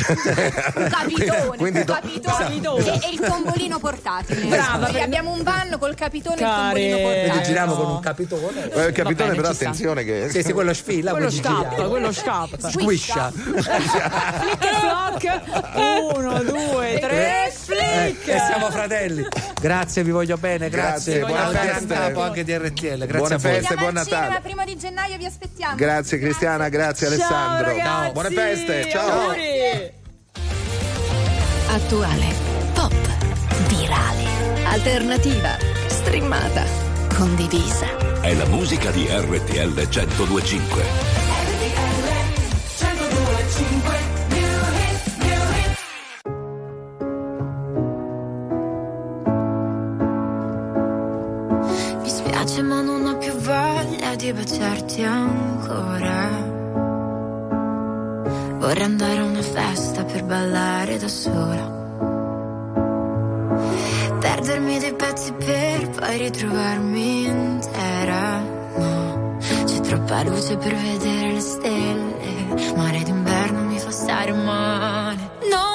Un 0.79 0.89
capitone, 0.89 1.57
Quindi 1.57 1.79
un 1.79 1.85
do- 1.85 1.93
capitone. 1.93 2.85
E, 2.85 2.99
e 3.07 3.11
il 3.13 3.19
tombolino 3.19 3.79
portatile. 3.79 4.45
Brava, 4.45 4.85
perché- 4.85 5.01
abbiamo 5.01 5.31
un 5.33 5.43
van 5.43 5.75
col 5.79 5.95
capitone 5.95 6.35
e 6.35 6.39
il 6.39 6.45
Care- 6.45 6.61
tombolino 6.61 6.95
Quindi 6.95 7.01
portatile. 7.19 7.43
giriamo 7.45 7.75
con 7.75 7.89
un 7.89 7.99
capitone. 7.99 8.63
Eh, 8.71 8.85
il 8.85 8.93
capitone, 8.93 9.13
bene, 9.13 9.35
però 9.35 9.53
sta. 9.53 9.65
attenzione 9.65 10.03
che. 10.05 10.29
Sì, 10.29 10.43
sì, 10.43 10.53
quello 10.53 10.73
sfila. 10.73 11.11
Quello 11.11 11.27
quindi 11.27 11.43
scappa, 11.45 11.83
quello 11.83 12.11
scappa. 12.13 12.69
Squiscia. 12.69 13.31
Flick 13.35 14.63
e 14.63 14.75
flock. 14.79 16.15
Uno, 16.15 16.43
due, 16.43 16.68
tre, 16.99 17.53
flick. 17.53 18.27
Eh, 18.27 18.35
e 18.35 18.39
siamo 18.39 18.69
fratelli. 18.71 19.25
Grazie, 19.59 20.03
vi 20.03 20.11
voglio 20.11 20.37
bene, 20.37 20.69
grazie. 20.69 21.19
Grazie, 21.19 21.33
buone 21.33 21.59
Al 21.59 21.67
feste. 21.73 21.93
capo 21.93 22.21
anche 22.21 22.43
di 22.43 22.55
RTL. 22.57 22.97
Grazie 23.05 23.17
Buone 23.17 23.33
a 23.35 23.37
voi. 23.37 23.51
feste, 23.51 23.75
buon 23.75 23.93
Natale. 23.93 24.39
primo 24.41 24.63
di 24.63 24.77
gennaio 24.77 25.17
vi 25.17 25.25
aspettiamo. 25.25 25.75
Grazie 25.75 26.19
Cristiana, 26.19 26.69
grazie 26.69 27.07
Alessandro. 27.07 27.65
ragazzi, 27.67 28.11
Buone 28.11 28.29
feste, 28.29 28.89
ciao. 28.89 29.19
auguri. 29.21 29.97
Attuale, 31.71 32.25
pop, 32.73 32.93
virale, 33.67 34.23
alternativa, 34.65 35.55
streamata, 35.87 36.63
condivisa. 37.15 37.85
È 38.21 38.33
la 38.33 38.45
musica 38.47 38.89
di 38.91 39.07
RTL 39.09 39.73
1025. 39.73 41.18
Baciarti 54.49 55.03
ancora. 55.03 56.27
Vorrei 58.57 58.83
andare 58.83 59.19
a 59.19 59.25
una 59.25 59.41
festa 59.41 60.03
per 60.03 60.23
ballare 60.23 60.97
da 60.97 61.07
sola. 61.07 61.77
Perdermi 64.19 64.79
dei 64.79 64.93
pezzi 64.93 65.33
per 65.33 65.89
poi 65.89 66.17
ritrovarmi 66.17 67.25
intera. 67.25 68.39
No, 68.39 69.37
c'è 69.65 69.79
troppa 69.81 70.23
luce 70.23 70.57
per 70.57 70.75
vedere 70.75 71.31
le 71.33 71.41
stelle. 71.41 72.73
Mare 72.75 73.03
d'inverno 73.03 73.61
mi 73.61 73.77
fa 73.77 73.91
stare 73.91 74.33
male. 74.33 75.17
Non 75.51 75.68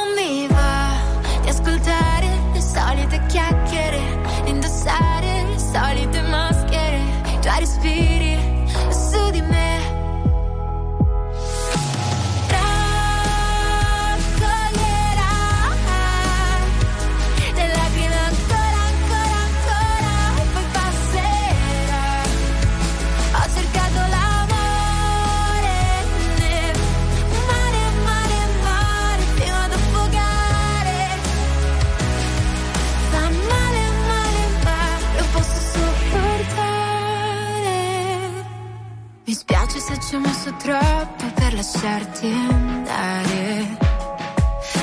ho 40.14 40.20
messo 40.20 40.54
troppo 40.56 41.24
per 41.34 41.54
lasciarti 41.54 42.26
andare. 42.26 43.76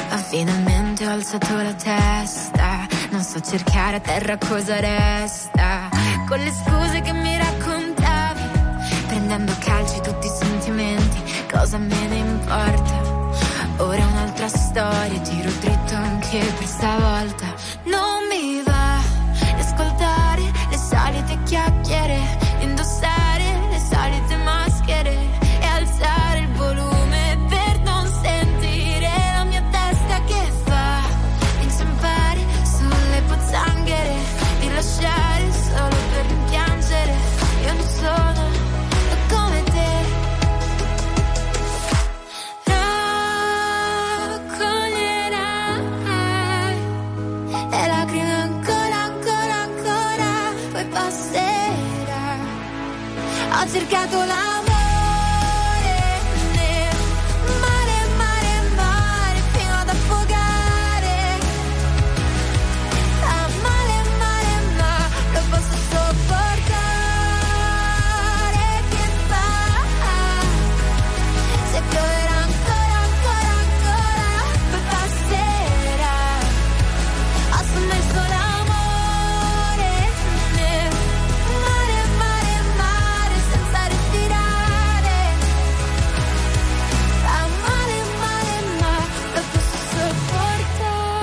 Ma 0.10 0.18
finalmente 0.18 1.08
ho 1.08 1.12
alzato 1.12 1.56
la 1.56 1.74
testa. 1.74 2.88
Non 3.12 3.24
so 3.24 3.40
cercare 3.40 3.98
a 3.98 4.00
terra 4.00 4.38
cosa 4.38 4.80
resta. 4.80 5.90
Con 6.28 6.40
le 6.40 6.52
scuse 6.52 7.02
che 7.02 7.14
mi 7.14 7.38
raccontavi. 7.38 8.42
Prendendo 9.08 9.54
calci 9.60 10.02
tutti 10.02 10.28
i 10.28 10.32
sentimenti. 10.32 11.22
Cosa 11.50 11.78
me 11.78 12.08
ne 12.08 12.18
importa? 12.18 13.02
Ora 13.78 13.98
è 13.98 14.06
un'altra 14.06 14.48
storia. 14.48 15.20
Tiro 15.20 15.52
dritto 15.60 15.96
anche 15.96 16.40
per 16.40 16.68
stavolta. 16.68 17.51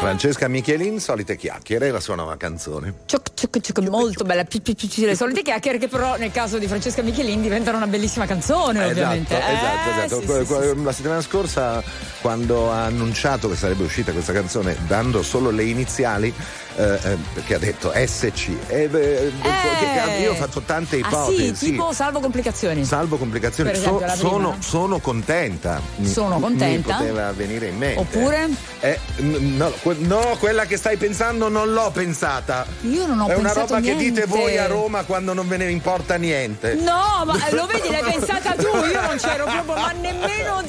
Francesca 0.08 0.48
Michelin, 0.48 1.00
solite 1.00 1.36
chiacchiere, 1.36 1.90
la 1.90 2.00
sua 2.00 2.14
nuova 2.14 2.38
canzone. 2.38 2.94
Ciuc, 3.04 3.34
ciuc, 3.34 3.60
ciuc, 3.60 3.78
molto 3.90 4.24
bella, 4.24 4.42
pi, 4.44 4.62
pi, 4.62 4.74
pi, 4.74 5.04
le 5.04 5.14
solite 5.14 5.42
chiacchiere 5.42 5.76
che 5.76 5.86
però 5.86 6.16
nel 6.16 6.30
caso 6.30 6.56
di 6.56 6.66
Francesca 6.66 7.02
Michelin 7.02 7.42
diventano 7.42 7.76
una 7.76 7.86
bellissima 7.86 8.24
canzone 8.24 8.86
ovviamente. 8.86 9.36
Esatto, 9.36 9.50
Eh, 9.50 9.54
esatto, 9.54 9.90
esatto. 9.90 10.20
sì, 10.22 10.26
Que- 10.26 10.38
sì, 10.46 10.54
que- 10.54 10.74
sì, 10.76 10.82
La 10.82 10.92
settimana 10.92 11.20
scorsa, 11.20 11.82
quando 12.22 12.72
ha 12.72 12.84
annunciato 12.86 13.50
che 13.50 13.56
sarebbe 13.56 13.82
uscita 13.84 14.10
questa 14.12 14.32
canzone, 14.32 14.78
dando 14.86 15.22
solo 15.22 15.50
le 15.50 15.64
iniziali, 15.64 16.32
eh, 16.78 16.98
eh, 17.12 17.16
perché 17.34 17.54
ha 17.54 17.58
detto 17.58 17.92
SC. 17.92 18.50
eh, 18.68 18.86
beh, 18.88 19.32
che- 19.42 20.22
io 20.22 20.30
ho 20.30 20.34
fatto 20.36 20.60
tante 20.60 20.96
Ah 20.96 20.98
ipotesi. 21.00 21.54
sì, 21.56 21.70
tipo 21.72 21.92
salvo 21.92 22.20
complicazioni. 22.20 22.84
Salvo 22.84 23.16
complicazioni, 23.16 23.70
esempio, 23.70 24.08
So- 24.08 24.16
sono, 24.16 24.38
no? 24.38 24.56
sono 24.60 24.98
contenta. 25.00 25.80
Sono 26.04 26.38
contenta. 26.38 26.92
Mi 26.94 26.98
poteva 27.06 27.32
venire 27.32 27.66
in 27.66 27.76
mente. 27.78 28.00
Oppure? 28.00 28.48
Eh, 28.80 28.98
no, 29.16 29.72
que- 29.82 29.96
no, 29.98 30.36
quella 30.38 30.66
che 30.66 30.76
stai 30.76 30.96
pensando 30.96 31.48
non 31.48 31.72
l'ho 31.72 31.90
pensata. 31.90 32.64
Io 32.82 33.06
non 33.06 33.20
ho 33.20 33.26
È 33.28 33.34
una 33.34 33.50
pensato 33.52 33.74
roba 33.74 33.80
che 33.80 33.94
niente. 33.94 34.04
dite 34.22 34.26
voi 34.26 34.56
a 34.56 34.66
Roma 34.66 35.02
quando 35.02 35.32
non 35.34 35.48
ve 35.48 35.56
ne 35.56 35.70
importa 35.70 36.14
niente. 36.16 36.74
No, 36.74 37.24
ma 37.24 37.46
eh, 37.48 37.54
lo 37.54 37.66
vedi, 37.66 37.90
l'hai 37.90 38.02
pensata 38.12 38.52
tu, 38.52 38.66
io 38.66 39.00
non 39.00 39.16
c'ero 39.16 39.44
proprio, 39.44 39.74
ma 39.74 39.92
nemmeno 39.92 40.62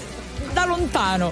da 0.53 0.65
lontano. 0.65 1.31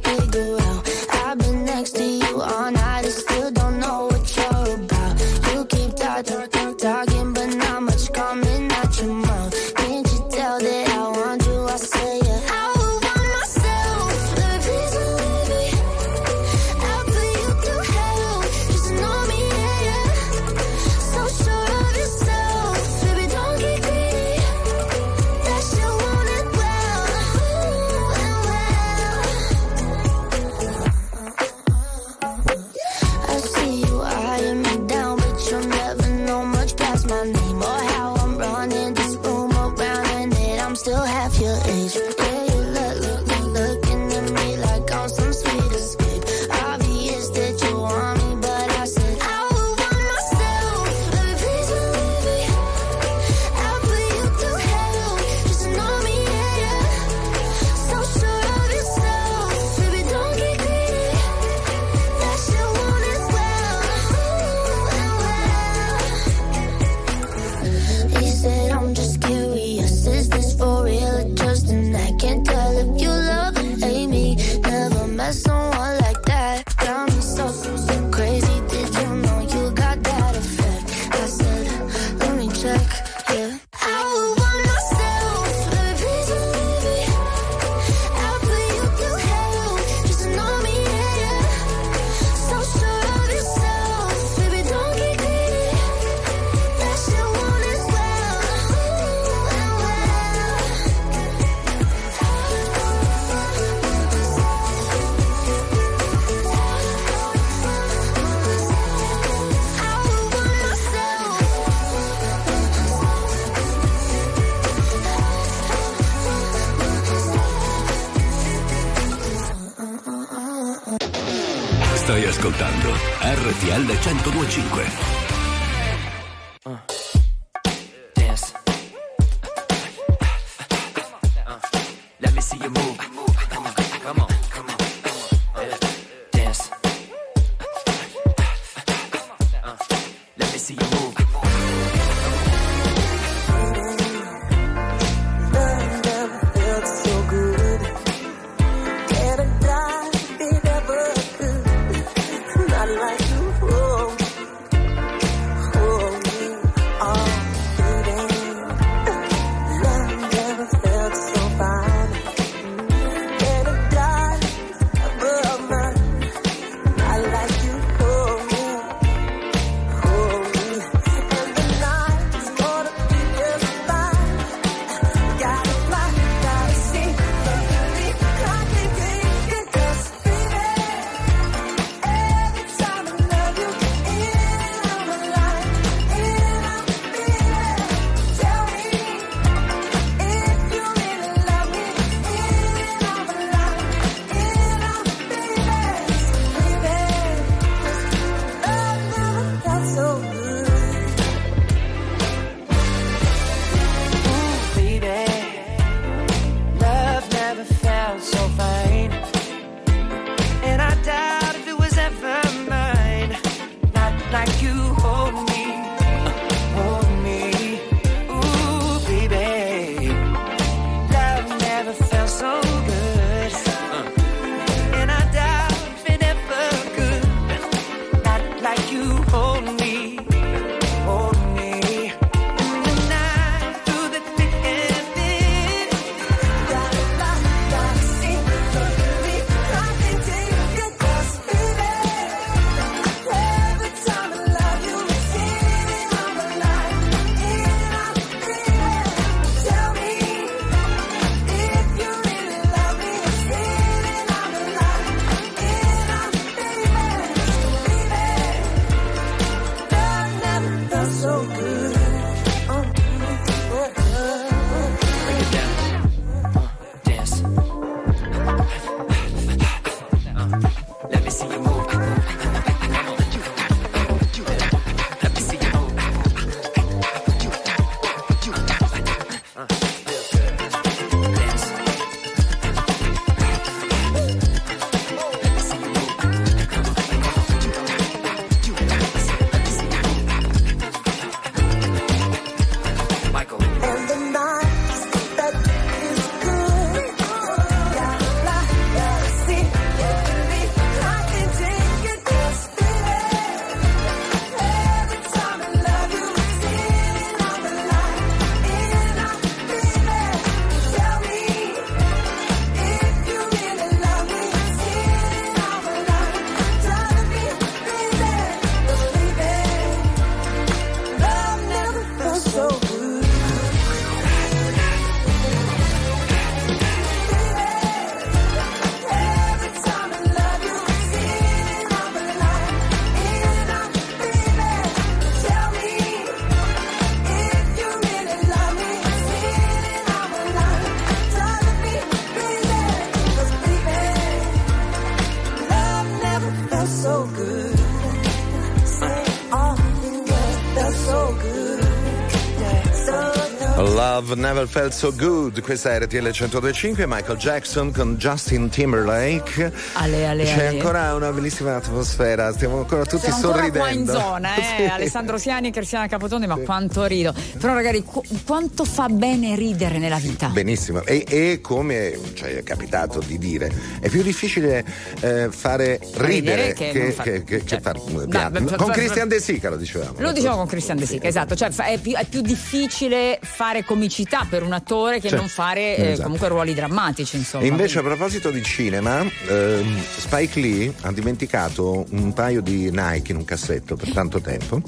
Love 354.31 354.41
Never 354.41 354.65
Felt 354.65 354.93
So 354.93 355.13
Good, 355.13 355.61
questa 355.61 355.91
è 355.91 355.99
RTL 355.99 356.29
125, 356.29 357.05
Michael 357.05 357.37
Jackson 357.37 357.91
con 357.91 358.15
Justin 358.15 358.69
Timberlake. 358.69 359.73
Ale, 359.93 360.25
ale, 360.25 360.45
C'è 360.45 360.53
ale. 360.53 360.67
ancora 360.67 361.13
una 361.15 361.33
bellissima 361.33 361.75
atmosfera, 361.75 362.53
stiamo 362.53 362.77
ancora 362.77 363.03
tutti 363.03 363.23
Siamo 363.23 363.39
sorridendo. 363.39 363.83
Siamo 363.83 363.89
qua 363.89 363.91
in 363.91 364.05
zona, 364.05 364.55
eh? 364.55 364.63
sì. 364.77 364.83
Alessandro 364.85 365.37
Siani 365.37 365.67
e 365.67 365.71
Cristiana 365.71 366.07
Capotondi, 366.07 366.47
ma 366.47 366.55
sì. 366.55 366.63
quanto 366.63 367.03
rido. 367.05 367.33
Però 367.59 367.73
ragazzi, 367.73 368.03
qu- 368.03 368.25
quanto 368.45 368.85
fa 368.85 369.09
bene 369.09 369.53
ridere 369.57 369.97
nella 369.97 370.15
vita. 370.15 370.47
Benissimo, 370.47 371.03
e, 371.03 371.25
e 371.27 371.59
come 371.59 372.17
ci 372.27 372.35
cioè, 372.35 372.55
è 372.55 372.63
capitato 372.63 373.19
di 373.19 373.37
dire, 373.37 373.69
è 373.99 374.07
più 374.07 374.21
difficile 374.21 374.85
eh, 375.21 375.49
fare 375.51 375.99
ridere, 376.15 376.29
ridere 376.31 376.73
che, 376.73 376.91
che, 376.91 377.11
far... 377.11 377.25
che, 377.25 377.43
che 377.43 377.65
certo. 377.65 377.99
far 377.99 378.27
piano. 378.27 378.59
No, 378.59 378.75
con 378.75 378.91
Christian 378.91 379.27
De 379.27 379.39
Sica 379.39 379.69
lo 379.69 379.77
dicevamo. 379.77 380.15
Lo 380.17 380.29
eh, 380.29 380.33
dicevamo 380.33 380.57
con 380.57 380.67
Christian 380.67 380.97
De 380.97 381.05
Sica, 381.05 381.21
sì. 381.21 381.27
esatto. 381.27 381.55
Cioè, 381.55 381.69
è, 381.69 381.97
più, 381.99 382.13
è, 382.13 382.25
più, 382.25 382.41
difficile 382.41 383.39
fare 383.41 383.83
comicità 383.83 384.45
per 384.49 384.63
un 384.63 384.73
attore 384.73 385.19
che 385.19 385.29
cioè, 385.29 385.37
non 385.37 385.47
certo. 385.47 385.61
fare 385.61 385.95
eh, 385.95 386.05
esatto. 386.07 386.23
comunque 386.23 386.47
ruoli 386.47 386.73
drammatici. 386.73 387.37
Insomma. 387.37 387.65
Invece, 387.65 387.99
a 387.99 388.01
proposito 388.01 388.49
di 388.49 388.63
cinema, 388.63 389.21
ehm, 389.21 390.03
Spike 390.17 390.59
Lee 390.59 390.93
ha 391.01 391.11
dimenticato 391.11 392.05
un 392.09 392.33
paio 392.33 392.61
di 392.61 392.89
Nike 392.91 393.31
in 393.31 393.37
un 393.37 393.45
cassetto 393.45 393.95
per 393.95 394.11
tanto 394.11 394.41
tempo. 394.41 394.81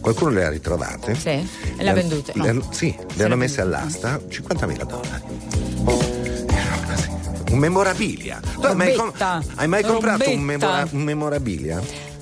Qualcuno 0.00 0.30
le 0.30 0.44
ha 0.44 0.50
ritrovate. 0.50 1.14
Sì, 1.14 1.28
e 1.28 1.46
le 1.78 1.88
ha 1.88 1.92
vendute. 1.92 2.32
No. 2.34 2.44
Le, 2.44 2.62
sì, 2.70 2.94
le 3.14 3.24
hanno 3.24 3.36
messe 3.36 3.60
all'asta 3.60 4.18
50.000 4.18 4.84
dollari 4.84 4.99
un 7.50 7.58
memorabilia. 7.58 8.40
Tu 8.40 8.66
hai 8.66 8.74
mai, 8.74 8.94
com- 8.94 9.12
hai 9.56 9.68
mai 9.68 9.82
comprato 9.82 10.30
un, 10.30 10.40
memora- 10.40 10.88
un 10.90 11.02
memorabilia? 11.02 11.80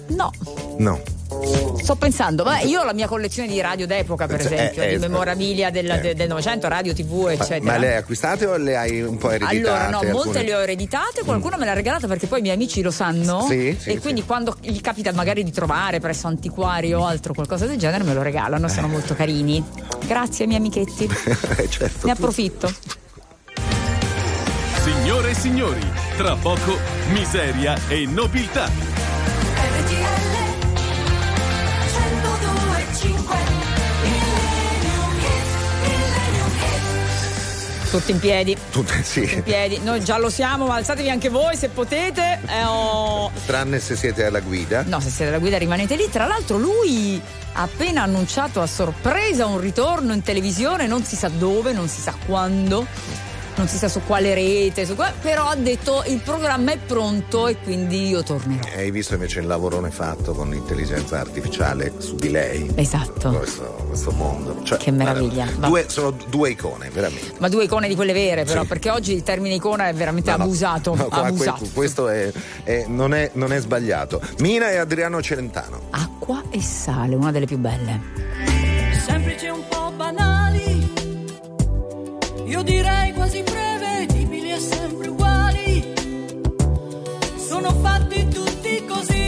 No. 0.09 0.33
No. 0.79 1.01
Sto 1.83 1.95
pensando, 1.97 2.43
ma 2.43 2.61
io 2.61 2.81
ho 2.81 2.85
la 2.85 2.95
mia 2.95 3.07
collezione 3.07 3.49
di 3.49 3.61
radio 3.61 3.87
d'epoca, 3.87 4.27
per 4.27 4.41
eh, 4.41 4.43
cioè, 4.43 4.53
esempio, 4.53 4.83
eh, 4.83 4.89
di 4.89 4.95
eh, 4.95 4.99
memorabilia 4.99 5.71
del, 5.71 5.91
eh. 5.91 6.15
del, 6.15 6.29
Novecento, 6.29 6.69
radio, 6.69 6.95
tv, 6.95 7.29
eccetera. 7.29 7.65
Ma, 7.65 7.73
ma 7.73 7.79
le 7.79 7.89
hai 7.89 7.97
acquistate 7.97 8.47
o 8.47 8.57
le 8.57 8.77
hai 8.77 9.03
un 9.03 9.19
po' 9.19 9.31
ereditate? 9.31 9.59
Allora, 9.59 9.89
no, 9.91 9.99
alcune... 9.99 10.13
molte 10.13 10.43
le 10.43 10.55
ho 10.55 10.61
ereditate, 10.61 11.23
qualcuno 11.25 11.57
mm. 11.57 11.61
me 11.61 11.67
l'ha 11.67 11.75
regalata 11.75 12.07
perché 12.07 12.27
poi 12.27 12.39
i 12.39 12.43
miei 12.43 12.55
amici 12.55 12.81
lo 12.81 12.91
sanno. 12.91 13.45
Sì, 13.47 13.77
sì, 13.79 13.91
e 13.91 13.99
quindi 14.01 14.23
sì. 14.23 14.27
quando 14.27 14.57
gli 14.61 14.81
capita 14.81 15.13
magari 15.13 15.45
di 15.45 15.53
trovare 15.53 16.01
presso 16.01 16.27
antiquari 16.27 16.95
o 16.95 17.05
altro 17.05 17.35
qualcosa 17.35 17.67
del 17.67 17.77
genere, 17.77 18.05
me 18.05 18.15
lo 18.15 18.23
regalano, 18.23 18.67
sono 18.69 18.87
eh. 18.87 18.91
molto 18.91 19.15
carini. 19.15 19.63
Grazie, 20.07 20.47
miei 20.47 20.59
amichetti. 20.59 21.09
certo. 21.69 22.07
Ne 22.07 22.13
approfitto. 22.13 22.73
Signore 25.09 25.30
e 25.30 25.35
signori, 25.35 25.93
tra 26.18 26.36
poco 26.36 26.78
miseria 27.12 27.78
e 27.89 28.05
nobiltà. 28.05 28.68
Tutti 37.90 38.10
in 38.10 38.18
piedi. 38.18 38.55
Tutte, 38.70 39.02
sì. 39.02 39.32
In 39.32 39.43
piedi. 39.44 39.80
Noi 39.82 40.05
già 40.05 40.18
lo 40.18 40.28
siamo, 40.28 40.66
ma 40.66 40.74
alzatevi 40.74 41.09
anche 41.09 41.30
voi 41.30 41.56
se 41.56 41.70
potete. 41.70 42.40
Eh, 42.47 42.64
oh. 42.66 43.30
Tranne 43.47 43.80
se 43.80 43.97
siete 43.97 44.26
alla 44.26 44.40
guida. 44.40 44.85
No, 44.86 45.01
se 45.01 45.09
siete 45.09 45.30
alla 45.30 45.40
guida 45.40 45.56
rimanete 45.56 45.97
lì. 45.97 46.10
Tra 46.10 46.26
l'altro 46.26 46.59
lui 46.59 47.18
ha 47.55 47.62
appena 47.62 48.02
annunciato 48.02 48.60
a 48.60 48.66
sorpresa 48.66 49.47
un 49.47 49.59
ritorno 49.59 50.12
in 50.12 50.20
televisione, 50.20 50.86
non 50.86 51.02
si 51.02 51.16
sa 51.16 51.28
dove, 51.28 51.72
non 51.72 51.89
si 51.89 52.02
sa 52.02 52.14
quando, 52.26 52.86
non 53.59 53.66
si 53.68 53.76
sa 53.76 53.89
su 53.89 54.01
quale 54.06 54.35
rete, 54.35 54.86
su 54.86 54.94
qua- 54.94 55.12
però 55.20 55.48
ha 55.48 55.56
detto 55.56 56.05
il 56.06 56.20
programma 56.20 56.72
è 56.72 56.78
pronto 56.78 57.48
e 57.48 57.56
quindi 57.59 58.09
io 58.09 58.22
tornerò. 58.22 58.66
E 58.68 58.78
Hai 58.82 58.90
visto 58.90 59.14
invece 59.14 59.40
il 59.40 59.47
lavorone 59.47 59.90
fatto 59.90 60.32
con 60.32 60.51
l'intelligenza 60.51 61.18
artificiale 61.20 61.93
su 61.98 62.14
di 62.14 62.30
lei? 62.30 62.70
Esatto. 62.76 63.30
Questo, 63.30 63.85
questo 63.89 64.10
mondo. 64.12 64.62
Cioè, 64.62 64.78
Che 64.78 64.90
meraviglia. 64.93 65.47
Due, 65.56 65.86
sono 65.89 66.16
due 66.28 66.51
icone, 66.51 66.89
veramente. 66.90 67.35
Ma 67.39 67.48
due 67.48 67.64
icone 67.64 67.89
di 67.89 67.94
quelle 67.97 68.12
vere, 68.12 68.44
però, 68.44 68.62
Sì. 68.62 68.66
perché 68.68 68.90
oggi 68.90 69.12
il 69.12 69.22
termine 69.24 69.55
icona 69.56 69.89
è 69.89 69.93
veramente 69.94 70.30
No, 70.36 70.44
abusato. 70.44 70.94
No, 70.94 71.05
qua- 71.06 71.24
abusato. 71.24 71.59
que- 71.64 71.70
questo 71.72 72.09
è, 72.09 72.30
è- 72.62 72.85
non, 72.86 73.12
è, 73.12 73.30
non 73.35 73.52
è 73.52 73.60
sbagliato. 73.60 74.20
Mina 74.39 74.70
e 74.70 74.76
Adriano 74.76 75.20
Celentano. 75.20 75.80
Acqua 75.90 76.44
e 76.51 76.60
sale, 76.62 77.14
una 77.16 77.32
delle 77.32 77.47
più 77.47 77.59
belle. 77.59 78.01
semplici 79.05 79.47
e 79.47 79.51
un 79.51 79.62
po' 79.68 79.78
io 82.49 82.62
direi 82.62 83.12
quasi 83.12 83.43
prevedibili 83.43 84.53
e 84.53 84.59
sempre 84.59 85.09
uguali. 85.09 85.95
Sono 87.37 87.70
fatti 87.73 88.27
tutti 88.29 88.85
così 88.87 89.28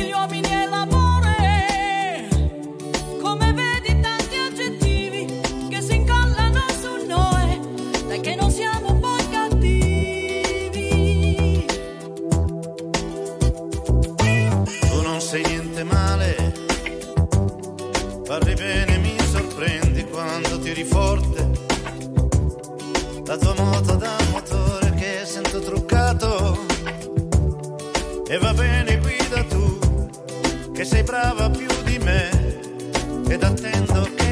La 23.31 23.37
tua 23.37 23.55
moto 23.55 23.95
da 23.95 24.17
motore 24.33 24.93
che 24.95 25.21
sento 25.25 25.61
truccato. 25.61 26.67
E 28.27 28.39
va 28.39 28.53
bene, 28.53 28.99
guida 28.99 29.45
tu, 29.45 29.79
che 30.73 30.85
sei 30.85 31.05
brava 31.05 31.49
più 31.49 31.69
di 31.85 31.97
me. 31.99 32.29
Ed 33.29 33.45
attendo 33.45 34.09
che 34.17 34.30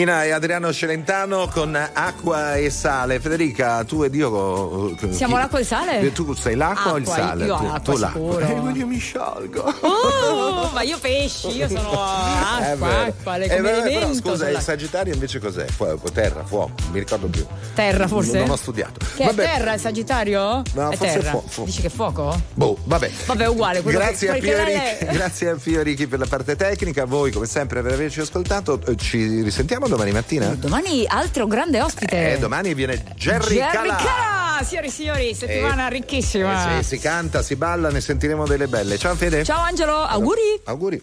Mina 0.00 0.24
e 0.24 0.30
Adriano 0.30 0.72
Celentano 0.72 1.46
con 1.52 1.74
acqua 1.92 2.54
e 2.56 2.70
sale. 2.70 3.20
Federica, 3.20 3.84
tu 3.84 4.02
ed 4.02 4.14
io. 4.14 4.96
eh, 4.98 5.12
Siamo 5.12 5.34
chi- 5.34 5.40
l'acqua 5.42 5.58
e 5.58 5.60
il 5.60 5.66
sale? 5.66 6.12
Tu 6.12 6.32
sei 6.32 6.54
l'acqua 6.56 6.92
o 6.92 6.96
il 6.96 7.02
Acqua, 7.02 7.14
sale? 7.16 7.44
io 7.44 7.56
tu, 7.56 7.64
acqua, 7.66 7.80
tu 7.80 7.96
l'acqua. 7.98 8.40
Eh, 8.40 8.78
io 8.78 8.86
mi 8.86 8.96
sciolgo. 8.96 9.74
Oh, 9.80 10.49
ma 10.72 10.82
io 10.82 10.98
pesci, 10.98 11.48
io 11.56 11.68
sono 11.68 11.90
acqua, 12.02 12.74
vero. 12.88 13.00
acqua, 13.10 13.36
le 13.36 13.44
Eh, 13.46 14.00
come 14.00 14.14
scusa, 14.14 14.48
il 14.48 14.60
Sagittario 14.60 15.12
invece 15.14 15.38
cos'è? 15.38 15.66
Fuoco, 15.66 16.10
terra, 16.10 16.44
fuoco, 16.44 16.72
non 16.82 16.90
mi 16.92 16.98
ricordo 17.00 17.26
più. 17.28 17.44
Terra 17.74 18.06
forse? 18.08 18.38
Non 18.38 18.50
ho 18.50 18.56
studiato. 18.56 19.04
Che 19.16 19.24
Vabbè. 19.24 19.42
è 19.42 19.46
terra 19.46 19.74
il 19.74 19.80
Sagittario? 19.80 20.62
No, 20.74 20.90
è 20.90 20.96
forse 20.96 21.18
terra. 21.18 21.30
fu- 21.30 21.44
fu- 21.48 21.64
Dici 21.64 21.80
che 21.80 21.86
è 21.88 21.90
fuoco? 21.90 22.40
Boh, 22.54 22.76
vabbè. 22.84 23.10
Vabbè, 23.26 23.46
uguale. 23.48 23.82
Grazie 23.82 24.32
che, 24.32 24.38
a, 24.38 24.40
Fiorichi, 24.40 24.78
è- 25.04 25.06
grazie 25.12 25.48
a 25.50 25.58
Fiorichi 25.58 26.06
per 26.08 26.18
la 26.18 26.26
parte 26.26 26.56
tecnica, 26.56 27.02
a 27.02 27.06
voi 27.06 27.30
come 27.32 27.46
sempre 27.46 27.82
per 27.82 27.92
averci 27.92 28.20
ascoltato, 28.20 28.80
Eh, 28.86 28.96
ci 28.96 29.42
risentiamo 29.42 29.88
domani 29.88 30.12
mattina? 30.12 30.46
Domani 30.48 31.04
altro 31.06 31.46
grande 31.46 31.80
ospite. 31.82 32.32
Eh, 32.34 32.38
domani 32.38 32.74
viene 32.74 33.02
Jerry, 33.16 33.54
Jerry 33.56 33.70
Calà. 33.72 33.96
Calà, 33.96 34.29
signori 34.64 34.86
e 34.86 34.90
signori, 34.90 35.34
settimana 35.34 35.86
Eh, 35.86 35.90
ricchissima. 35.90 36.78
Eh 36.78 36.82
sì, 36.82 36.96
si 36.96 36.98
canta, 36.98 37.42
si 37.42 37.56
balla, 37.56 37.90
ne 37.90 38.00
sentiremo 38.00 38.46
delle 38.46 38.66
belle. 38.68 38.98
Ciao 38.98 39.14
Fede. 39.14 39.44
Ciao 39.44 39.60
Angelo, 39.62 39.96
auguri. 39.96 40.60
Auguri. 40.64 41.02